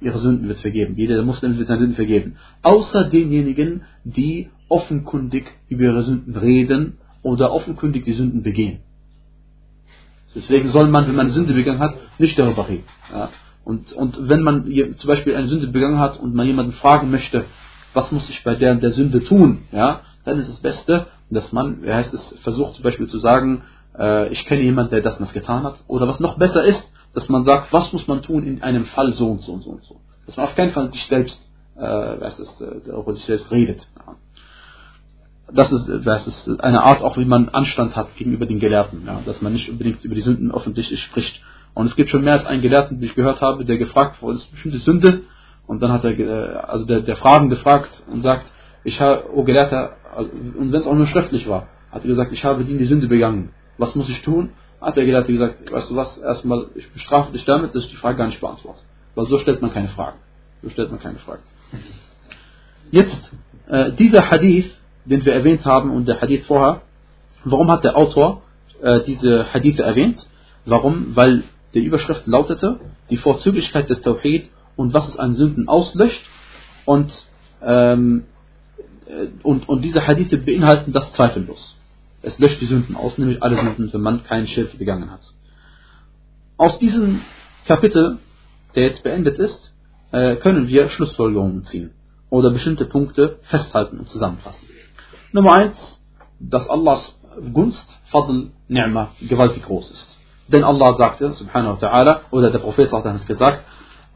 Ihre 0.00 0.18
Sünden 0.18 0.48
wird 0.48 0.60
vergeben. 0.60 0.94
Jeder 0.96 1.22
Muslim 1.22 1.58
wird 1.58 1.68
seine 1.68 1.80
Sünden 1.80 1.96
vergeben. 1.96 2.36
Außer 2.62 3.04
denjenigen, 3.04 3.82
die 4.04 4.50
offenkundig 4.68 5.44
über 5.68 5.84
ihre 5.84 6.02
Sünden 6.04 6.36
reden 6.36 6.98
oder 7.22 7.52
offenkundig 7.52 8.04
die 8.04 8.12
Sünden 8.12 8.42
begehen. 8.42 8.78
Deswegen 10.34 10.68
soll 10.68 10.88
man, 10.88 11.06
wenn 11.06 11.14
man 11.14 11.30
Sünde 11.30 11.52
begangen 11.52 11.80
hat, 11.80 11.94
nicht 12.18 12.38
darüber 12.38 12.68
reden. 12.68 12.84
Ja. 13.12 13.28
Und, 13.64 13.92
und 13.92 14.28
wenn 14.28 14.42
man 14.42 14.64
zum 14.96 15.08
Beispiel 15.08 15.34
eine 15.34 15.48
Sünde 15.48 15.68
begangen 15.68 15.98
hat 15.98 16.18
und 16.18 16.34
man 16.34 16.46
jemanden 16.46 16.72
fragen 16.72 17.10
möchte, 17.10 17.46
was 17.94 18.12
muss 18.12 18.28
ich 18.28 18.44
bei 18.44 18.54
der, 18.54 18.74
der 18.74 18.90
Sünde 18.90 19.24
tun, 19.24 19.62
ja, 19.72 20.00
dann 20.24 20.38
ist 20.38 20.48
das 20.48 20.60
Beste, 20.60 21.06
dass 21.30 21.52
man, 21.52 21.82
wie 21.82 21.92
heißt 21.92 22.12
es, 22.12 22.34
versucht 22.42 22.74
zum 22.74 22.82
Beispiel 22.82 23.06
zu 23.06 23.18
sagen, 23.18 23.62
äh, 23.98 24.28
ich 24.28 24.44
kenne 24.46 24.62
jemanden, 24.62 24.90
der 24.90 25.02
das 25.02 25.18
und 25.18 25.26
das 25.26 25.32
getan 25.32 25.62
hat. 25.62 25.76
Oder 25.86 26.08
was 26.08 26.20
noch 26.20 26.36
besser 26.36 26.64
ist, 26.64 26.82
dass 27.14 27.28
man 27.28 27.44
sagt, 27.44 27.72
was 27.72 27.92
muss 27.92 28.06
man 28.06 28.22
tun 28.22 28.44
in 28.46 28.62
einem 28.62 28.84
Fall 28.86 29.12
so 29.12 29.30
und 29.30 29.42
so 29.42 29.52
und 29.52 29.62
so 29.62 29.70
und 29.70 29.84
so. 29.84 30.00
Dass 30.26 30.36
man 30.36 30.46
auf 30.46 30.54
keinen 30.54 30.72
Fall 30.72 30.92
sich 30.92 31.04
selbst, 31.06 31.38
äh, 31.76 31.80
was 31.80 32.38
ist, 32.38 32.60
äh, 32.60 33.12
sich 33.14 33.24
selbst 33.24 33.50
redet. 33.50 33.86
Ja. 33.96 34.16
Das 35.52 35.70
ist, 35.70 35.88
das 36.04 36.26
ist 36.26 36.60
eine 36.60 36.82
Art 36.82 37.02
auch, 37.02 37.16
wie 37.16 37.26
man 37.26 37.50
Anstand 37.50 37.94
hat 37.96 38.16
gegenüber 38.16 38.46
den 38.46 38.58
Gelehrten, 38.58 39.04
ja, 39.06 39.20
dass 39.24 39.42
man 39.42 39.52
nicht 39.52 39.70
unbedingt 39.70 40.02
über 40.04 40.14
die 40.14 40.22
Sünden 40.22 40.50
offensichtlich 40.50 41.02
spricht. 41.02 41.40
Und 41.74 41.86
es 41.86 41.96
gibt 41.96 42.10
schon 42.10 42.22
mehr 42.22 42.34
als 42.34 42.46
einen 42.46 42.62
Gelehrten, 42.62 42.98
den 42.98 43.08
ich 43.08 43.14
gehört 43.14 43.40
habe, 43.40 43.64
der 43.64 43.78
gefragt 43.78 44.22
wurde, 44.22 44.36
ist 44.36 44.50
bestimmte 44.50 44.78
Sünde. 44.78 45.22
Und 45.66 45.80
dann 45.82 45.92
hat 45.92 46.04
er, 46.04 46.68
also 46.68 46.84
der, 46.84 47.00
der 47.00 47.16
Fragende 47.16 47.56
fragt 47.56 48.02
und 48.10 48.22
sagt, 48.22 48.50
ich 48.84 49.00
habe, 49.00 49.24
oh 49.34 49.44
Gelehrter, 49.44 49.96
also, 50.14 50.30
und 50.30 50.72
wenn 50.72 50.80
es 50.80 50.86
auch 50.86 50.94
nur 50.94 51.06
schriftlich 51.06 51.48
war, 51.48 51.68
hat 51.90 52.02
er 52.02 52.08
gesagt, 52.08 52.32
ich 52.32 52.44
habe 52.44 52.64
die, 52.64 52.76
die 52.76 52.84
Sünde 52.84 53.08
begangen. 53.08 53.50
Was 53.78 53.94
muss 53.94 54.08
ich 54.08 54.22
tun? 54.22 54.50
Hat 54.80 54.96
der 54.96 55.04
Gelehrte 55.04 55.32
gesagt, 55.32 55.70
weißt 55.70 55.90
du 55.90 55.96
was, 55.96 56.18
erstmal, 56.18 56.66
ich 56.74 56.90
bestrafe 56.92 57.32
dich 57.32 57.44
damit, 57.44 57.74
dass 57.74 57.84
ich 57.84 57.90
die 57.90 57.96
Frage 57.96 58.18
gar 58.18 58.26
nicht 58.26 58.40
beantworte. 58.40 58.82
Weil 59.14 59.26
so 59.26 59.38
stellt 59.38 59.62
man 59.62 59.72
keine 59.72 59.88
Fragen. 59.88 60.18
So 60.62 60.68
stellt 60.68 60.90
man 60.90 61.00
keine 61.00 61.18
Fragen. 61.18 61.42
Jetzt, 62.90 63.32
äh, 63.68 63.92
dieser 63.92 64.30
Hadith, 64.30 64.70
den 65.04 65.24
wir 65.24 65.32
erwähnt 65.32 65.64
haben 65.64 65.90
und 65.90 66.06
der 66.06 66.20
Hadith 66.20 66.46
vorher, 66.46 66.82
warum 67.44 67.70
hat 67.70 67.84
der 67.84 67.96
Autor 67.96 68.42
äh, 68.82 69.00
diese 69.06 69.52
Hadith 69.52 69.78
erwähnt? 69.78 70.26
Warum? 70.66 71.16
Weil 71.16 71.44
die 71.74 71.84
Überschrift 71.84 72.26
lautete 72.26 72.80
die 73.10 73.16
Vorzüglichkeit 73.16 73.90
des 73.90 74.00
Tawhid 74.02 74.50
und 74.76 74.94
was 74.94 75.08
es 75.08 75.16
an 75.16 75.34
Sünden 75.34 75.68
auslöscht. 75.68 76.24
Und, 76.84 77.12
ähm, 77.62 78.24
äh, 79.06 79.28
und, 79.42 79.68
und 79.68 79.82
diese 79.82 80.06
Hadithe 80.06 80.38
beinhalten 80.38 80.92
das 80.92 81.12
zweifellos. 81.12 81.76
Es 82.22 82.38
löscht 82.38 82.60
die 82.60 82.66
Sünden 82.66 82.96
aus, 82.96 83.18
nämlich 83.18 83.42
alle 83.42 83.56
Sünden, 83.56 83.92
wenn 83.92 84.00
man 84.00 84.24
keinen 84.24 84.46
Schirk 84.46 84.78
begangen 84.78 85.10
hat. 85.10 85.20
Aus 86.56 86.78
diesem 86.78 87.20
Kapitel, 87.66 88.18
der 88.74 88.84
jetzt 88.84 89.02
beendet 89.02 89.38
ist, 89.38 89.74
äh, 90.12 90.36
können 90.36 90.68
wir 90.68 90.88
Schlussfolgerungen 90.88 91.64
ziehen 91.64 91.90
oder 92.30 92.50
bestimmte 92.50 92.84
Punkte 92.86 93.38
festhalten 93.42 93.98
und 93.98 94.08
zusammenfassen. 94.08 94.66
Nummer 95.32 95.52
eins, 95.52 95.76
dass 96.38 96.68
Allahs 96.68 97.18
Gunst, 97.52 97.86
Fadl, 98.10 98.52
Ni'ma 98.68 99.08
gewaltig 99.28 99.64
groß 99.64 99.90
ist. 99.90 100.18
Denn 100.48 100.64
Allah 100.64 100.94
sagte, 100.94 101.32
subhanahu 101.32 101.80
wa 101.80 101.86
ta'ala, 101.86 102.20
oder 102.30 102.50
der 102.50 102.58
Prophet 102.58 102.92
hat 102.92 103.06
es 103.06 103.26
gesagt, 103.26 103.64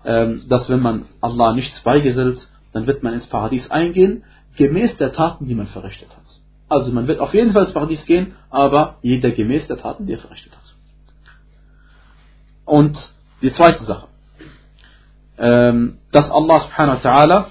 ähm, 0.05 0.43
dass 0.49 0.69
wenn 0.69 0.81
man 0.81 1.07
Allah 1.21 1.55
nichts 1.55 1.81
beigesellt, 1.83 2.47
dann 2.73 2.87
wird 2.87 3.03
man 3.03 3.15
ins 3.15 3.27
Paradies 3.27 3.71
eingehen, 3.71 4.25
gemäß 4.57 4.97
der 4.97 5.13
Taten, 5.13 5.47
die 5.47 5.55
man 5.55 5.69
verrichtet 5.69 6.11
hat. 6.11 6.25
Also 6.69 6.93
man 6.93 7.07
wird 7.07 7.21
auf 7.21 7.33
jeden 7.33 7.53
Fall 7.53 7.65
ins 7.65 7.73
Paradies 7.73 8.05
gehen, 8.05 8.35
aber 8.51 8.99
jeder 9.03 9.31
gemäß 9.31 9.67
der 9.69 9.79
Taten, 9.79 10.07
die 10.07 10.13
er 10.13 10.19
verrichtet 10.19 10.53
hat. 10.53 10.75
Und 12.67 12.99
die 13.41 13.53
zweite 13.55 13.85
Sache, 13.85 14.09
ähm, 15.39 15.99
dass 16.13 16.31
Allah 16.31 16.59
subhanahu 16.61 17.03
wa 17.03 17.11
ta'ala 17.11 17.45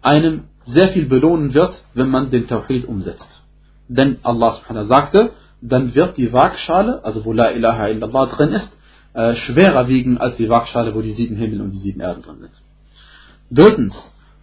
einem 0.00 0.44
sehr 0.64 0.88
viel 0.88 1.06
belohnen 1.06 1.54
wird, 1.54 1.74
wenn 1.94 2.08
man 2.08 2.30
den 2.30 2.48
Tawhid 2.48 2.84
umsetzt. 2.86 3.42
Denn 3.88 4.18
Allah 4.24 4.52
subhanahu 4.52 4.88
wa 4.88 4.94
ta'ala 4.94 5.02
sagte, 5.02 5.30
dann 5.62 5.94
wird 5.94 6.16
die 6.16 6.32
Waagschale, 6.32 7.04
also 7.04 7.24
wo 7.24 7.32
La 7.32 7.50
ilaha 7.50 7.88
illallah 7.88 8.26
drin 8.26 8.50
ist, 8.50 8.68
äh, 9.14 9.34
schwerer 9.36 9.88
wiegen 9.88 10.18
als 10.18 10.36
die 10.36 10.48
Waagschale, 10.48 10.94
wo 10.94 11.00
die 11.00 11.12
sieben 11.12 11.36
Himmel 11.36 11.60
und 11.60 11.70
die 11.70 11.78
sieben 11.78 12.00
Erden 12.00 12.22
drin 12.22 12.38
sind. 12.38 12.52
Drittens, 13.50 13.94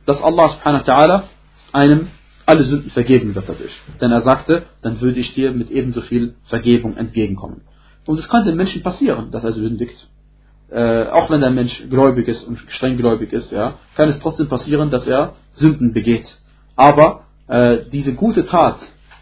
dass 0.06 0.22
Allah 0.22 0.50
subhanahu 0.50 0.88
wa 0.88 0.94
ta'ala 0.94 1.24
einem 1.74 2.08
alle 2.46 2.64
Sünden 2.64 2.90
vergeben 2.92 3.36
wird 3.36 3.48
dadurch. 3.48 3.76
Denn 4.02 4.12
er 4.12 4.22
sagte, 4.22 4.64
dann 4.82 5.02
würde 5.02 5.20
ich 5.20 5.34
dir 5.34 5.52
mit 5.52 5.70
ebenso 5.70 6.02
viel 6.02 6.36
Vergebung 6.46 6.98
entgegenkommen. 6.98 7.62
Und 8.06 8.18
es 8.18 8.28
kann 8.28 8.46
dem 8.46 8.56
Menschen 8.56 8.82
passieren, 8.82 9.30
dass 9.30 9.44
er 9.44 9.54
sündigt. 9.54 10.08
Äh, 10.72 11.08
auch 11.10 11.30
wenn 11.30 11.42
der 11.42 11.52
Mensch 11.52 11.84
gläubig 11.90 12.28
ist 12.28 12.44
und 12.48 12.58
strenggläubig 12.70 13.34
ist, 13.34 13.52
ja, 13.52 13.76
kann 13.96 14.10
es 14.10 14.20
trotzdem 14.20 14.48
passieren, 14.48 14.90
dass 14.90 15.06
er 15.06 15.34
Sünden 15.54 15.94
begeht. 15.94 16.28
Aber 16.76 17.26
äh, 17.48 17.80
diese 17.92 18.14
gute 18.14 18.46
Tat 18.46 18.78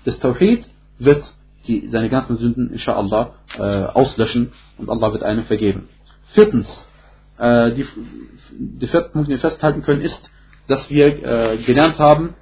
des 0.05 0.19
Tawhid 0.19 0.69
wird 0.99 1.23
die, 1.66 1.88
seine 1.88 2.08
ganzen 2.08 2.36
Sünden, 2.36 2.70
inshallah, 2.72 3.34
äh, 3.58 3.62
auslöschen 3.62 4.52
und 4.78 4.90
Allah 4.90 5.12
wird 5.12 5.22
einem 5.22 5.44
vergeben. 5.44 5.88
Viertens, 6.32 6.66
äh, 7.38 7.72
die, 7.72 7.86
die 8.50 8.86
vierten 8.86 9.12
Punkt, 9.12 9.28
den 9.28 9.34
wir 9.34 9.40
festhalten 9.40 9.82
können, 9.82 10.02
ist, 10.02 10.30
dass 10.68 10.90
wir 10.90 11.06
äh, 11.06 11.56
gelernt 11.58 11.98
haben, 11.98 12.34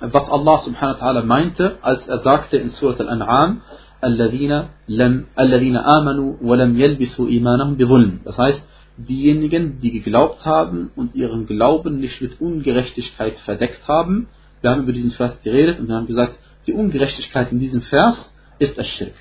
was 0.00 0.28
Allah 0.28 0.58
subhanahu 0.58 1.00
wa 1.00 1.06
ta'ala 1.06 1.22
meinte, 1.24 1.78
als 1.82 2.08
er 2.08 2.20
sagte 2.20 2.56
in 2.56 2.70
Surat 2.70 3.00
Al-An'am, 3.00 3.60
الذين 4.04 4.68
لم 4.88 5.24
الذين 5.38 5.76
آمنوا 5.76 6.36
ولم 6.42 6.80
يلبسوا 6.80 7.28
إيمانهم 7.28 7.76
بظلم. 7.76 8.24
Das 8.24 8.36
heißt, 8.36 8.62
diejenigen, 8.96 9.80
die 9.80 9.92
geglaubt 9.92 10.44
haben 10.44 10.90
und 10.96 11.14
ihren 11.14 11.46
Glauben 11.46 12.00
nicht 12.00 12.20
mit 12.20 12.40
Ungerechtigkeit 12.40 13.38
verdeckt 13.38 13.86
haben. 13.86 14.28
Wir 14.60 14.70
haben 14.70 14.82
über 14.82 14.92
diesen 14.92 15.12
Vers 15.12 15.40
geredet 15.42 15.78
und 15.78 15.88
wir 15.88 15.94
haben 15.94 16.06
gesagt, 16.06 16.38
die 16.67 16.73
Ungerechtigkeit 16.73 17.51
in 17.51 17.59
diesem 17.59 17.81
Vers 17.81 18.31
ist 18.59 18.77
das 18.77 18.87
Schirk. 18.87 19.15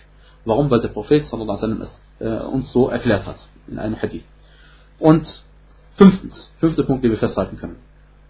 Warum? 0.44 0.70
Weil 0.70 0.80
der 0.80 0.88
Prophet 0.88 1.26
sallallahu 1.26 1.58
alaihi 1.62 1.82
es 1.82 2.00
äh, 2.20 2.44
uns 2.46 2.72
so 2.72 2.88
erklärt 2.88 3.26
hat 3.26 3.38
in 3.68 3.78
einem 3.78 4.00
Hadith. 4.00 4.24
Und 4.98 5.26
fünftens, 5.96 6.52
fünfter 6.58 6.82
Punkt, 6.84 7.04
den 7.04 7.10
wir 7.10 7.18
festhalten 7.18 7.58
können. 7.58 7.76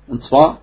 Und 0.07 0.23
zwar, 0.23 0.61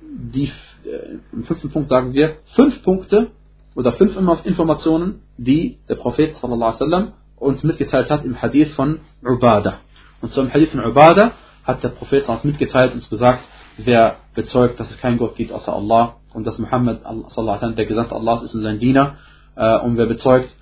die, 0.00 0.50
äh, 0.84 1.18
im 1.32 1.44
fünften 1.44 1.70
Punkt 1.70 1.88
sagen 1.88 2.12
wir, 2.12 2.36
fünf 2.54 2.82
Punkte 2.82 3.30
oder 3.74 3.92
fünf 3.92 4.16
Informationen, 4.44 5.22
die 5.36 5.78
der 5.88 5.96
Prophet 5.96 6.34
sallallahu 6.36 6.72
alaihi 6.72 6.80
wasallam 6.80 7.12
uns 7.36 7.62
mitgeteilt 7.62 8.10
hat 8.10 8.24
im 8.24 8.40
Hadith 8.40 8.72
von 8.74 9.00
Ubadah. 9.22 9.80
Und 10.20 10.32
so 10.32 10.42
im 10.42 10.52
Hadith 10.52 10.70
von 10.70 10.84
Ubadah 10.84 11.32
hat 11.64 11.82
der 11.82 11.90
Prophet 11.90 12.28
uns 12.28 12.44
mitgeteilt 12.44 12.94
und 12.94 13.08
gesagt, 13.08 13.44
wer 13.76 14.16
bezeugt, 14.34 14.80
dass 14.80 14.90
es 14.90 14.98
keinen 14.98 15.18
Gott 15.18 15.36
gibt 15.36 15.52
außer 15.52 15.72
Allah 15.72 16.16
und 16.38 16.46
dass 16.46 16.58
Muhammad 16.58 17.00
der 17.04 17.86
Gesandte 17.86 18.14
Allahs 18.14 18.42
ist 18.42 18.54
und 18.54 18.62
sein 18.62 18.78
Diener 18.78 19.16
äh, 19.56 19.78
und 19.80 19.96
wer 19.96 20.06
bezeugt, 20.06 20.54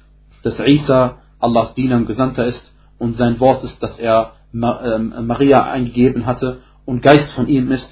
dass 0.42 0.58
Isa 0.58 1.18
Allahs 1.38 1.74
Diener 1.74 1.96
und 1.96 2.06
Gesandter 2.06 2.46
ist 2.46 2.72
und 2.98 3.18
sein 3.18 3.38
Wort 3.40 3.62
ist, 3.62 3.82
dass 3.82 3.98
er 3.98 4.32
ähm, 4.54 5.12
Maria 5.26 5.64
eingegeben 5.64 6.24
hatte 6.24 6.60
und 6.86 7.02
Geist 7.02 7.30
von 7.32 7.46
ihm 7.46 7.70
ist 7.70 7.90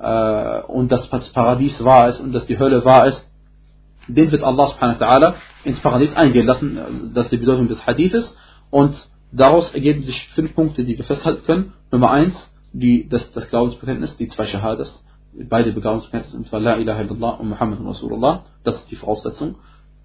äh, 0.00 0.60
und 0.62 0.90
dass 0.90 1.10
das 1.10 1.28
Paradies 1.30 1.84
wahr 1.84 2.08
ist 2.08 2.20
und 2.20 2.32
dass 2.32 2.46
die 2.46 2.58
Hölle 2.58 2.86
wahr 2.86 3.06
ist, 3.06 3.22
den 4.08 4.32
wird 4.32 4.42
Allah 4.42 4.68
subhanahu 4.68 5.00
wa 5.00 5.34
ins 5.64 5.80
Paradies 5.80 6.14
eingehen 6.14 6.46
lassen. 6.46 7.12
Das 7.12 7.26
ist 7.26 7.32
die 7.32 7.38
Bedeutung 7.38 7.68
des 7.68 7.84
Hadithes. 7.86 8.36
Und 8.70 8.94
daraus 9.32 9.74
ergeben 9.74 10.02
sich 10.02 10.28
fünf 10.28 10.54
Punkte, 10.54 10.84
die 10.84 10.96
wir 10.96 11.04
festhalten 11.04 11.44
können. 11.44 11.72
Nummer 11.90 12.12
eins, 12.12 12.34
die, 12.72 13.08
das, 13.08 13.32
das 13.32 13.50
Glaubensbekenntnis, 13.50 14.16
die 14.16 14.28
zwei 14.28 14.46
Shahadas, 14.46 15.02
beide 15.44 15.72
Begabungsbekenntnisse, 15.72 16.36
und 16.36 16.48
zwar 16.48 16.60
La 16.60 16.76
ilaha 16.76 17.02
illallah 17.02 17.30
und 17.30 17.48
Muhammad 17.48 17.78
Rasulullah. 17.84 18.44
Das 18.64 18.76
ist 18.76 18.90
die 18.90 18.96
Voraussetzung. 18.96 19.56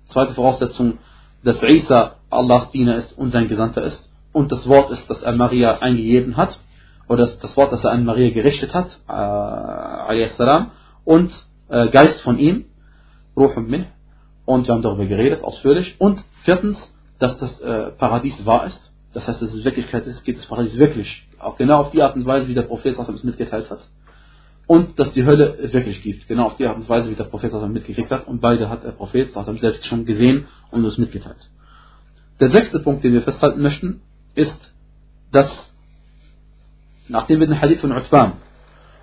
Zweite 0.08 0.34
Voraussetzung, 0.34 1.00
dass 1.44 1.62
Isa 1.64 2.16
Allahs 2.30 2.72
Diener 2.72 2.96
ist 2.96 3.18
und 3.18 3.30
sein 3.30 3.48
Gesandter 3.48 3.84
ist. 3.84 4.10
Und 4.34 4.52
das 4.52 4.68
Wort 4.68 4.92
ist, 4.92 5.10
dass 5.10 5.22
er 5.22 5.34
Maria 5.34 5.80
eingegeben 5.80 6.38
hat. 6.38 6.60
Oder 7.08 7.26
das, 7.26 7.40
das 7.40 7.58
Wort, 7.58 7.72
das 7.72 7.84
er 7.84 7.92
an 7.92 8.06
Maria 8.06 8.30
gerichtet 8.30 8.74
hat. 8.74 9.00
Äh, 9.08 10.66
und 11.04 11.32
äh, 11.70 11.90
Geist 11.90 12.22
von 12.22 12.38
ihm. 12.38 12.66
Ruh 13.36 13.60
min. 13.60 13.86
Und 14.46 14.68
wir 14.68 14.74
haben 14.74 14.82
darüber 14.82 15.06
geredet, 15.06 15.44
ausführlich. 15.44 15.96
Und 16.00 16.24
viertens, 16.44 16.82
dass 17.20 17.38
das 17.38 17.60
äh, 17.62 17.92
Paradies 17.92 18.46
wahr 18.46 18.66
ist. 18.66 18.92
Das 19.14 19.28
heißt, 19.28 19.42
dass 19.42 19.54
es 19.54 19.66
Wirklichkeit 19.66 20.08
ist, 20.08 20.24
geht 20.24 20.38
das 20.38 20.46
Paradies 20.46 20.78
wirklich. 20.78 21.28
Auch 21.40 21.58
genau 21.58 21.80
auf 21.82 21.92
die 21.92 22.02
Art 22.02 22.16
und 22.16 22.26
Weise, 22.26 22.48
wie 22.48 22.54
der 22.54 22.64
Prophet 22.64 22.98
es 22.98 23.24
mitgeteilt 23.24 23.70
hat. 23.70 23.80
Und 24.72 24.98
dass 24.98 25.12
die 25.12 25.26
Hölle 25.26 25.58
es 25.62 25.74
wirklich 25.74 26.02
gibt. 26.02 26.30
Genau 26.30 26.46
auf 26.46 26.56
die 26.56 26.66
Art 26.66 26.78
und 26.78 26.88
Weise, 26.88 27.12
wie 27.12 27.16
der 27.16 27.26
Prophet 27.26 27.52
es 27.52 27.68
mitgekriegt 27.68 28.10
hat. 28.10 28.26
Und 28.26 28.40
beide 28.40 28.70
hat 28.70 28.86
der 28.86 28.92
Prophet 28.92 29.30
selbst 29.34 29.86
schon 29.86 30.06
gesehen 30.06 30.48
und 30.72 30.86
es 30.86 30.98
mitgeteilt. 30.98 31.50
Der 32.40 32.48
sechste 32.52 32.80
Punkt, 32.80 33.04
den 33.04 33.12
wir 33.12 33.22
festhalten 33.22 33.62
möchten, 33.62 34.00
ist, 34.34 34.74
dass 35.34 35.74
nachdem 37.10 37.42
wir 37.42 37.48
den 37.48 37.60
Hadith 37.60 37.82
von 37.82 37.92
Utban 37.92 38.38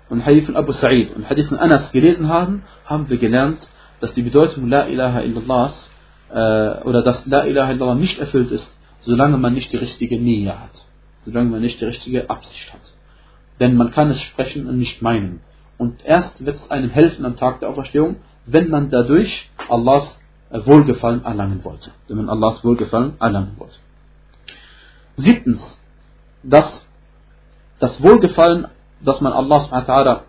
und 0.09 0.25
Hadith 0.25 0.47
von 0.47 0.55
Abu 0.55 0.71
Sa'id 0.71 1.13
und 1.15 1.29
Hadith 1.29 1.49
von 1.49 1.59
Anas 1.59 1.91
gelesen 1.91 2.29
haben, 2.29 2.63
haben 2.85 3.07
wir 3.07 3.17
gelernt, 3.19 3.59
dass 3.99 4.11
die 4.15 4.23
Bedeutung 4.23 4.69
La 4.69 4.87
ilaha 4.87 5.21
illallah 5.21 5.71
äh, 6.31 6.81
oder 6.81 7.03
dass 7.03 7.27
La 7.27 7.45
ilaha 7.45 7.73
illallah 7.73 7.93
nicht 7.93 8.17
erfüllt 8.17 8.49
ist, 8.49 8.67
solange 9.01 9.37
man 9.37 9.53
nicht 9.53 9.71
die 9.71 9.77
richtige 9.77 10.17
Nähe 10.17 10.59
hat, 10.59 10.83
solange 11.25 11.51
man 11.51 11.61
nicht 11.61 11.79
die 11.79 11.85
richtige 11.85 12.27
Absicht 12.27 12.73
hat. 12.73 12.81
Denn 13.59 13.75
man 13.75 13.91
kann 13.91 14.09
es 14.09 14.19
sprechen 14.23 14.65
und 14.65 14.79
nicht 14.79 15.03
meinen. 15.03 15.41
Und 15.79 16.05
erst 16.05 16.45
wird 16.45 16.57
es 16.57 16.69
einem 16.69 16.89
helfen 16.89 17.25
am 17.25 17.37
Tag 17.37 17.61
der 17.61 17.69
Auferstehung, 17.69 18.17
wenn 18.45 18.69
man 18.69 18.91
dadurch 18.91 19.49
Allahs 19.69 20.19
Wohlgefallen 20.51 21.23
erlangen 21.23 21.63
wollte. 21.63 21.91
Wenn 22.07 22.17
man 22.17 22.29
Allahs 22.29 22.63
Wohlgefallen 22.65 23.13
erlangen 23.19 23.53
wollte. 23.57 23.75
Siebtens, 25.15 25.81
dass 26.43 26.85
das 27.79 28.03
Wohlgefallen, 28.03 28.67
dass 29.01 29.21
man 29.21 29.31
Allah 29.31 30.23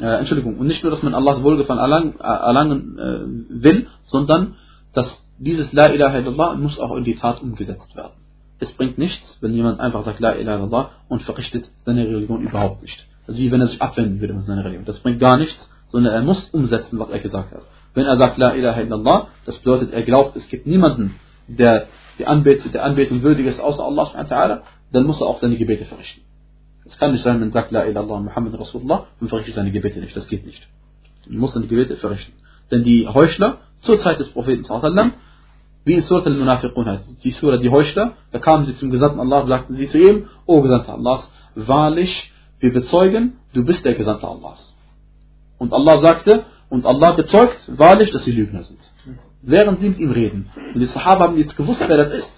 äh, 0.00 0.18
Entschuldigung, 0.18 0.58
und 0.58 0.66
nicht 0.66 0.82
nur, 0.82 0.90
dass 0.90 1.02
man 1.04 1.14
Allahs 1.14 1.42
Wohlgefallen 1.44 1.80
erlangen, 1.80 2.14
äh, 2.18 2.24
erlangen 2.24 2.98
äh, 2.98 3.62
will, 3.62 3.86
sondern 4.04 4.56
dass 4.94 5.22
dieses 5.38 5.72
La 5.72 5.86
ilaha 5.86 6.18
illallah 6.18 6.54
muss 6.56 6.78
auch 6.80 6.96
in 6.96 7.04
die 7.04 7.14
Tat 7.14 7.40
umgesetzt 7.40 7.94
werden. 7.94 8.14
Es 8.58 8.72
bringt 8.72 8.98
nichts, 8.98 9.38
wenn 9.40 9.54
jemand 9.54 9.78
einfach 9.78 10.04
sagt 10.04 10.18
La 10.18 10.32
ilaha 10.32 10.56
illallah 10.56 10.90
und 11.08 11.22
verrichtet 11.22 11.68
seine 11.84 12.04
Religion 12.04 12.42
überhaupt 12.42 12.82
nicht. 12.82 13.06
Also 13.26 13.38
wie 13.38 13.50
wenn 13.50 13.60
er 13.60 13.66
sich 13.66 13.80
abwenden 13.80 14.20
würde 14.20 14.34
von 14.34 14.42
seiner 14.44 14.64
Religion. 14.64 14.84
Das 14.84 15.00
bringt 15.00 15.20
gar 15.20 15.36
nichts, 15.36 15.68
sondern 15.90 16.12
er 16.12 16.22
muss 16.22 16.48
umsetzen, 16.50 16.98
was 16.98 17.10
er 17.10 17.20
gesagt 17.20 17.52
hat. 17.52 17.62
Wenn 17.94 18.06
er 18.06 18.16
sagt 18.16 18.38
La 18.38 18.54
ilaha 18.54 18.80
illallah, 18.80 19.28
das 19.46 19.58
bedeutet, 19.58 19.92
er 19.92 20.02
glaubt, 20.02 20.36
es 20.36 20.48
gibt 20.48 20.66
niemanden, 20.66 21.16
der 21.48 21.86
die 22.18 22.26
Anbetung, 22.26 22.72
der 22.72 22.84
Anbetung 22.84 23.22
würdig 23.22 23.46
ist, 23.46 23.60
außer 23.60 23.82
Allah, 23.82 24.62
dann 24.92 25.04
muss 25.04 25.20
er 25.20 25.26
auch 25.26 25.40
seine 25.40 25.56
Gebete 25.56 25.84
verrichten. 25.84 26.22
Es 26.84 26.98
kann 26.98 27.12
nicht 27.12 27.22
sein, 27.22 27.40
man 27.40 27.52
sagt 27.52 27.70
La 27.70 27.84
ilaha 27.84 28.04
illallah 28.04 28.20
Muhammad 28.20 28.58
Rasulullah 28.58 29.06
und 29.20 29.28
verrichtet 29.28 29.54
seine 29.54 29.70
Gebete 29.70 30.00
nicht. 30.00 30.16
Das 30.16 30.26
geht 30.26 30.44
nicht. 30.44 30.66
Man 31.28 31.38
muss 31.38 31.52
seine 31.52 31.66
Gebete 31.66 31.96
verrichten. 31.96 32.32
Denn 32.70 32.84
die 32.84 33.06
Heuchler 33.06 33.58
zur 33.80 33.98
Zeit 33.98 34.18
des 34.20 34.28
Propheten 34.28 34.64
wie 35.84 35.94
in 35.94 36.02
Surat 36.02 36.26
al-Munafiqun 36.26 36.86
heißt, 36.86 37.24
die 37.24 37.30
Surah, 37.30 37.56
die 37.56 37.70
Heuchler, 37.70 38.12
da 38.32 38.38
kamen 38.38 38.66
sie 38.66 38.76
zum 38.76 38.90
Gesandten 38.90 39.18
Allah, 39.18 39.46
sagten 39.46 39.74
sie 39.74 39.88
zu 39.88 39.98
ihm, 39.98 40.26
O 40.46 40.60
Gesandter 40.60 40.94
Allahs, 40.94 41.30
wahrlich, 41.54 42.32
wir 42.60 42.72
bezeugen, 42.72 43.38
du 43.52 43.64
bist 43.64 43.84
der 43.84 43.94
Gesandte 43.94 44.28
Allahs. 44.28 44.76
Und 45.58 45.72
Allah 45.72 45.98
sagte, 45.98 46.44
und 46.68 46.86
Allah 46.86 47.12
bezeugt 47.12 47.58
wahrlich, 47.66 48.10
dass 48.12 48.24
sie 48.24 48.32
Lügner 48.32 48.62
sind. 48.62 48.80
Während 49.42 49.80
sie 49.80 49.88
mit 49.88 49.98
ihm 49.98 50.12
reden. 50.12 50.50
Und 50.74 50.80
die 50.80 50.86
Sahaba 50.86 51.24
haben 51.24 51.38
jetzt 51.38 51.56
gewusst, 51.56 51.82
wer 51.86 51.96
das 51.96 52.12
ist. 52.12 52.32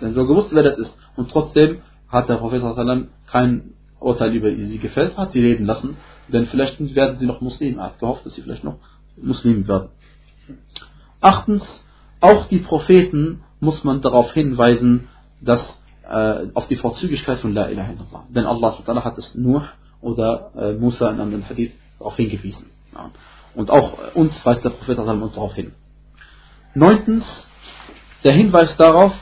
So 0.00 0.26
gewusst, 0.26 0.54
wer 0.54 0.62
das 0.62 0.78
ist. 0.78 0.96
Und 1.16 1.30
trotzdem 1.30 1.80
hat 2.08 2.28
der 2.28 2.36
Prophet 2.36 2.62
kein 3.26 3.74
Urteil 3.98 4.34
über 4.34 4.50
sie 4.50 4.78
gefällt, 4.78 5.16
hat 5.16 5.32
sie 5.32 5.40
reden 5.40 5.66
lassen. 5.66 5.96
Denn 6.28 6.46
vielleicht 6.46 6.78
werden 6.94 7.16
sie 7.16 7.26
noch 7.26 7.40
Muslim. 7.40 7.78
Er 7.78 7.86
hat 7.86 7.98
gehofft, 7.98 8.24
dass 8.24 8.34
sie 8.34 8.42
vielleicht 8.42 8.64
noch 8.64 8.76
Muslim 9.16 9.66
werden. 9.66 9.88
Achtens, 11.20 11.62
auch 12.20 12.46
die 12.46 12.58
Propheten 12.58 13.42
muss 13.60 13.82
man 13.82 14.02
darauf 14.02 14.32
hinweisen, 14.32 15.08
dass 15.40 15.62
äh, 16.08 16.46
auf 16.54 16.68
die 16.68 16.76
Vorzüglichkeit 16.76 17.38
von 17.38 17.54
La 17.54 17.68
ilaha 17.68 17.92
illallah. 17.92 18.24
Denn 18.28 18.46
Allah 18.46 19.04
hat 19.04 19.18
es 19.18 19.34
Nuh 19.34 19.62
oder 20.00 20.50
äh, 20.56 20.72
Musa 20.72 21.10
in 21.10 21.20
einem 21.20 21.48
Hadith 21.48 21.72
darauf 21.98 22.16
hingewiesen. 22.16 22.70
Ja. 22.94 23.10
Und 23.54 23.70
auch 23.70 24.14
uns 24.14 24.34
weist 24.44 24.64
der 24.64 24.70
Prophet 24.70 24.98
uns 24.98 25.34
darauf 25.34 25.54
hin. 25.54 25.72
Neuntens, 26.74 27.24
der 28.24 28.32
Hinweis 28.32 28.76
darauf, 28.76 29.14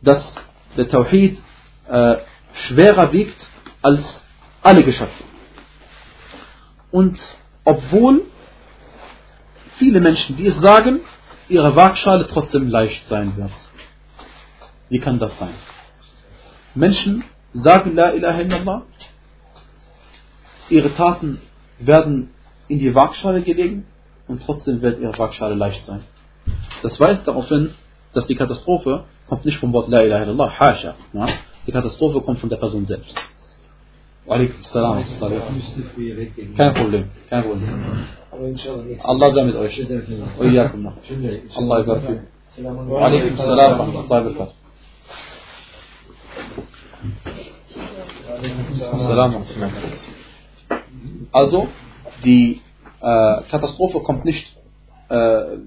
dass 0.00 0.24
der 0.76 0.88
Tawhid 0.88 1.38
äh, 1.88 2.16
schwerer 2.54 3.12
wiegt 3.12 3.36
als 3.82 4.00
alle 4.62 4.82
Geschöpfe. 4.82 5.24
Und 6.90 7.18
obwohl 7.64 8.26
viele 9.76 10.00
Menschen, 10.00 10.36
die 10.36 10.46
es 10.46 10.56
sagen, 10.60 11.00
ihre 11.48 11.74
Waagschale 11.74 12.26
trotzdem 12.26 12.68
leicht 12.68 13.06
sein 13.08 13.36
wird. 13.36 13.50
Wie 14.88 14.98
kann 14.98 15.18
das 15.18 15.36
sein? 15.38 15.54
Menschen 16.74 17.24
sagen 17.52 17.94
La 17.96 18.10
ilaha 18.10 18.40
illallah, 18.40 18.82
ihre 20.68 20.94
Taten 20.94 21.40
werden 21.78 22.30
in 22.68 22.78
die 22.78 22.94
Waagschale 22.94 23.42
gelegen 23.42 23.86
und 24.28 24.42
trotzdem 24.42 24.80
wird 24.82 25.00
ihre 25.00 25.18
Waagschale 25.18 25.54
leicht 25.54 25.84
sein. 25.86 26.02
Das 26.82 26.98
weist 27.00 27.26
darauf 27.26 27.48
hin, 27.48 27.74
dass 28.12 28.26
die 28.26 28.36
Katastrophe 28.36 29.04
kommt 29.28 29.44
nicht 29.44 29.58
vom 29.58 29.72
Wort 29.72 29.88
La 29.88 30.02
ilaha 30.02 30.22
illallah, 30.24 30.50
Hasha. 30.58 30.94
Ja? 31.12 31.26
Die 31.66 31.72
Katastrophe 31.72 32.20
kommt 32.20 32.38
von 32.38 32.48
der 32.48 32.56
Person 32.56 32.86
selbst. 32.86 33.14
Alaikum 34.28 34.62
salam. 34.62 35.02
Kein 36.56 36.74
Problem, 36.74 37.10
kein 37.28 37.42
Problem. 37.42 37.68
Allah 39.02 39.32
sei 39.34 39.44
mit 39.44 39.56
euch. 39.56 39.80
Allah 40.38 40.64
sei 40.64 40.76
mit 40.76 40.86
euch. 41.96 42.18
Alaikum 43.02 43.36
salam. 43.38 44.50
Also, 51.32 51.68
die 52.24 52.60
äh, 53.00 53.42
Katastrophe 53.50 54.00
kommt 54.00 54.24
nicht 54.24 54.56
äh, 55.08 55.58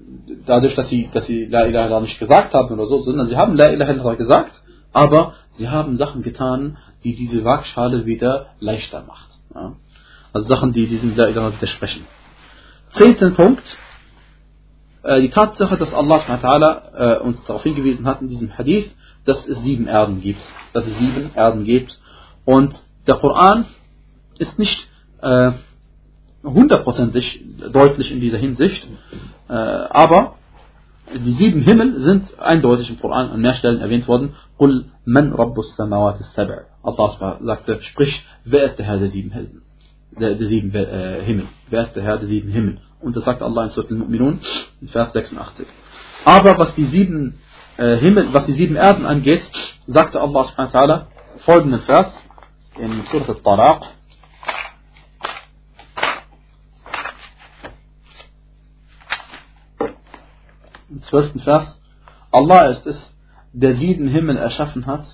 dadurch, 0.46 0.74
dass 0.74 0.88
sie, 0.88 1.08
dass 1.12 1.26
sie 1.26 1.46
La 1.46 1.66
ilaha 1.66 1.86
illallah 1.86 2.00
nicht 2.00 2.18
gesagt 2.18 2.54
haben 2.54 2.74
oder 2.74 2.86
so, 2.86 3.00
sondern 3.00 3.28
sie 3.28 3.36
haben 3.36 3.56
La 3.56 3.70
ilaha 3.70 3.92
illallah 3.92 4.14
gesagt, 4.14 4.52
aber 4.92 5.34
sie 5.56 5.68
haben 5.68 5.96
Sachen 5.96 6.22
getan, 6.22 6.78
die 7.02 7.14
diese 7.14 7.44
Waagschale 7.44 8.06
wieder 8.06 8.46
leichter 8.60 9.04
macht. 9.06 9.30
Ja? 9.54 9.74
Also 10.32 10.48
Sachen, 10.48 10.72
die 10.72 10.86
diesem 10.86 11.16
La 11.16 11.28
ilaha 11.28 11.52
widersprechen. 11.52 12.06
Zehnten 12.92 13.34
Punkt, 13.34 13.62
äh, 15.02 15.20
die 15.20 15.30
Tatsache, 15.30 15.76
dass 15.76 15.92
Allah 15.92 16.82
äh, 16.96 17.18
uns 17.18 17.44
darauf 17.44 17.62
hingewiesen 17.62 18.06
hat 18.06 18.22
in 18.22 18.28
diesem 18.28 18.56
Hadith, 18.56 18.90
dass 19.24 19.46
es 19.46 19.60
sieben 19.62 19.86
Erden 19.86 20.20
gibt. 20.20 20.42
Dass 20.72 20.86
es 20.86 20.96
sieben 20.98 21.30
Erden 21.34 21.64
gibt. 21.64 21.98
Und 22.44 22.74
der 23.06 23.16
Koran 23.16 23.66
ist 24.38 24.58
nicht 24.58 24.88
äh, 25.22 25.52
hundertprozentig 26.42 27.42
deutlich 27.72 28.10
in 28.10 28.20
dieser 28.20 28.38
Hinsicht, 28.38 28.86
äh, 29.48 29.52
aber 29.52 30.34
die 31.12 31.32
sieben 31.32 31.62
Himmel 31.62 32.00
sind 32.00 32.38
eindeutig 32.38 32.88
im 32.90 32.98
Koran 32.98 33.30
an 33.30 33.40
mehr 33.40 33.54
Stellen 33.54 33.80
erwähnt 33.80 34.08
worden. 34.08 34.34
Qul 34.58 34.86
man 35.04 35.32
rabbus 35.32 35.74
samawat 35.76 36.20
sab' 36.34 36.66
Allah 36.82 37.38
sagte, 37.40 37.82
sprich, 37.82 38.24
wer 38.44 38.64
ist 38.64 38.78
der 38.78 38.86
Herr 38.86 38.98
der 38.98 39.10
sieben 39.10 39.30
Himmel? 39.30 39.62
Der, 40.18 40.34
der 40.34 40.48
sieben 40.48 40.74
äh, 40.74 41.22
Himmel. 41.22 41.46
Wer 41.70 41.82
ist 41.82 41.96
der 41.96 42.02
Herr 42.02 42.18
der 42.18 42.28
sieben 42.28 42.50
Himmel? 42.50 42.78
Und 43.00 43.16
das 43.16 43.24
sagt 43.24 43.42
Allah 43.42 43.64
in 43.64 43.70
Surah 43.70 43.88
Al-Mu'minun, 43.90 44.38
in 44.80 44.88
Vers 44.88 45.12
86. 45.12 45.66
Aber 46.24 46.58
was 46.58 46.74
die 46.74 46.86
sieben 46.86 47.38
äh, 47.76 47.96
Himmel, 47.96 48.28
was 48.32 48.46
die 48.46 48.54
sieben 48.54 48.76
Erden 48.76 49.04
angeht, 49.04 49.42
sagte 49.86 50.20
Allah 50.20 50.44
subhanahu 50.44 50.72
wa 50.72 50.80
ta'ala 50.80 51.06
folgenden 51.44 51.80
Vers 51.80 52.10
in 52.78 53.02
Surah 53.02 53.28
Al-Talaq. 53.28 53.82
Im 60.90 61.02
zwölften 61.02 61.40
Vers. 61.40 61.80
Allah 62.30 62.66
ist 62.66 62.86
es, 62.86 63.14
der 63.52 63.74
sieben 63.74 64.08
Himmel 64.08 64.36
erschaffen 64.36 64.86
hat. 64.86 65.06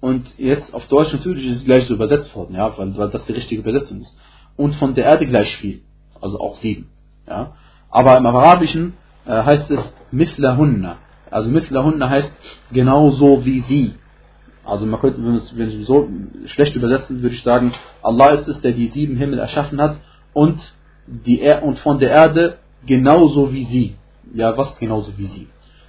Und 0.00 0.38
jetzt 0.38 0.72
auf 0.72 0.86
Deutsch 0.86 1.12
natürlich 1.12 1.46
ist 1.46 1.56
es 1.58 1.64
gleich 1.64 1.86
so 1.86 1.94
übersetzt 1.94 2.34
worden, 2.36 2.54
ja, 2.54 2.76
weil, 2.78 2.96
weil 2.96 3.10
das 3.10 3.24
die 3.26 3.32
richtige 3.32 3.62
Übersetzung 3.62 4.02
ist. 4.02 4.16
Und 4.56 4.74
von 4.76 4.94
der 4.94 5.04
Erde 5.04 5.26
gleich 5.26 5.56
viel. 5.56 5.82
Also 6.20 6.38
auch 6.38 6.56
sieben. 6.56 6.88
Ja. 7.26 7.54
Aber 7.90 8.16
im 8.16 8.26
Arabischen 8.26 8.94
äh, 9.26 9.30
heißt 9.30 9.70
es 9.70 9.80
Mithlahunna. 10.10 10.98
Also 11.30 11.50
Mithlahunna 11.50 12.08
heißt 12.08 12.32
genauso 12.72 13.44
wie 13.44 13.60
sie. 13.62 13.94
Also 14.66 14.86
man 14.86 15.00
könnte, 15.00 15.24
wenn, 15.24 15.34
es, 15.34 15.56
wenn 15.56 15.70
ich 15.70 15.86
so 15.86 16.08
schlecht 16.46 16.74
übersetzen, 16.74 17.22
würde 17.22 17.34
ich 17.34 17.42
sagen, 17.42 17.72
Allah 18.02 18.30
ist 18.32 18.48
es, 18.48 18.60
der 18.60 18.72
die 18.72 18.88
sieben 18.88 19.16
Himmel 19.16 19.38
erschaffen 19.38 19.80
hat 19.80 19.98
und, 20.32 20.60
die 21.06 21.40
er 21.40 21.62
und 21.62 21.78
von 21.78 21.98
der 21.98 22.10
Erde 22.10 22.56
genauso 22.84 23.52
wie 23.52 23.64
sie. 23.64 23.96
Ja, 24.34 24.56
was 24.56 24.76
genauso 24.78 25.16
wie 25.16 25.26
sie? 25.26 25.48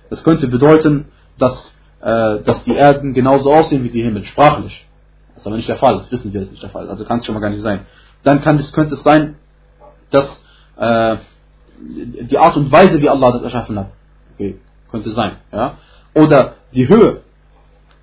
Das 0.09 0.23
könnte 0.23 0.47
bedeuten, 0.47 1.05
dass, 1.39 1.53
äh, 2.01 2.43
dass 2.43 2.63
die 2.63 2.75
Erden 2.75 3.13
genauso 3.13 3.51
aussehen 3.51 3.83
wie 3.83 3.89
die 3.89 4.03
Himmel, 4.03 4.25
sprachlich. 4.25 4.85
Das 5.29 5.41
ist 5.41 5.47
aber 5.47 5.57
nicht 5.57 5.69
der 5.69 5.77
Fall, 5.77 5.97
das 5.97 6.11
wissen 6.11 6.33
wir, 6.33 6.41
das 6.41 6.47
ist 6.47 6.51
nicht 6.53 6.63
der 6.63 6.69
Fall. 6.69 6.89
Also 6.89 7.03
kann 7.05 7.19
es 7.19 7.25
schon 7.25 7.35
mal 7.35 7.41
gar 7.41 7.49
nicht 7.49 7.61
sein. 7.61 7.81
Dann 8.23 8.41
kann 8.41 8.57
es, 8.57 8.71
könnte 8.71 8.95
es 8.95 9.03
sein, 9.03 9.35
dass 10.11 10.41
äh, 10.77 11.17
die 11.79 12.37
Art 12.37 12.57
und 12.57 12.71
Weise, 12.71 13.01
wie 13.01 13.09
Allah 13.09 13.31
das 13.31 13.43
erschaffen 13.43 13.77
hat. 13.77 13.91
Okay, 14.35 14.59
könnte 14.91 15.11
sein. 15.11 15.37
Ja? 15.51 15.77
Oder 16.13 16.55
die 16.73 16.87
Höhe 16.87 17.21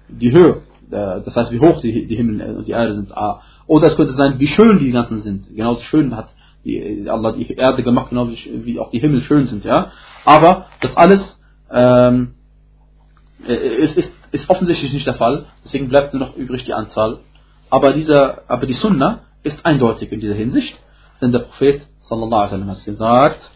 Die 0.08 0.32
Höhe. 0.32 0.62
Äh, 0.92 1.22
das 1.26 1.36
heißt, 1.36 1.52
wie 1.52 1.60
hoch 1.60 1.82
die, 1.82 2.08
die 2.08 2.16
Himmel 2.16 2.56
und 2.58 2.68
die 2.68 2.72
Erde 2.72 2.96
sind. 2.96 3.16
Ah. 3.16 3.42
Oder 3.68 3.88
es 3.88 3.96
könnte 3.96 4.14
sein, 4.14 4.40
wie 4.40 4.48
schön 4.48 4.80
die 4.80 4.92
ganzen 4.92 5.22
sind. 5.22 5.56
Genauso 5.56 5.82
schön 5.82 6.16
hat 6.16 6.34
die, 6.66 7.08
Allah 7.10 7.32
die 7.32 7.52
Erde 7.54 7.84
gemacht, 7.84 8.10
genau 8.10 8.30
wie, 8.30 8.66
wie 8.66 8.80
auch 8.80 8.90
die 8.92 9.00
Himmel 9.00 9.22
schön 9.22 9.46
sind. 9.48 9.64
Ja? 9.64 9.92
Aber 10.26 10.68
das 10.82 10.96
alles 10.98 11.40
ähm, 11.72 12.34
ist, 13.48 13.98
ist, 13.98 14.12
ist 14.32 14.50
offensichtlich 14.50 14.94
nicht 14.94 15.08
der 15.08 15.14
Fall. 15.14 15.46
Deswegen 15.64 15.90
bleibt 15.90 16.14
nur 16.14 16.28
noch 16.28 16.36
übrig 16.36 16.64
die 16.64 16.74
Anzahl. 16.74 17.20
Aber, 17.70 17.94
dieser, 17.94 18.50
aber 18.50 18.66
die 18.66 18.74
Sunna 18.74 19.22
ist 19.44 19.66
eindeutig 19.66 20.12
in 20.12 20.20
dieser 20.20 20.34
Hinsicht. 20.34 20.78
Denn 21.22 21.32
der 21.32 21.40
Prophet 21.40 21.82
sallallahu 22.02 22.42
alaihi 22.42 22.52
wasallam 22.52 22.72
hat 22.72 22.86
gesagt, 22.86 23.52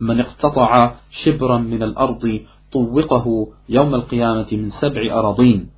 من 0.00 0.20
اقتطع 0.20 0.94
شبرا 1.10 1.58
من 1.58 1.82
الأرض 1.82 2.40
طوقه 2.72 3.52
يوم 3.68 3.94
القيامة 3.94 4.46
من 4.52 4.70
سبع 4.70 5.02
أراضين. 5.12 5.70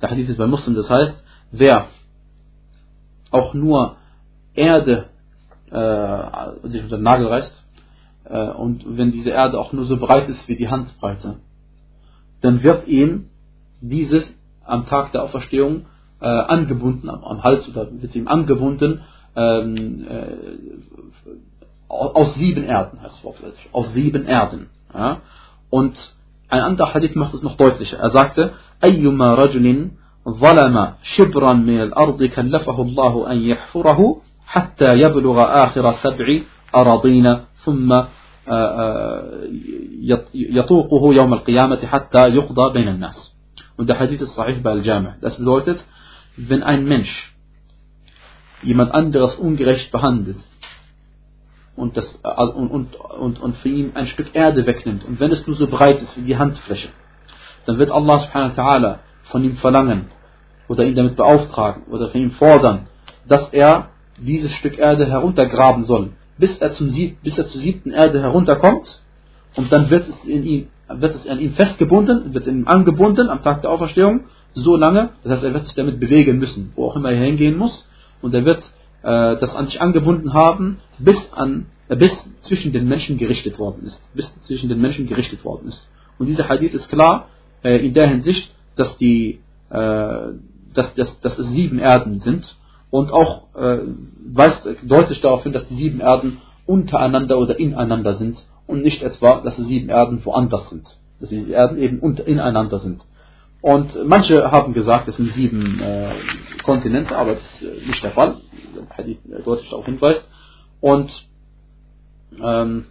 der 0.00 0.10
Hadith 0.10 0.28
ist 0.28 0.38
bei 0.38 0.46
Muslim, 0.46 0.74
das 0.74 0.88
heißt, 0.88 1.22
wer 1.52 1.88
auch 3.30 3.54
nur 3.54 3.96
Erde 4.54 5.06
äh, 5.70 6.68
sich 6.68 6.82
unter 6.82 6.96
den 6.96 7.02
Nagel 7.02 7.26
reißt, 7.26 7.64
äh, 8.24 8.50
und 8.50 8.84
wenn 8.96 9.12
diese 9.12 9.30
Erde 9.30 9.58
auch 9.58 9.72
nur 9.72 9.84
so 9.84 9.96
breit 9.96 10.28
ist 10.28 10.48
wie 10.48 10.56
die 10.56 10.68
Handbreite, 10.68 11.36
dann 12.40 12.62
wird 12.62 12.86
ihm 12.86 13.30
dieses 13.80 14.24
am 14.64 14.86
Tag 14.86 15.12
der 15.12 15.22
Auferstehung 15.22 15.86
äh, 16.20 16.26
angebunden, 16.26 17.08
am, 17.08 17.24
am, 17.24 17.42
Hals 17.42 17.68
oder 17.68 17.88
wird 17.90 18.14
ihm 18.14 18.28
angebunden 18.28 19.00
ähm, 19.36 20.06
äh, 20.08 20.36
aus 21.88 22.34
sieben 22.34 22.64
Erden, 22.64 23.00
heißt 23.00 23.18
es 23.18 23.24
wortwörtlich, 23.24 23.68
aus 23.72 23.92
sieben 23.92 24.26
Erden. 24.26 24.68
Ja? 24.92 25.22
Und 25.70 25.96
ein 26.48 26.60
anderer 26.60 26.94
Hadith 26.94 27.14
macht 27.16 27.34
es 27.34 27.42
noch 27.42 27.56
deutlicher. 27.56 27.98
Er 27.98 28.10
sagte, 28.10 28.52
أيما 28.84 29.34
رجل 29.34 29.90
ظلم 30.28 30.94
شبرا 31.02 31.52
من 31.52 31.80
الأرض 31.80 32.24
كلفه 32.24 32.82
الله 32.82 33.32
أن 33.32 33.38
يحفره 33.38 34.20
حتى 34.46 34.94
يبلغ 34.94 35.64
آخر 35.64 35.92
سبع 35.92 36.40
أراضين 36.74 37.36
ثم 37.64 38.02
يطوقه 40.34 41.14
يوم 41.14 41.34
القيامة 41.34 41.86
حتى 41.86 42.28
يقضى 42.28 42.72
بين 42.72 42.88
الناس. 42.88 43.34
Und 43.76 43.88
der 43.88 43.98
Hadith 43.98 44.20
ist 44.20 44.34
sahih 44.34 44.62
bei 44.62 44.70
Al-Jami'. 44.70 45.14
Das 45.20 45.36
bedeutet, 45.38 45.84
wenn 46.36 46.62
ein 46.62 46.84
Mensch 46.84 47.34
jemand 48.62 48.92
anderes 48.92 49.36
ungerecht 49.36 49.92
behandelt 49.92 50.38
und, 51.78 51.96
das, 51.96 52.18
und, 52.22 52.68
und, 52.70 52.96
und, 52.96 53.40
und 53.40 53.56
für 53.58 53.68
ihn 53.68 53.92
ein 53.94 54.06
Stück 54.06 54.34
Erde 54.34 54.66
wegnimmt. 54.66 55.04
Und 55.04 55.20
wenn 55.20 55.30
es 55.30 55.46
nur 55.46 55.56
so 55.56 55.66
breit 55.66 56.02
ist 56.02 56.16
wie 56.16 56.22
die 56.22 56.36
Handfläche, 56.36 56.88
dann 57.66 57.78
wird 57.78 57.90
Allah 57.90 58.18
subhanahu 58.18 58.56
wa 58.56 58.62
ta'ala 58.62 58.98
von 59.24 59.44
ihm 59.44 59.56
verlangen 59.56 60.06
oder 60.68 60.84
ihn 60.84 60.94
damit 60.94 61.16
beauftragen 61.16 61.84
oder 61.90 62.08
von 62.08 62.20
ihm 62.20 62.30
fordern, 62.32 62.86
dass 63.26 63.48
er 63.52 63.90
dieses 64.18 64.52
Stück 64.52 64.78
Erde 64.78 65.06
heruntergraben 65.06 65.84
soll, 65.84 66.10
bis 66.38 66.56
er, 66.58 66.72
zum, 66.72 66.92
bis 67.22 67.38
er 67.38 67.46
zur 67.46 67.60
siebten 67.60 67.90
Erde 67.90 68.20
herunterkommt. 68.20 69.00
Und 69.56 69.72
dann 69.72 69.90
wird 69.90 70.08
es, 70.08 70.24
in 70.24 70.44
ihm, 70.44 70.66
wird 70.88 71.14
es 71.14 71.26
an 71.28 71.38
ihm 71.38 71.52
festgebunden, 71.52 72.34
wird 72.34 72.46
ihm 72.46 72.66
angebunden 72.66 73.28
am 73.28 73.42
Tag 73.42 73.62
der 73.62 73.70
Auferstehung, 73.70 74.24
so 74.54 74.76
lange, 74.76 75.10
das 75.22 75.32
heißt, 75.32 75.44
er 75.44 75.54
wird 75.54 75.64
sich 75.64 75.74
damit 75.74 76.00
bewegen 76.00 76.38
müssen, 76.38 76.72
wo 76.74 76.86
auch 76.86 76.96
immer 76.96 77.10
er 77.10 77.24
hingehen 77.24 77.56
muss, 77.56 77.86
und 78.22 78.34
er 78.34 78.44
wird 78.44 78.62
äh, 79.02 79.36
das 79.36 79.54
an 79.54 79.66
sich 79.66 79.80
angebunden 79.80 80.32
haben, 80.32 80.78
bis, 80.98 81.16
an, 81.32 81.66
äh, 81.88 81.96
bis 81.96 82.12
zwischen 82.42 82.72
den 82.72 82.88
Menschen 82.88 83.18
gerichtet 83.18 83.58
worden 83.58 83.86
ist. 83.86 84.00
Bis 84.14 84.32
zwischen 84.42 84.68
den 84.68 84.80
Menschen 84.80 85.06
gerichtet 85.06 85.44
worden 85.44 85.68
ist. 85.68 85.88
Und 86.18 86.26
dieser 86.26 86.48
Hadith 86.48 86.74
ist 86.74 86.88
klar 86.88 87.28
äh, 87.62 87.84
in 87.84 87.94
der 87.94 88.08
Hinsicht, 88.08 88.52
dass, 88.76 88.96
die, 88.98 89.40
äh, 89.70 89.78
dass, 90.74 90.94
dass, 90.94 91.20
dass 91.20 91.38
es 91.38 91.46
sieben 91.48 91.78
Erden 91.78 92.20
sind 92.20 92.56
und 92.90 93.12
auch 93.12 93.54
äh, 93.54 93.78
weist 94.32 94.66
deutlich 94.82 95.20
darauf 95.20 95.42
hin, 95.42 95.52
dass 95.52 95.68
die 95.68 95.76
sieben 95.76 96.00
Erden 96.00 96.38
untereinander 96.66 97.38
oder 97.38 97.58
ineinander 97.58 98.14
sind 98.14 98.44
und 98.66 98.82
nicht 98.82 99.02
etwa, 99.02 99.40
dass 99.40 99.56
die 99.56 99.64
sieben 99.64 99.88
Erden 99.88 100.24
woanders 100.24 100.70
sind. 100.70 100.84
Dass 101.20 101.30
die 101.30 101.50
Erden 101.50 101.78
eben 101.78 102.00
ineinander 102.00 102.78
sind. 102.78 103.00
Und 103.60 104.06
manche 104.06 104.50
haben 104.50 104.72
gesagt, 104.72 105.08
es 105.08 105.16
sind 105.16 105.32
sieben 105.32 105.80
äh, 105.80 106.12
Kontinente, 106.62 107.16
aber 107.16 107.34
das 107.34 107.42
ist 107.60 107.62
äh, 107.62 107.86
nicht 107.88 108.02
der 108.02 108.12
Fall. 108.12 108.36
Der 108.74 108.96
Hadith 108.96 109.18
deutlich 109.44 109.68
darauf 109.68 109.86
hinweist. 109.86 110.28
Und, 110.80 111.10
ähm, 112.40 112.84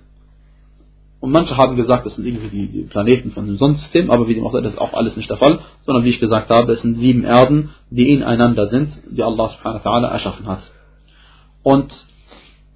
und 1.19 1.31
manche 1.31 1.55
haben 1.55 1.77
gesagt, 1.77 2.05
das 2.05 2.15
sind 2.15 2.25
irgendwie 2.25 2.49
die, 2.49 2.67
die 2.67 2.83
Planeten 2.83 3.31
von 3.31 3.47
dem 3.47 3.55
Sonnensystem, 3.55 4.11
aber 4.11 4.27
wie 4.27 4.35
dem 4.35 4.45
auch 4.45 4.51
sei, 4.51 4.61
das 4.61 4.73
ist 4.73 4.79
auch 4.79 4.93
alles 4.93 5.15
nicht 5.15 5.29
der 5.29 5.37
Fall, 5.37 5.59
sondern 5.81 6.03
wie 6.03 6.09
ich 6.09 6.19
gesagt 6.19 6.49
habe, 6.49 6.73
es 6.73 6.81
sind 6.81 6.99
sieben 6.99 7.23
Erden, 7.23 7.69
die 7.89 8.11
ineinander 8.11 8.67
sind, 8.67 8.89
die 9.09 9.23
Allah 9.23 9.47
subhanahu 9.47 9.83
wa 9.83 9.89
ta'ala 9.89 10.07
erschaffen 10.09 10.47
hat. 10.47 10.69
Und 11.63 11.93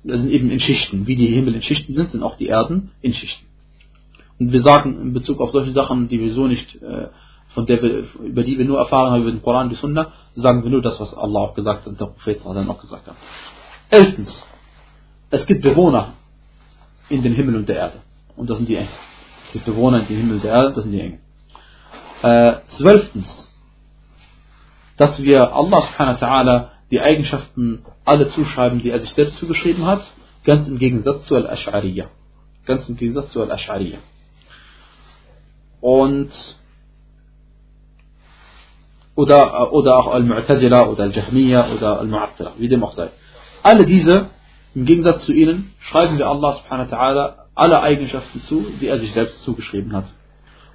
das 0.03 0.19
sind 0.21 0.31
eben 0.31 0.49
in 0.49 0.59
Schichten. 0.59 1.07
Wie 1.07 1.15
die 1.15 1.27
Himmel 1.27 1.55
in 1.55 1.61
Schichten 1.61 1.93
sind, 1.93 2.11
sind 2.11 2.23
auch 2.23 2.37
die 2.37 2.47
Erden 2.47 2.91
in 3.01 3.13
Schichten. 3.13 3.45
Und 4.39 4.51
wir 4.51 4.61
sagen 4.61 4.99
in 4.99 5.13
Bezug 5.13 5.39
auf 5.41 5.51
solche 5.51 5.71
Sachen, 5.71 6.07
die 6.07 6.19
wir 6.19 6.33
so 6.33 6.47
nicht 6.47 6.81
äh, 6.81 7.09
von 7.53 7.65
der 7.65 7.81
wir, 7.81 8.05
über 8.23 8.43
die 8.43 8.57
wir 8.57 8.65
nur 8.65 8.79
erfahren 8.79 9.11
haben, 9.11 9.21
über 9.21 9.31
den 9.31 9.41
Koran, 9.41 9.69
die 9.69 9.75
Sunna, 9.75 10.11
sagen 10.35 10.63
wir 10.63 10.69
nur 10.69 10.81
das, 10.81 10.99
was 10.99 11.13
Allah 11.13 11.39
auch 11.39 11.53
gesagt 11.53 11.81
hat 11.81 11.87
und 11.87 11.99
der 11.99 12.05
Prophet 12.05 12.41
dann 12.45 12.69
auch 12.69 12.79
gesagt 12.79 13.07
hat. 13.07 13.15
Elftens, 13.89 14.45
es 15.29 15.45
gibt 15.45 15.61
Bewohner 15.61 16.13
in 17.09 17.23
den 17.23 17.33
Himmel 17.33 17.57
und 17.57 17.67
der 17.67 17.77
Erde. 17.77 17.97
Und 18.37 18.49
das 18.49 18.57
sind 18.57 18.69
die 18.69 18.75
Engel. 18.75 18.89
Es 19.47 19.53
gibt 19.53 19.65
Bewohner 19.65 19.99
in 19.99 20.07
den 20.07 20.17
Himmel 20.17 20.35
und 20.35 20.43
der 20.43 20.51
Erde, 20.53 20.73
das 20.73 20.83
sind 20.83 20.93
die 20.93 21.01
Engel. 21.01 21.19
Äh, 22.21 22.59
zwölftens, 22.77 23.53
dass 24.97 25.21
wir 25.21 25.53
Allah 25.53 25.81
subhanahu 25.81 26.21
wa 26.21 26.25
ta'ala 26.25 26.67
die 26.91 27.01
Eigenschaften 27.01 27.83
alle 28.05 28.29
zuschreiben, 28.29 28.79
die 28.79 28.91
er 28.91 28.99
sich 28.99 29.11
selbst 29.11 29.37
zugeschrieben 29.37 29.85
hat, 29.85 30.03
ganz 30.43 30.67
im 30.67 30.77
Gegensatz 30.77 31.25
zu 31.25 31.35
Al-Ash'ariyah. 31.35 32.07
Ganz 32.65 32.87
im 32.87 32.95
Gegensatz 32.97 33.31
zu 33.31 33.41
Al-Ash'ariyah. 33.41 33.99
Und 35.81 36.31
oder, 39.15 39.53
äh, 39.53 39.75
oder 39.75 39.97
auch 39.97 40.13
Al-Mu'tazila 40.13 40.87
oder 40.87 41.03
Al-Jahmiya 41.03 41.67
oder 41.75 41.99
Al-Mu'attila, 41.99 42.51
wie 42.57 42.69
dem 42.69 42.83
auch 42.83 42.93
sei. 42.93 43.09
Alle 43.63 43.85
diese, 43.85 44.27
im 44.73 44.85
Gegensatz 44.85 45.25
zu 45.25 45.33
ihnen, 45.33 45.73
schreiben 45.79 46.17
wir 46.17 46.27
Allah 46.27 46.53
subhanahu 46.53 46.91
wa 46.91 46.97
ta'ala 46.97 47.33
alle 47.55 47.81
Eigenschaften 47.81 48.41
zu, 48.41 48.65
die 48.79 48.87
er 48.87 48.99
sich 48.99 49.11
selbst 49.11 49.41
zugeschrieben 49.43 49.93
hat. 49.93 50.05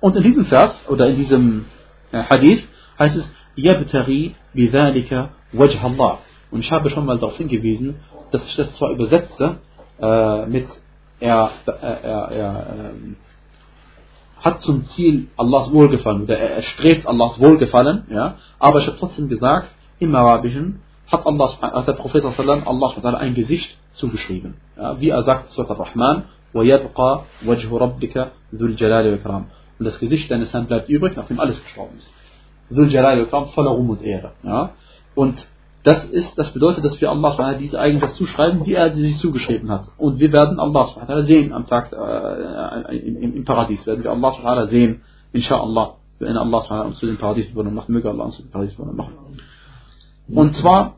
Und 0.01 0.16
in 0.16 0.22
diesem 0.22 0.45
Vers 0.45 0.78
oder 0.89 1.07
in 1.07 1.16
diesem 1.16 1.64
äh, 2.12 2.22
Hadith 2.22 2.62
heißt 2.99 3.16
es, 3.16 3.32
Yabtari 3.57 4.34
bidhalika 4.53 5.30
wajh 5.53 5.82
Allah. 5.82 6.18
Und 6.51 6.61
ich 6.61 6.70
habe 6.70 6.91
schon 6.91 7.07
mal 7.07 7.18
darauf 7.18 7.37
hingewiesen, 7.37 7.97
dass 8.30 8.47
ich 8.47 8.57
das 8.57 8.74
zwar 8.76 8.91
übersetze 8.91 9.57
äh, 10.01 10.47
mit 10.47 10.66
er, 11.18 11.51
äh, 11.66 11.70
er, 11.70 11.99
er, 12.03 12.30
er 12.30 12.93
hat 14.41 14.61
zum 14.61 14.86
Ziel 14.86 15.28
Allahs 15.38 15.72
Wohlgefallen 15.72 16.24
oder 16.24 16.38
er 16.38 16.61
strebt 16.63 17.07
Allahs 17.07 17.39
Wohlgefallen, 17.39 18.05
ja, 18.09 18.36
aber 18.59 18.80
ich 18.80 18.88
habe 18.88 18.97
trotzdem 18.97 19.30
gesagt, 19.30 19.67
im 19.99 20.15
Arabischen 20.15 20.82
hat, 21.11 21.26
Allah, 21.26 21.51
hat 21.61 21.88
der 21.88 21.93
Prophet 21.93 22.24
Allah 22.26 23.17
ein 23.17 23.36
Gesicht 23.36 23.78
zugeschrieben. 23.93 24.55
Ja, 24.78 24.99
wie 24.99 25.09
er 25.09 25.24
sagt, 25.24 25.51
Surat 25.51 25.69
al-Rahman, 25.69 26.24
وَيَبْقَى 26.53 27.24
وَجْهُ 27.45 27.69
رَبِّكَ 27.69 28.15
ذُو 28.53 28.65
الْجَلَالِ 28.65 29.05
وَالْكَرَامِ 29.11 29.43
Und 29.80 29.86
das 29.86 29.99
Gesicht 29.99 30.30
deines 30.30 30.51
Herrn 30.53 30.67
bleibt 30.67 30.89
übrig, 30.89 31.15
nachdem 31.15 31.39
alles 31.39 31.61
gestorben 31.63 31.97
ist. 31.97 32.09
ذُو 32.72 32.84
الْجَلَالِ 32.84 33.26
وَالْكَرَامِ 33.26 33.47
voller 33.53 33.72
Ruhm 33.72 33.89
und 33.91 34.01
Ehre. 34.01 34.32
Ja. 34.43 34.72
Und 35.15 35.36
das, 35.87 36.05
ist, 36.07 36.37
das 36.37 36.51
bedeutet, 36.51 36.84
dass 36.84 37.01
wir 37.01 37.12
Allah 37.12 37.55
diese 37.55 37.78
Eigenschaft 37.78 38.16
zuschreiben, 38.16 38.64
die 38.64 38.74
er 38.74 38.93
sich 38.93 39.18
zugeschrieben 39.18 39.70
hat. 39.70 39.84
Und 39.99 40.18
wir 40.18 40.32
werden 40.32 40.59
Allah 40.59 41.22
sehen 41.22 41.53
am 41.53 41.64
Tag 41.68 41.93
äh, 41.93 42.97
im, 42.97 43.37
im, 43.37 43.45
Paradies. 43.45 43.87
Werden 43.87 44.03
wir 44.03 44.11
Allah 44.11 44.66
sehen, 44.66 45.03
inshallah, 45.32 45.95
wenn 46.18 46.37
Allah 46.37 46.80
uns 46.80 46.99
zu 46.99 47.07
den 47.07 47.18
Paradiesbewohnern 47.18 47.72
macht. 47.72 47.89
Möge 47.89 48.11
Allah 48.11 48.24
uns 48.24 48.34
zu 48.34 48.43
den 48.43 48.51
Paradiesbewohnern 48.51 48.97
machen. 48.97 49.14
Und 50.26 50.57
zwar, 50.57 50.97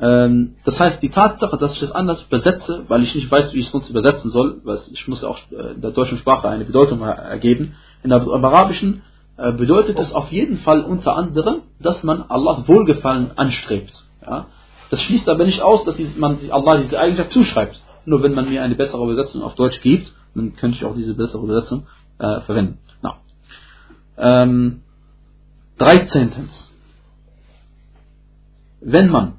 ähm, 0.00 0.54
das 0.64 0.80
heißt, 0.80 1.02
die 1.02 1.10
Tatsache, 1.10 1.58
dass 1.58 1.74
ich 1.74 1.80
das 1.80 1.92
anders 1.92 2.22
übersetze, 2.22 2.86
weil 2.88 3.02
ich 3.02 3.14
nicht 3.14 3.30
weiß, 3.30 3.52
wie 3.52 3.58
ich 3.58 3.66
es 3.66 3.72
sonst 3.72 3.90
übersetzen 3.90 4.30
soll, 4.30 4.62
weil 4.64 4.78
ich 4.90 5.06
muss 5.06 5.22
auch 5.22 5.36
äh, 5.50 5.74
in 5.74 5.82
der 5.82 5.90
deutschen 5.90 6.16
Sprache 6.16 6.48
eine 6.48 6.64
Bedeutung 6.64 7.02
ergeben. 7.02 7.74
In 8.02 8.08
der 8.08 8.22
Arabischen 8.22 9.02
bedeutet 9.38 9.98
es 9.98 10.12
auf 10.12 10.30
jeden 10.32 10.58
Fall 10.58 10.82
unter 10.82 11.16
anderem, 11.16 11.62
dass 11.78 12.02
man 12.02 12.22
Allahs 12.22 12.66
Wohlgefallen 12.66 13.30
anstrebt. 13.36 13.92
Ja? 14.20 14.46
Das 14.90 15.00
schließt 15.02 15.28
aber 15.28 15.44
nicht 15.44 15.62
aus, 15.62 15.84
dass 15.84 15.96
man 16.16 16.38
Allah 16.50 16.78
diese 16.78 16.98
Eigenschaft 16.98 17.30
zuschreibt. 17.30 17.80
Nur 18.04 18.22
wenn 18.22 18.34
man 18.34 18.48
mir 18.48 18.62
eine 18.62 18.74
bessere 18.74 19.04
Übersetzung 19.04 19.42
auf 19.42 19.54
Deutsch 19.54 19.80
gibt, 19.82 20.12
dann 20.34 20.56
könnte 20.56 20.78
ich 20.78 20.84
auch 20.84 20.94
diese 20.94 21.14
bessere 21.14 21.42
Übersetzung 21.42 21.86
äh, 22.18 22.40
verwenden. 22.40 22.78
No. 23.02 23.12
Ähm, 24.16 24.82
13. 25.78 26.32
Wenn 28.80 29.08
man 29.08 29.34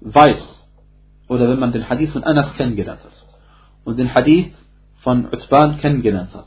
weiß 0.00 0.68
oder 1.28 1.48
wenn 1.48 1.58
man 1.58 1.72
den 1.72 1.88
Hadith 1.88 2.12
von 2.12 2.22
Anas 2.22 2.54
kennengelernt 2.54 3.02
hat 3.02 3.26
und 3.84 3.98
den 3.98 4.14
Hadith 4.14 4.52
von 4.98 5.26
Uthman 5.26 5.78
kennengelernt 5.78 6.34
hat 6.34 6.46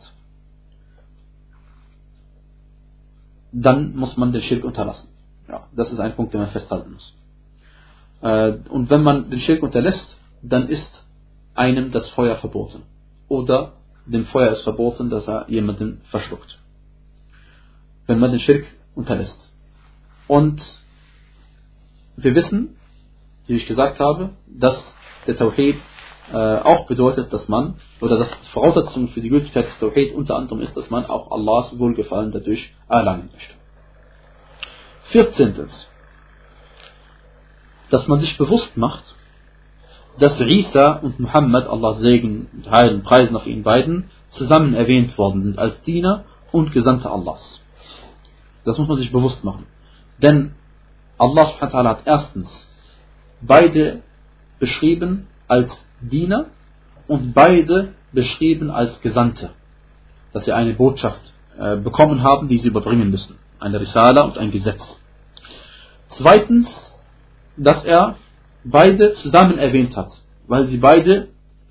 dann 3.51 3.95
muss 3.95 4.17
man 4.17 4.31
den 4.31 4.41
Schirk 4.41 4.63
unterlassen. 4.63 5.09
Ja, 5.47 5.67
das 5.75 5.91
ist 5.91 5.99
ein 5.99 6.15
Punkt, 6.15 6.33
den 6.33 6.41
man 6.41 6.51
festhalten 6.51 6.93
muss. 6.93 7.15
Äh, 8.21 8.53
und 8.69 8.89
wenn 8.89 9.01
man 9.01 9.29
den 9.29 9.39
Schirk 9.39 9.63
unterlässt, 9.63 10.17
dann 10.41 10.69
ist 10.69 11.05
einem 11.55 11.91
das 11.91 12.09
Feuer 12.09 12.35
verboten. 12.35 12.83
Oder 13.27 13.73
dem 14.05 14.25
Feuer 14.25 14.51
ist 14.51 14.61
verboten, 14.61 15.09
dass 15.09 15.27
er 15.27 15.49
jemanden 15.49 16.01
verschluckt. 16.09 16.59
Wenn 18.07 18.19
man 18.19 18.31
den 18.31 18.39
Schirk 18.39 18.65
unterlässt. 18.95 19.53
Und 20.27 20.63
wir 22.15 22.35
wissen, 22.35 22.75
wie 23.47 23.55
ich 23.55 23.67
gesagt 23.67 23.99
habe, 23.99 24.31
dass 24.47 24.77
der 25.27 25.37
Tawhid 25.37 25.77
auch 26.31 26.85
bedeutet, 26.85 27.33
dass 27.33 27.47
man, 27.47 27.75
oder 28.01 28.17
dass 28.17 28.29
die 28.29 28.51
Voraussetzung 28.51 29.09
für 29.09 29.21
die 29.21 29.29
Gültigkeit 29.29 29.65
des 29.65 29.79
Tawhid 29.79 30.13
unter 30.13 30.35
anderem 30.35 30.61
ist, 30.61 30.75
dass 30.77 30.89
man 30.89 31.05
auch 31.05 31.31
Allahs 31.31 31.77
Wohlgefallen 31.79 32.31
dadurch 32.31 32.73
erlangen 32.87 33.29
möchte. 33.33 33.53
14. 35.05 35.55
Dass 37.89 38.07
man 38.07 38.19
sich 38.19 38.37
bewusst 38.37 38.77
macht, 38.77 39.03
dass 40.19 40.39
Isa 40.39 40.93
und 40.97 41.19
Muhammad, 41.19 41.67
Allahs 41.67 41.99
Segen 41.99 42.47
und 42.53 42.69
Heil 42.69 42.93
und 42.93 43.03
Preisen 43.03 43.35
auf 43.35 43.47
ihnen 43.47 43.63
beiden, 43.63 44.11
zusammen 44.31 44.75
erwähnt 44.75 45.17
worden 45.17 45.41
sind 45.43 45.57
als 45.57 45.81
Diener 45.83 46.25
und 46.51 46.71
Gesandte 46.71 47.09
Allahs. 47.09 47.63
Das 48.65 48.77
muss 48.77 48.87
man 48.87 48.97
sich 48.97 49.11
bewusst 49.11 49.43
machen. 49.43 49.65
Denn 50.21 50.53
Allah 51.17 51.59
hat 51.59 52.03
erstens 52.05 52.67
beide 53.41 54.03
beschrieben 54.59 55.27
als 55.49 55.69
Diener 55.99 56.45
und 57.07 57.33
beide 57.33 57.95
beschrieben 58.13 58.71
als 58.71 59.01
Gesandte, 59.01 59.49
dass 60.31 60.45
sie 60.45 60.53
eine 60.53 60.73
Botschaft 60.73 61.33
äh, 61.59 61.75
bekommen 61.75 62.23
haben, 62.23 62.47
die 62.47 62.59
sie 62.59 62.69
überbringen 62.69 63.11
müssen. 63.11 63.37
Eine 63.59 63.81
Risala 63.81 64.21
und 64.21 64.37
ein 64.37 64.51
Gesetz. 64.51 64.81
Zweitens, 66.11 66.69
dass 67.57 67.83
er 67.83 68.15
beide 68.63 69.13
zusammen 69.15 69.57
erwähnt 69.57 69.97
hat, 69.97 70.11
weil 70.47 70.67
sie 70.67 70.77
beide 70.77 71.29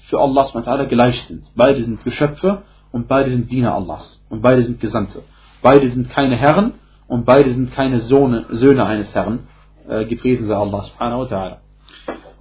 für 0.08 0.18
Allah 0.18 0.84
gleich 0.84 1.22
sind. 1.24 1.44
Beide 1.54 1.82
sind 1.82 2.04
Geschöpfe 2.04 2.62
und 2.92 3.08
beide 3.08 3.30
sind 3.30 3.50
Diener 3.50 3.74
Allahs 3.74 4.22
und 4.28 4.42
beide 4.42 4.62
sind 4.62 4.80
Gesandte. 4.80 5.22
Beide 5.62 5.88
sind 5.90 6.10
keine 6.10 6.36
Herren 6.36 6.74
und 7.06 7.24
beide 7.24 7.50
sind 7.50 7.72
keine 7.72 8.00
Söhne, 8.00 8.46
Söhne 8.50 8.84
eines 8.84 9.14
Herrn. 9.14 9.48
Äh, 9.88 10.04
gepriesen 10.04 10.46
sei 10.46 10.54
Allah. 10.54 11.58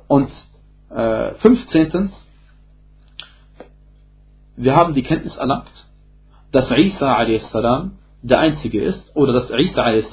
Und 0.07 0.29
äh, 0.89 1.33
15. 1.35 2.11
Wir 4.55 4.75
haben 4.75 4.93
die 4.93 5.03
Kenntnis 5.03 5.37
erlangt, 5.37 5.71
dass 6.51 6.71
Isa 6.71 7.17
a.s. 7.17 7.51
der 8.21 8.39
Einzige 8.39 8.81
ist 8.81 9.15
oder 9.15 9.33
dass 9.33 9.49
Isa 9.51 9.81
a.s. 9.81 10.11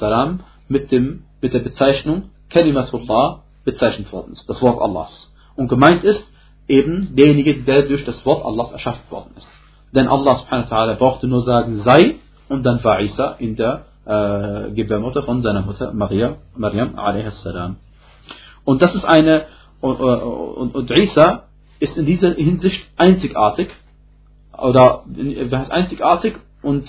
mit, 0.67 0.91
mit 0.91 1.53
der 1.53 1.59
Bezeichnung 1.59 2.29
Kalimatullah 2.49 3.43
bezeichnet 3.63 4.11
worden 4.13 4.33
ist, 4.33 4.47
das 4.47 4.61
Wort 4.61 4.81
Allahs. 4.81 5.33
Und 5.55 5.67
gemeint 5.67 6.03
ist 6.03 6.23
eben 6.67 7.15
derjenige, 7.15 7.63
der 7.63 7.87
durch 7.87 8.05
das 8.05 8.25
Wort 8.25 8.45
Allahs 8.45 8.71
erschaffen 8.71 9.09
worden 9.09 9.31
ist. 9.37 9.49
Denn 9.93 10.07
Allah 10.07 10.35
subhanahu 10.35 10.69
wa 10.69 10.93
brauchte 10.93 11.27
nur 11.27 11.43
sagen, 11.43 11.77
sei, 11.77 12.15
und 12.49 12.63
dann 12.63 12.83
war 12.83 13.01
Isa 13.01 13.35
in 13.39 13.55
der 13.55 13.85
äh, 14.05 14.71
Gebärmutter 14.71 15.23
von 15.23 15.41
seiner 15.41 15.61
Mutter 15.61 15.93
Maria, 15.93 16.35
Maryam 16.55 16.97
a.s. 16.97 17.47
Und 18.63 18.81
das 18.81 18.93
ist 18.93 19.05
eine 19.05 19.45
und, 19.81 19.99
und, 19.99 20.75
und 20.75 20.91
Isa 20.91 21.43
ist 21.79 21.97
in 21.97 22.05
dieser 22.05 22.33
Hinsicht 22.33 22.85
einzigartig 22.97 23.69
oder 24.57 25.03
wer 25.05 25.59
heißt 25.59 25.71
einzigartig 25.71 26.35
und 26.61 26.85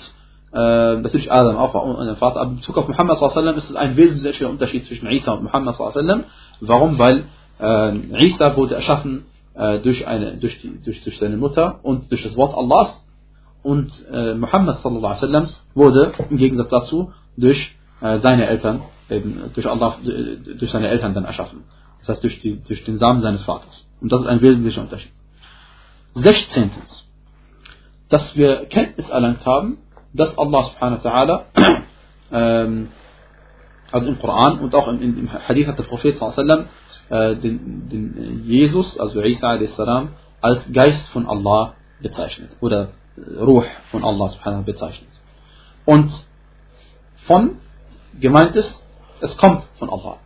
äh, 0.53 0.57
natürlich 0.57 1.31
Adam 1.31 1.57
auch 1.57 1.73
und 1.73 2.05
der 2.05 2.15
Vater. 2.15 2.41
Aber 2.41 2.51
in 2.51 2.57
Bezug 2.57 2.77
auf 2.77 2.87
Muhammad 2.87 3.17
sallam 3.17 3.55
ist 3.57 3.69
es 3.69 3.75
ein 3.75 3.97
wesentlicher 3.97 4.49
Unterschied 4.49 4.85
zwischen 4.85 5.07
Isa 5.07 5.33
und 5.33 5.43
Muhammad 5.43 5.75
sallam. 5.75 6.23
Warum? 6.61 6.97
Weil 6.97 7.25
äh, 7.59 8.25
Isa 8.25 8.55
wurde 8.55 8.75
erschaffen 8.75 9.25
äh, 9.53 9.79
durch, 9.79 10.07
eine, 10.07 10.37
durch, 10.37 10.61
die, 10.61 10.81
durch, 10.83 11.03
durch 11.03 11.17
seine 11.19 11.37
Mutter 11.37 11.79
und 11.83 12.09
durch 12.11 12.23
das 12.23 12.35
Wort 12.35 12.55
Allahs 12.55 13.03
und 13.63 13.91
äh, 14.11 14.33
Muhammad 14.35 14.83
wasallam 14.83 15.49
wurde 15.73 16.13
im 16.29 16.37
Gegensatz 16.37 16.69
dazu 16.69 17.11
durch 17.35 17.75
äh, 18.01 18.19
seine 18.19 18.47
Eltern, 18.47 18.81
eben 19.09 19.51
durch 19.53 19.67
Allah, 19.67 19.97
durch 20.03 20.71
seine 20.71 20.87
Eltern 20.87 21.13
dann 21.13 21.25
erschaffen. 21.25 21.63
Das 22.07 22.15
heißt 22.15 22.23
durch, 22.23 22.39
die, 22.39 22.63
durch 22.63 22.85
den 22.85 22.97
Samen 22.97 23.21
seines 23.21 23.43
Vaters. 23.43 23.85
Und 23.99 24.11
das 24.11 24.21
ist 24.21 24.27
ein 24.27 24.41
wesentlicher 24.41 24.81
Unterschied. 24.81 25.11
Sechzehntens, 26.13 27.05
dass 28.09 28.35
wir 28.35 28.65
Kenntnis 28.67 29.09
erlangt 29.09 29.45
haben, 29.45 29.79
dass 30.13 30.37
Allah 30.37 30.63
subhanahu 30.63 31.03
wa 31.03 31.09
ta'ala, 31.09 31.43
ähm, 32.31 32.89
also 33.91 34.07
im 34.07 34.19
Koran 34.19 34.59
und 34.59 34.73
auch 34.73 34.87
im, 34.87 35.01
im 35.01 35.31
Hadith 35.31 35.67
hat 35.67 35.77
der 35.77 35.83
Prophet 35.83 36.15
äh, 36.15 37.35
den, 37.35 37.89
den 37.89 38.43
Jesus, 38.45 38.97
also 38.97 39.21
Isa 39.21 39.51
a.s. 39.51 39.79
als 40.41 40.71
Geist 40.71 41.07
von 41.09 41.27
Allah 41.27 41.73
bezeichnet 42.01 42.51
oder 42.61 42.89
Ruh 43.17 43.63
von 43.91 44.03
Allah 44.03 44.29
subhanahu 44.29 44.63
bezeichnet. 44.63 45.09
Und 45.85 46.11
von 47.25 47.57
gemeint 48.19 48.55
ist, 48.55 48.73
es 49.19 49.35
kommt 49.37 49.65
von 49.77 49.89
Allah. 49.89 50.19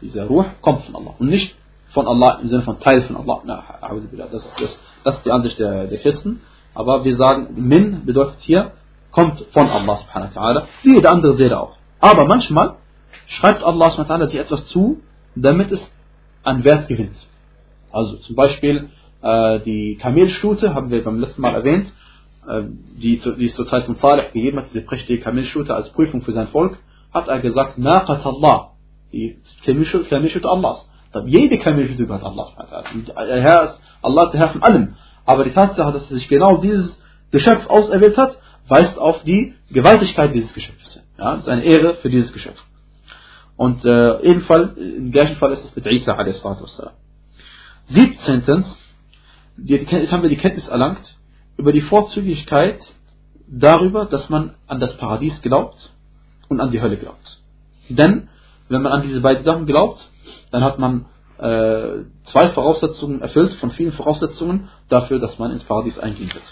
Dieser 0.00 0.26
Ruh 0.26 0.44
kommt 0.60 0.84
von 0.84 0.96
Allah 0.96 1.14
und 1.18 1.28
nicht 1.28 1.56
von 1.92 2.06
Allah 2.06 2.40
im 2.42 2.48
Sinne 2.48 2.62
von 2.62 2.78
Teil 2.80 3.02
von 3.02 3.16
Allah. 3.16 3.40
Das, 4.30 4.44
das, 4.60 4.78
das 5.04 5.16
ist 5.16 5.26
die 5.26 5.30
Ansicht 5.30 5.58
der, 5.58 5.86
der 5.86 5.98
Christen. 5.98 6.40
Aber 6.74 7.04
wir 7.04 7.16
sagen, 7.16 7.48
Min 7.56 8.04
bedeutet 8.04 8.36
hier, 8.40 8.72
kommt 9.10 9.40
von 9.52 9.66
Allah 9.66 9.96
subhanahu 9.96 10.34
wa 10.34 10.40
ta'ala, 10.40 10.62
wie 10.82 10.94
jede 10.96 11.08
andere 11.08 11.36
Seele 11.36 11.58
auch. 11.58 11.76
Aber 12.00 12.26
manchmal 12.26 12.76
schreibt 13.26 13.64
Allah 13.64 13.90
subhanahu 13.90 14.10
wa 14.10 14.14
ta'ala 14.14 14.26
dir 14.26 14.42
etwas 14.42 14.66
zu, 14.68 15.00
damit 15.34 15.72
es 15.72 15.80
an 16.42 16.64
Wert 16.64 16.88
gewinnt. 16.88 17.16
Also 17.90 18.16
zum 18.18 18.36
Beispiel 18.36 18.90
äh, 19.22 19.60
die 19.60 19.96
Kamelstute, 19.96 20.74
haben 20.74 20.90
wir 20.90 21.02
beim 21.02 21.18
letzten 21.18 21.40
Mal 21.40 21.54
erwähnt, 21.54 21.92
äh, 22.46 22.62
die, 23.00 23.18
die 23.38 23.46
es 23.46 23.54
zur 23.54 23.66
Zeit 23.66 23.84
von 23.84 23.96
Salih 23.96 24.30
gegeben 24.32 24.58
hat, 24.58 24.66
diese 24.68 24.84
prächtige 24.84 25.22
Kamelstute 25.22 25.74
als 25.74 25.88
Prüfung 25.90 26.20
für 26.20 26.32
sein 26.32 26.48
Volk, 26.48 26.76
hat 27.12 27.28
er 27.28 27.40
gesagt, 27.40 27.78
Naqat 27.78 28.24
Allah, 28.26 28.72
die 29.12 29.38
Kamelstute 29.64 30.48
Allahs. 30.48 30.88
Jede 31.26 31.58
Kamelstute 31.58 32.06
gehört 32.06 32.24
Allah. 32.24 32.48
Der 33.06 33.42
Herr 33.42 33.64
ist, 33.64 33.80
Allah 34.02 34.30
der 34.30 34.40
Herr 34.40 34.48
von 34.50 34.62
allem. 34.62 34.94
Aber 35.24 35.44
die 35.44 35.52
Tatsache, 35.52 35.92
dass 35.92 36.10
er 36.10 36.16
sich 36.16 36.28
genau 36.28 36.58
dieses 36.58 37.00
Geschöpf 37.30 37.66
auserwählt 37.68 38.16
hat, 38.16 38.36
weist 38.68 38.98
auf 38.98 39.22
die 39.24 39.54
Gewaltigkeit 39.70 40.34
dieses 40.34 40.52
Geschöpfes. 40.52 41.00
Ja, 41.18 41.32
das 41.32 41.42
ist 41.42 41.48
eine 41.48 41.64
Ehre 41.64 41.94
für 41.94 42.10
dieses 42.10 42.32
Geschöpf. 42.32 42.62
Und 43.56 43.84
äh, 43.84 44.20
ebenfalls, 44.22 44.76
im 44.76 45.10
gleichen 45.10 45.36
Fall 45.36 45.52
ist 45.52 45.64
es 45.64 45.74
mit 45.74 45.86
Isa 45.86 46.12
a.s. 46.12 46.42
17. 47.88 48.64
Jetzt 49.64 50.12
haben 50.12 50.22
wir 50.22 50.28
die 50.28 50.36
Kenntnis 50.36 50.68
erlangt 50.68 51.16
über 51.56 51.72
die 51.72 51.80
Vorzüglichkeit 51.80 52.78
darüber, 53.46 54.04
dass 54.04 54.28
man 54.28 54.54
an 54.66 54.80
das 54.80 54.96
Paradies 54.98 55.40
glaubt 55.40 55.92
und 56.48 56.60
an 56.60 56.70
die 56.70 56.82
Hölle 56.82 56.98
glaubt. 56.98 57.40
Denn 57.88 58.28
wenn 58.68 58.82
man 58.82 58.92
an 58.92 59.02
diese 59.02 59.20
beiden 59.20 59.44
Sachen 59.44 59.66
glaubt, 59.66 60.10
dann 60.50 60.64
hat 60.64 60.78
man 60.78 61.06
äh, 61.38 62.04
zwei 62.24 62.48
Voraussetzungen 62.48 63.20
erfüllt 63.20 63.52
von 63.54 63.70
vielen 63.72 63.92
Voraussetzungen 63.92 64.68
dafür, 64.88 65.18
dass 65.18 65.38
man 65.38 65.52
ins 65.52 65.64
Paradies 65.64 65.98
eingehen 65.98 66.32
wird. 66.32 66.44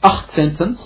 18 0.00 0.76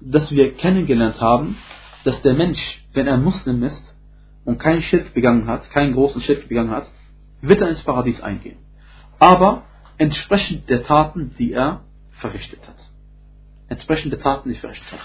dass 0.00 0.30
wir 0.30 0.54
kennengelernt 0.54 1.20
haben, 1.20 1.56
dass 2.04 2.20
der 2.22 2.34
Mensch, 2.34 2.84
wenn 2.92 3.06
er 3.06 3.16
Muslim 3.16 3.62
ist 3.62 3.94
und 4.44 4.58
keinen 4.58 4.82
Schirk 4.82 5.14
begangen 5.14 5.46
hat, 5.46 5.70
keinen 5.70 5.94
großen 5.94 6.20
Schirk 6.20 6.48
begangen 6.48 6.70
hat, 6.70 6.86
wird 7.40 7.60
er 7.60 7.70
ins 7.70 7.82
Paradies 7.82 8.20
eingehen. 8.20 8.58
Aber 9.18 9.62
entsprechend 9.96 10.68
der 10.68 10.84
Taten, 10.84 11.34
die 11.38 11.52
er 11.52 11.84
verrichtet 12.12 12.60
hat. 12.66 12.76
Entsprechend 13.74 14.12
der 14.12 14.20
Taten, 14.20 14.50
er 14.50 14.56
verrichtet 14.56 14.92
hat. 14.92 15.00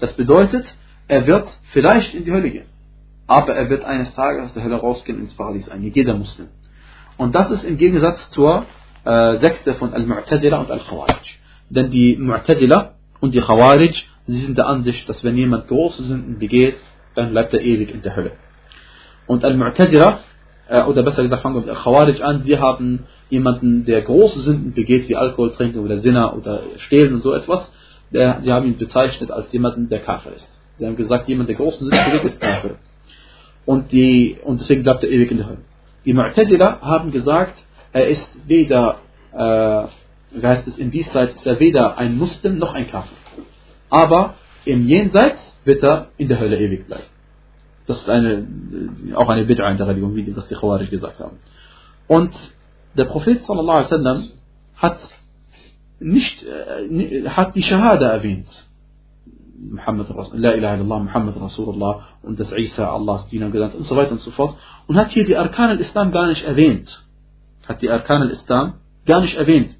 Das 0.00 0.12
bedeutet, 0.14 0.64
er 1.08 1.26
wird 1.26 1.48
vielleicht 1.72 2.14
in 2.14 2.24
die 2.24 2.32
Hölle 2.32 2.50
gehen. 2.50 2.66
Aber 3.26 3.54
er 3.54 3.70
wird 3.70 3.84
eines 3.84 4.12
Tages 4.14 4.46
aus 4.46 4.54
der 4.54 4.64
Hölle 4.64 4.76
rausgehen 4.76 5.18
ins 5.20 5.34
Paradies 5.34 5.68
eingehen. 5.68 5.92
Jeder 5.94 6.14
Muslim. 6.14 6.48
Und 7.16 7.34
das 7.34 7.50
ist 7.50 7.64
im 7.64 7.76
Gegensatz 7.76 8.30
zur 8.30 8.66
äh, 9.04 9.38
Sekte 9.40 9.74
von 9.74 9.92
Al-Mu'tazila 9.92 10.56
und 10.60 10.70
Al-Khawarij. 10.70 11.28
Denn 11.68 11.90
die 11.90 12.16
Mu'tazila 12.16 12.92
und 13.20 13.34
die 13.34 13.40
Khawarij 13.40 13.94
Sie 14.26 14.44
sind 14.44 14.58
der 14.58 14.66
Ansicht, 14.66 15.08
dass 15.08 15.24
wenn 15.24 15.36
jemand 15.36 15.66
große 15.68 16.04
Sünden 16.04 16.38
begeht, 16.38 16.76
dann 17.14 17.30
bleibt 17.30 17.52
er 17.52 17.62
ewig 17.62 17.92
in 17.92 18.02
der 18.02 18.14
Hölle. 18.14 18.32
Und 19.26 19.44
Al-Mu'tazira, 19.44 20.18
äh, 20.68 20.82
oder 20.84 21.02
besser 21.02 21.22
gesagt, 21.22 21.42
fangen 21.42 21.56
wir 21.56 21.62
mit 21.62 21.70
Al-Khawarij 21.70 22.22
an, 22.22 22.42
sie 22.44 22.58
haben 22.58 23.06
jemanden, 23.28 23.84
der 23.84 24.02
große 24.02 24.40
Sünden 24.40 24.72
begeht, 24.72 25.08
wie 25.08 25.16
Alkohol 25.16 25.50
trinken 25.52 25.80
oder 25.80 25.98
Sinner 25.98 26.36
oder 26.36 26.62
Stehlen 26.78 27.14
und 27.14 27.22
so 27.22 27.32
etwas, 27.32 27.72
der, 28.12 28.40
sie 28.42 28.52
haben 28.52 28.66
ihn 28.66 28.76
bezeichnet 28.76 29.30
als 29.30 29.52
jemanden, 29.52 29.88
der 29.88 30.00
Kafir 30.00 30.32
ist. 30.32 30.60
Sie 30.78 30.86
haben 30.86 30.96
gesagt, 30.96 31.28
jemand, 31.28 31.48
der 31.48 31.56
große 31.56 31.78
Sünden 31.78 32.04
begeht, 32.04 32.24
ist 32.24 32.40
Kafir. 32.40 32.76
Und, 33.66 33.92
die, 33.92 34.38
und 34.42 34.60
deswegen 34.60 34.82
bleibt 34.82 35.04
er 35.04 35.10
ewig 35.10 35.30
in 35.30 35.36
der 35.38 35.46
Hölle. 35.46 35.58
Die 36.04 36.14
Mu'tazila 36.14 36.80
haben 36.80 37.12
gesagt, 37.12 37.62
er 37.92 38.08
ist 38.08 38.28
weder, 38.46 38.98
äh, 39.32 39.84
wie 40.32 40.46
heißt 40.46 40.66
es, 40.66 40.78
in 40.78 40.90
Diesseits 40.90 41.34
ist 41.34 41.46
er 41.46 41.60
weder 41.60 41.98
ein 41.98 42.16
Muslim 42.16 42.58
noch 42.58 42.74
ein 42.74 42.88
Kafir 42.90 43.16
aber 43.90 44.34
im 44.64 44.86
Jenseits 44.86 45.54
wird 45.64 45.82
er 45.82 46.08
in 46.16 46.28
der 46.28 46.40
Hölle 46.40 46.58
ewig 46.58 46.86
bleiben. 46.86 47.04
Das 47.86 47.98
ist 47.98 48.08
eine, 48.08 48.46
auch 49.14 49.28
eine 49.28 49.44
Bid'a 49.44 49.70
in 49.70 49.78
der 49.78 49.88
Religion, 49.88 50.14
wie 50.14 50.32
das 50.32 50.48
die 50.48 50.54
Khawarij 50.54 50.86
gesagt 50.86 51.18
haben. 51.18 51.38
Und 52.06 52.32
der 52.96 53.06
Prophet 53.06 53.42
sallallahu 53.42 53.78
alaihi 53.78 53.90
wasallam 53.90 54.22
hat 54.76 54.98
nicht, 56.00 56.44
äh, 56.44 57.28
hat 57.28 57.54
die 57.54 57.62
Shahada 57.62 58.08
erwähnt. 58.08 58.48
Muhammad 59.60 60.08
La 60.32 60.54
ilaha 60.54 60.74
illallah, 60.76 60.98
Muhammad 61.00 61.38
Rasulullah 61.38 62.00
und 62.22 62.40
das 62.40 62.50
Isa 62.52 62.90
Allahs 62.90 63.28
Diener 63.28 63.50
genannt 63.50 63.74
und 63.74 63.86
so 63.86 63.94
weiter 63.94 64.12
und 64.12 64.22
so 64.22 64.30
fort. 64.30 64.56
Und 64.86 64.96
hat 64.96 65.10
hier 65.10 65.26
die 65.26 65.36
Arkan 65.36 65.70
al-Islam 65.70 66.12
gar 66.12 66.26
nicht 66.28 66.44
erwähnt. 66.44 67.02
Hat 67.68 67.82
die 67.82 67.90
Arkan 67.90 68.22
al-Islam 68.22 68.74
gar 69.04 69.20
nicht 69.20 69.36
erwähnt. 69.36 69.76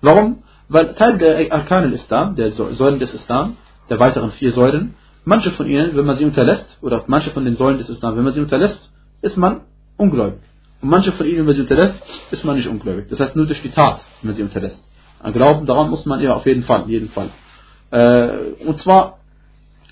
Warum? 0.00 0.44
Weil 0.68 0.94
Teil 0.94 1.18
der 1.18 1.52
Arkan 1.52 1.84
al-Islam, 1.84 2.36
der 2.36 2.52
Säulen 2.52 3.00
des 3.00 3.12
Islam, 3.12 3.56
der 3.90 3.98
weiteren 3.98 4.30
vier 4.30 4.52
Säulen, 4.52 4.94
manche 5.24 5.50
von 5.50 5.66
ihnen, 5.66 5.96
wenn 5.96 6.06
man 6.06 6.16
sie 6.16 6.24
unterlässt, 6.24 6.78
oder 6.82 7.02
manche 7.08 7.30
von 7.30 7.44
den 7.44 7.56
Säulen 7.56 7.78
des 7.78 7.88
Islam, 7.88 8.16
wenn 8.16 8.24
man 8.24 8.32
sie 8.32 8.40
unterlässt, 8.40 8.92
ist 9.20 9.36
man 9.36 9.62
ungläubig. 9.96 10.40
Und 10.80 10.90
manche 10.90 11.10
von 11.10 11.26
ihnen, 11.26 11.38
wenn 11.38 11.46
man 11.46 11.54
sie 11.56 11.62
unterlässt, 11.62 12.00
ist 12.30 12.44
man 12.44 12.56
nicht 12.56 12.68
ungläubig. 12.68 13.08
Das 13.08 13.18
heißt 13.18 13.34
nur 13.34 13.46
durch 13.46 13.62
die 13.62 13.70
Tat, 13.70 14.04
wenn 14.22 14.28
man 14.28 14.36
sie 14.36 14.42
unterlässt. 14.42 14.87
Glauben 15.32 15.66
daran 15.66 15.90
muss 15.90 16.06
man 16.06 16.20
ja 16.20 16.34
auf 16.34 16.46
jeden 16.46 16.62
Fall, 16.62 16.84
jeden 16.88 17.08
Fall. 17.10 17.30
Äh, 17.90 18.64
und 18.66 18.78
zwar, 18.78 19.18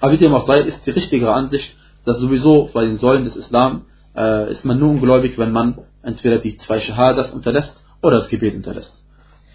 aber 0.01 0.13
wie 0.13 0.19
dem 0.19 0.35
auch 0.35 0.47
sei, 0.47 0.61
ist 0.61 0.87
die 0.87 0.91
richtigere 0.91 1.33
Ansicht, 1.33 1.75
dass 2.05 2.19
sowieso 2.19 2.71
bei 2.73 2.85
den 2.85 2.97
Säulen 2.97 3.25
des 3.25 3.37
Islam 3.37 3.87
äh, 4.17 4.51
ist 4.51 4.65
man 4.65 4.79
nur 4.79 4.91
ungläubig, 4.91 5.39
wenn 5.39 5.53
man 5.53 5.79
entweder 6.03 6.39
die 6.39 6.57
zwei 6.59 6.81
Shahadas 6.81 7.31
unterlässt 7.31 7.77
oder 8.03 8.17
das 8.17 8.29
Gebet 8.29 8.55
unterlässt. 8.55 9.03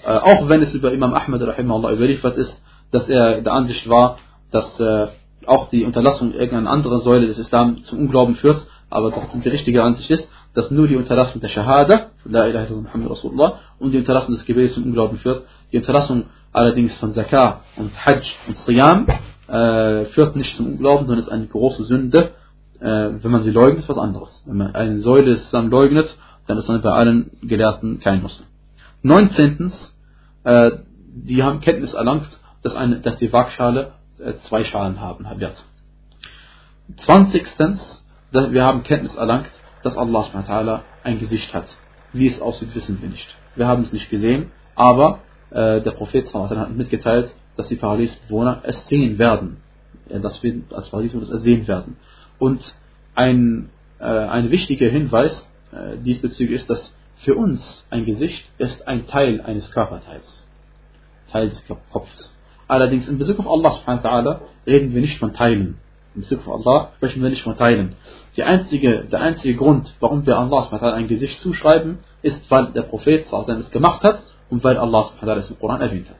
Äh, 0.06 0.18
auch 0.18 0.50
wenn 0.50 0.62
es 0.62 0.74
über 0.74 0.92
Imam 0.92 1.14
Ahmed 1.14 1.42
rahimahullah 1.42 1.94
überliefert 1.94 2.38
ist, 2.38 2.62
dass 2.92 3.08
er 3.08 3.42
der 3.42 3.54
Ansicht 3.54 3.88
war, 3.88 4.18
dass 4.52 4.80
äh, 4.80 5.08
auch 5.46 5.70
die 5.70 5.86
Unterlassung 5.86 6.34
irgendeiner 6.34 6.70
anderen 6.70 7.02
Säule 7.02 7.28
des 7.28 7.38
Islam 7.38 7.84
zum 7.84 8.00
Unglauben 8.00 8.36
führt, 8.36 8.68
aber 8.90 9.12
trotzdem 9.12 9.42
die 9.42 9.50
richtige 9.50 9.84
Ansicht 9.84 10.10
ist, 10.10 10.30
dass 10.54 10.72
nur 10.72 10.88
die 10.88 10.96
Unterlassung 10.96 11.42
der 11.42 11.50
Shahada, 11.50 12.12
La 12.26 12.48
ilaha 12.48 12.66
illallah 12.66 12.82
Muhammad 12.84 13.12
Rasulullah, 13.12 13.60
und 13.80 13.92
die 13.92 13.98
Unterlassung 13.98 14.34
des 14.34 14.46
Gebets 14.46 14.74
zum 14.74 14.84
Unglauben 14.86 15.18
führt. 15.18 15.44
Die 15.72 15.78
Unterlassung 15.78 16.26
allerdings 16.52 16.96
von 16.96 17.14
Zakah 17.14 17.62
und 17.78 17.92
Hajj 18.06 18.24
und 18.48 18.58
Siyam 18.58 19.08
äh, 19.48 20.06
führt 20.06 20.36
nicht 20.36 20.56
zum 20.56 20.68
Unglauben, 20.68 21.06
sondern 21.06 21.24
ist 21.24 21.32
eine 21.32 21.48
große 21.48 21.84
Sünde. 21.86 22.32
Äh, 22.80 23.10
wenn 23.22 23.32
man 23.32 23.44
sie 23.44 23.52
leugnet, 23.52 23.80
ist 23.80 23.90
was 23.90 23.98
anderes. 23.98 24.44
Wenn 24.46 24.58
man 24.58 24.76
eine 24.76 25.00
Säule 25.00 25.32
des 25.32 25.44
Islam 25.44 25.70
leugnet, 25.70 26.16
dann 26.48 26.58
ist 26.58 26.68
man 26.68 26.82
bei 26.82 26.90
allen 26.90 27.32
Gelehrten 27.42 28.00
kein 28.00 28.22
Muslim. 28.22 28.48
19. 29.04 29.72
Äh, 30.44 30.72
die 31.14 31.44
haben 31.44 31.60
Kenntnis 31.60 31.94
erlangt, 31.94 32.28
dass, 32.64 32.76
eine, 32.76 33.00
dass 33.00 33.18
die 33.18 33.32
Waagschale 33.32 33.94
äh, 34.20 34.34
zwei 34.48 34.64
Schalen 34.64 35.00
haben 35.02 35.26
wird. 35.40 35.56
20. 36.98 37.46
wir 38.32 38.64
haben 38.64 38.84
Kenntnis 38.84 39.16
erlangt, 39.16 39.50
dass 39.84 39.96
Allah 39.98 40.84
ein 41.04 41.20
Gesicht 41.20 41.54
hat. 41.54 41.66
Wie 42.14 42.28
es 42.28 42.42
aussieht, 42.42 42.76
wissen 42.76 43.02
wir 43.02 43.10
nicht. 43.10 43.36
Wir 43.56 43.68
haben 43.68 43.84
es 43.84 43.94
nicht 43.94 44.10
gesehen, 44.10 44.52
aber 44.76 45.20
äh, 45.50 45.82
der 45.82 45.92
Prophet 45.92 46.34
hat 46.34 46.76
mitgeteilt, 46.76 47.34
dass 47.56 47.68
die 47.68 47.76
Paradiesbewohner 47.76 48.62
es 48.64 48.88
sehen 48.88 49.18
werden. 49.20 49.58
dass 50.10 50.42
wir 50.44 50.62
als 50.74 50.90
Paradiesbewohner 50.90 51.32
es 51.32 51.44
sehen 51.44 51.68
werden. 51.68 51.98
Und 52.40 52.76
ein, 53.16 53.70
äh, 54.00 54.06
ein 54.06 54.52
wichtiger 54.52 54.90
Hinweis 54.90 55.48
äh, 55.72 55.98
diesbezüglich 55.98 56.62
ist, 56.62 56.70
dass 56.70 56.94
für 57.18 57.36
uns 57.36 57.86
ein 57.90 58.06
Gesicht 58.06 58.50
ist 58.58 58.88
ein 58.88 59.06
Teil 59.08 59.42
eines 59.42 59.70
Körperteils, 59.72 60.48
Teil 61.32 61.50
des 61.50 61.64
Kopfes. 61.92 62.36
Allerdings 62.68 63.08
in 63.08 63.18
Bezug 63.18 63.40
auf 63.40 63.48
Allah 63.48 64.42
reden 64.66 64.94
wir 64.94 65.02
nicht 65.02 65.20
von 65.20 65.34
Teilen, 65.34 65.78
in 66.16 66.22
Bezug 66.22 66.48
auf 66.48 66.66
Allah 66.66 66.92
sprechen 66.98 67.22
wir 67.22 67.30
nicht 67.30 67.44
von 67.44 67.58
Teilen. 67.58 67.96
Die 68.36 68.44
einzige, 68.44 69.06
der 69.12 69.22
einzige 69.22 69.56
Grund, 69.56 69.94
warum 70.00 70.26
wir 70.26 70.38
Allah 70.38 70.94
ein 70.94 71.08
Gesicht 71.08 71.40
zuschreiben, 71.40 72.00
ist, 72.22 72.50
weil 72.50 72.68
der 72.74 72.84
Prophet 72.84 73.26
es 73.32 73.72
gemacht 73.72 74.04
hat 74.04 74.22
und 74.50 74.64
weil 74.64 74.78
Allah 74.78 75.10
es 75.38 75.50
im 75.50 75.60
Koran 75.60 75.82
erwähnt 75.82 76.10
hat. 76.10 76.18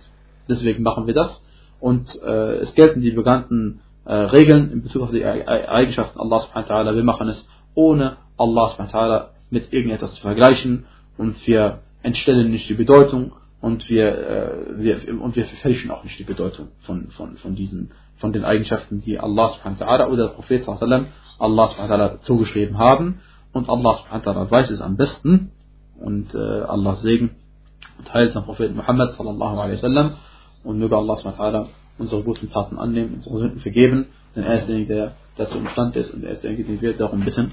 Deswegen 0.50 0.84
machen 0.84 1.08
wir 1.08 1.14
das 1.14 1.42
und 1.80 2.08
äh, 2.24 2.56
es 2.58 2.74
gelten 2.76 3.02
die 3.02 3.12
bekannten 3.12 3.82
äh, 4.06 4.14
Regeln 4.14 4.72
in 4.72 4.84
Bezug 4.84 5.04
auf 5.04 5.12
die 5.12 5.26
Eigenschaften 5.26 6.20
Allah 6.20 6.96
Wir 6.96 7.04
machen 7.04 7.28
es 7.30 7.48
ohne 7.76 8.18
Allah 8.38 9.30
mit 9.50 9.74
irgendetwas 9.74 10.16
zu 10.16 10.22
vergleichen 10.22 10.86
und 11.18 11.36
wir 11.46 11.80
entstellen 12.04 12.52
nicht 12.52 12.70
die 12.70 12.74
Bedeutung 12.74 13.34
und 13.60 13.88
wir, 13.90 14.08
äh, 14.08 14.54
wir, 14.78 15.22
und 15.22 15.36
wir 15.36 15.46
verfälschen 15.46 15.92
auch 15.92 16.04
nicht 16.04 16.18
die 16.18 16.24
Bedeutung 16.24 16.70
von, 16.82 17.10
von, 17.12 17.38
von 17.38 17.56
diesen, 17.56 17.92
von 18.22 18.32
den 18.32 18.46
Eigenschaften, 18.46 19.02
die 19.02 19.20
Allah 19.20 19.50
subhanahu 19.50 20.14
oder 20.14 20.28
der 20.28 20.34
Prophet 20.36 20.64
sallam 20.64 21.08
Allah 21.40 21.68
subhanahu 21.68 22.18
zugeschrieben 22.20 22.78
haben. 22.78 23.20
Und 23.52 23.68
Allah 23.68 23.96
subhanahu 23.96 24.50
weiß 24.50 24.70
es 24.70 24.80
am 24.80 24.96
besten. 24.96 25.52
Und 26.00 26.34
äh, 26.34 26.38
Allahs 26.38 27.02
Segen 27.02 27.32
und 27.98 28.14
Heil 28.14 28.32
am 28.36 28.46
Propheten 28.46 28.76
Muhammad 28.76 29.12
sallallahu 29.14 29.60
alaihi 29.60 29.78
wasallam. 29.78 30.12
Und 30.64 30.80
möge 30.80 30.96
Allah 30.96 31.16
subhanahu 31.18 31.68
unsere 31.98 32.24
guten 32.24 32.50
Taten 32.50 32.78
annehmen, 32.78 33.16
unsere 33.16 33.40
Sünden 33.40 33.60
vergeben. 33.60 34.08
Denn 34.36 34.44
er 34.44 34.60
ist 34.60 34.68
derjenige, 34.68 34.94
der 34.94 35.12
dazu 35.36 35.58
imstand 35.58 35.96
ist 35.96 36.14
und 36.14 36.24
er 36.24 36.32
ist 36.32 36.44
derjenige, 36.44 36.72
den 36.72 36.82
wir 36.82 36.96
darum 36.96 37.22
bitten. 37.22 37.52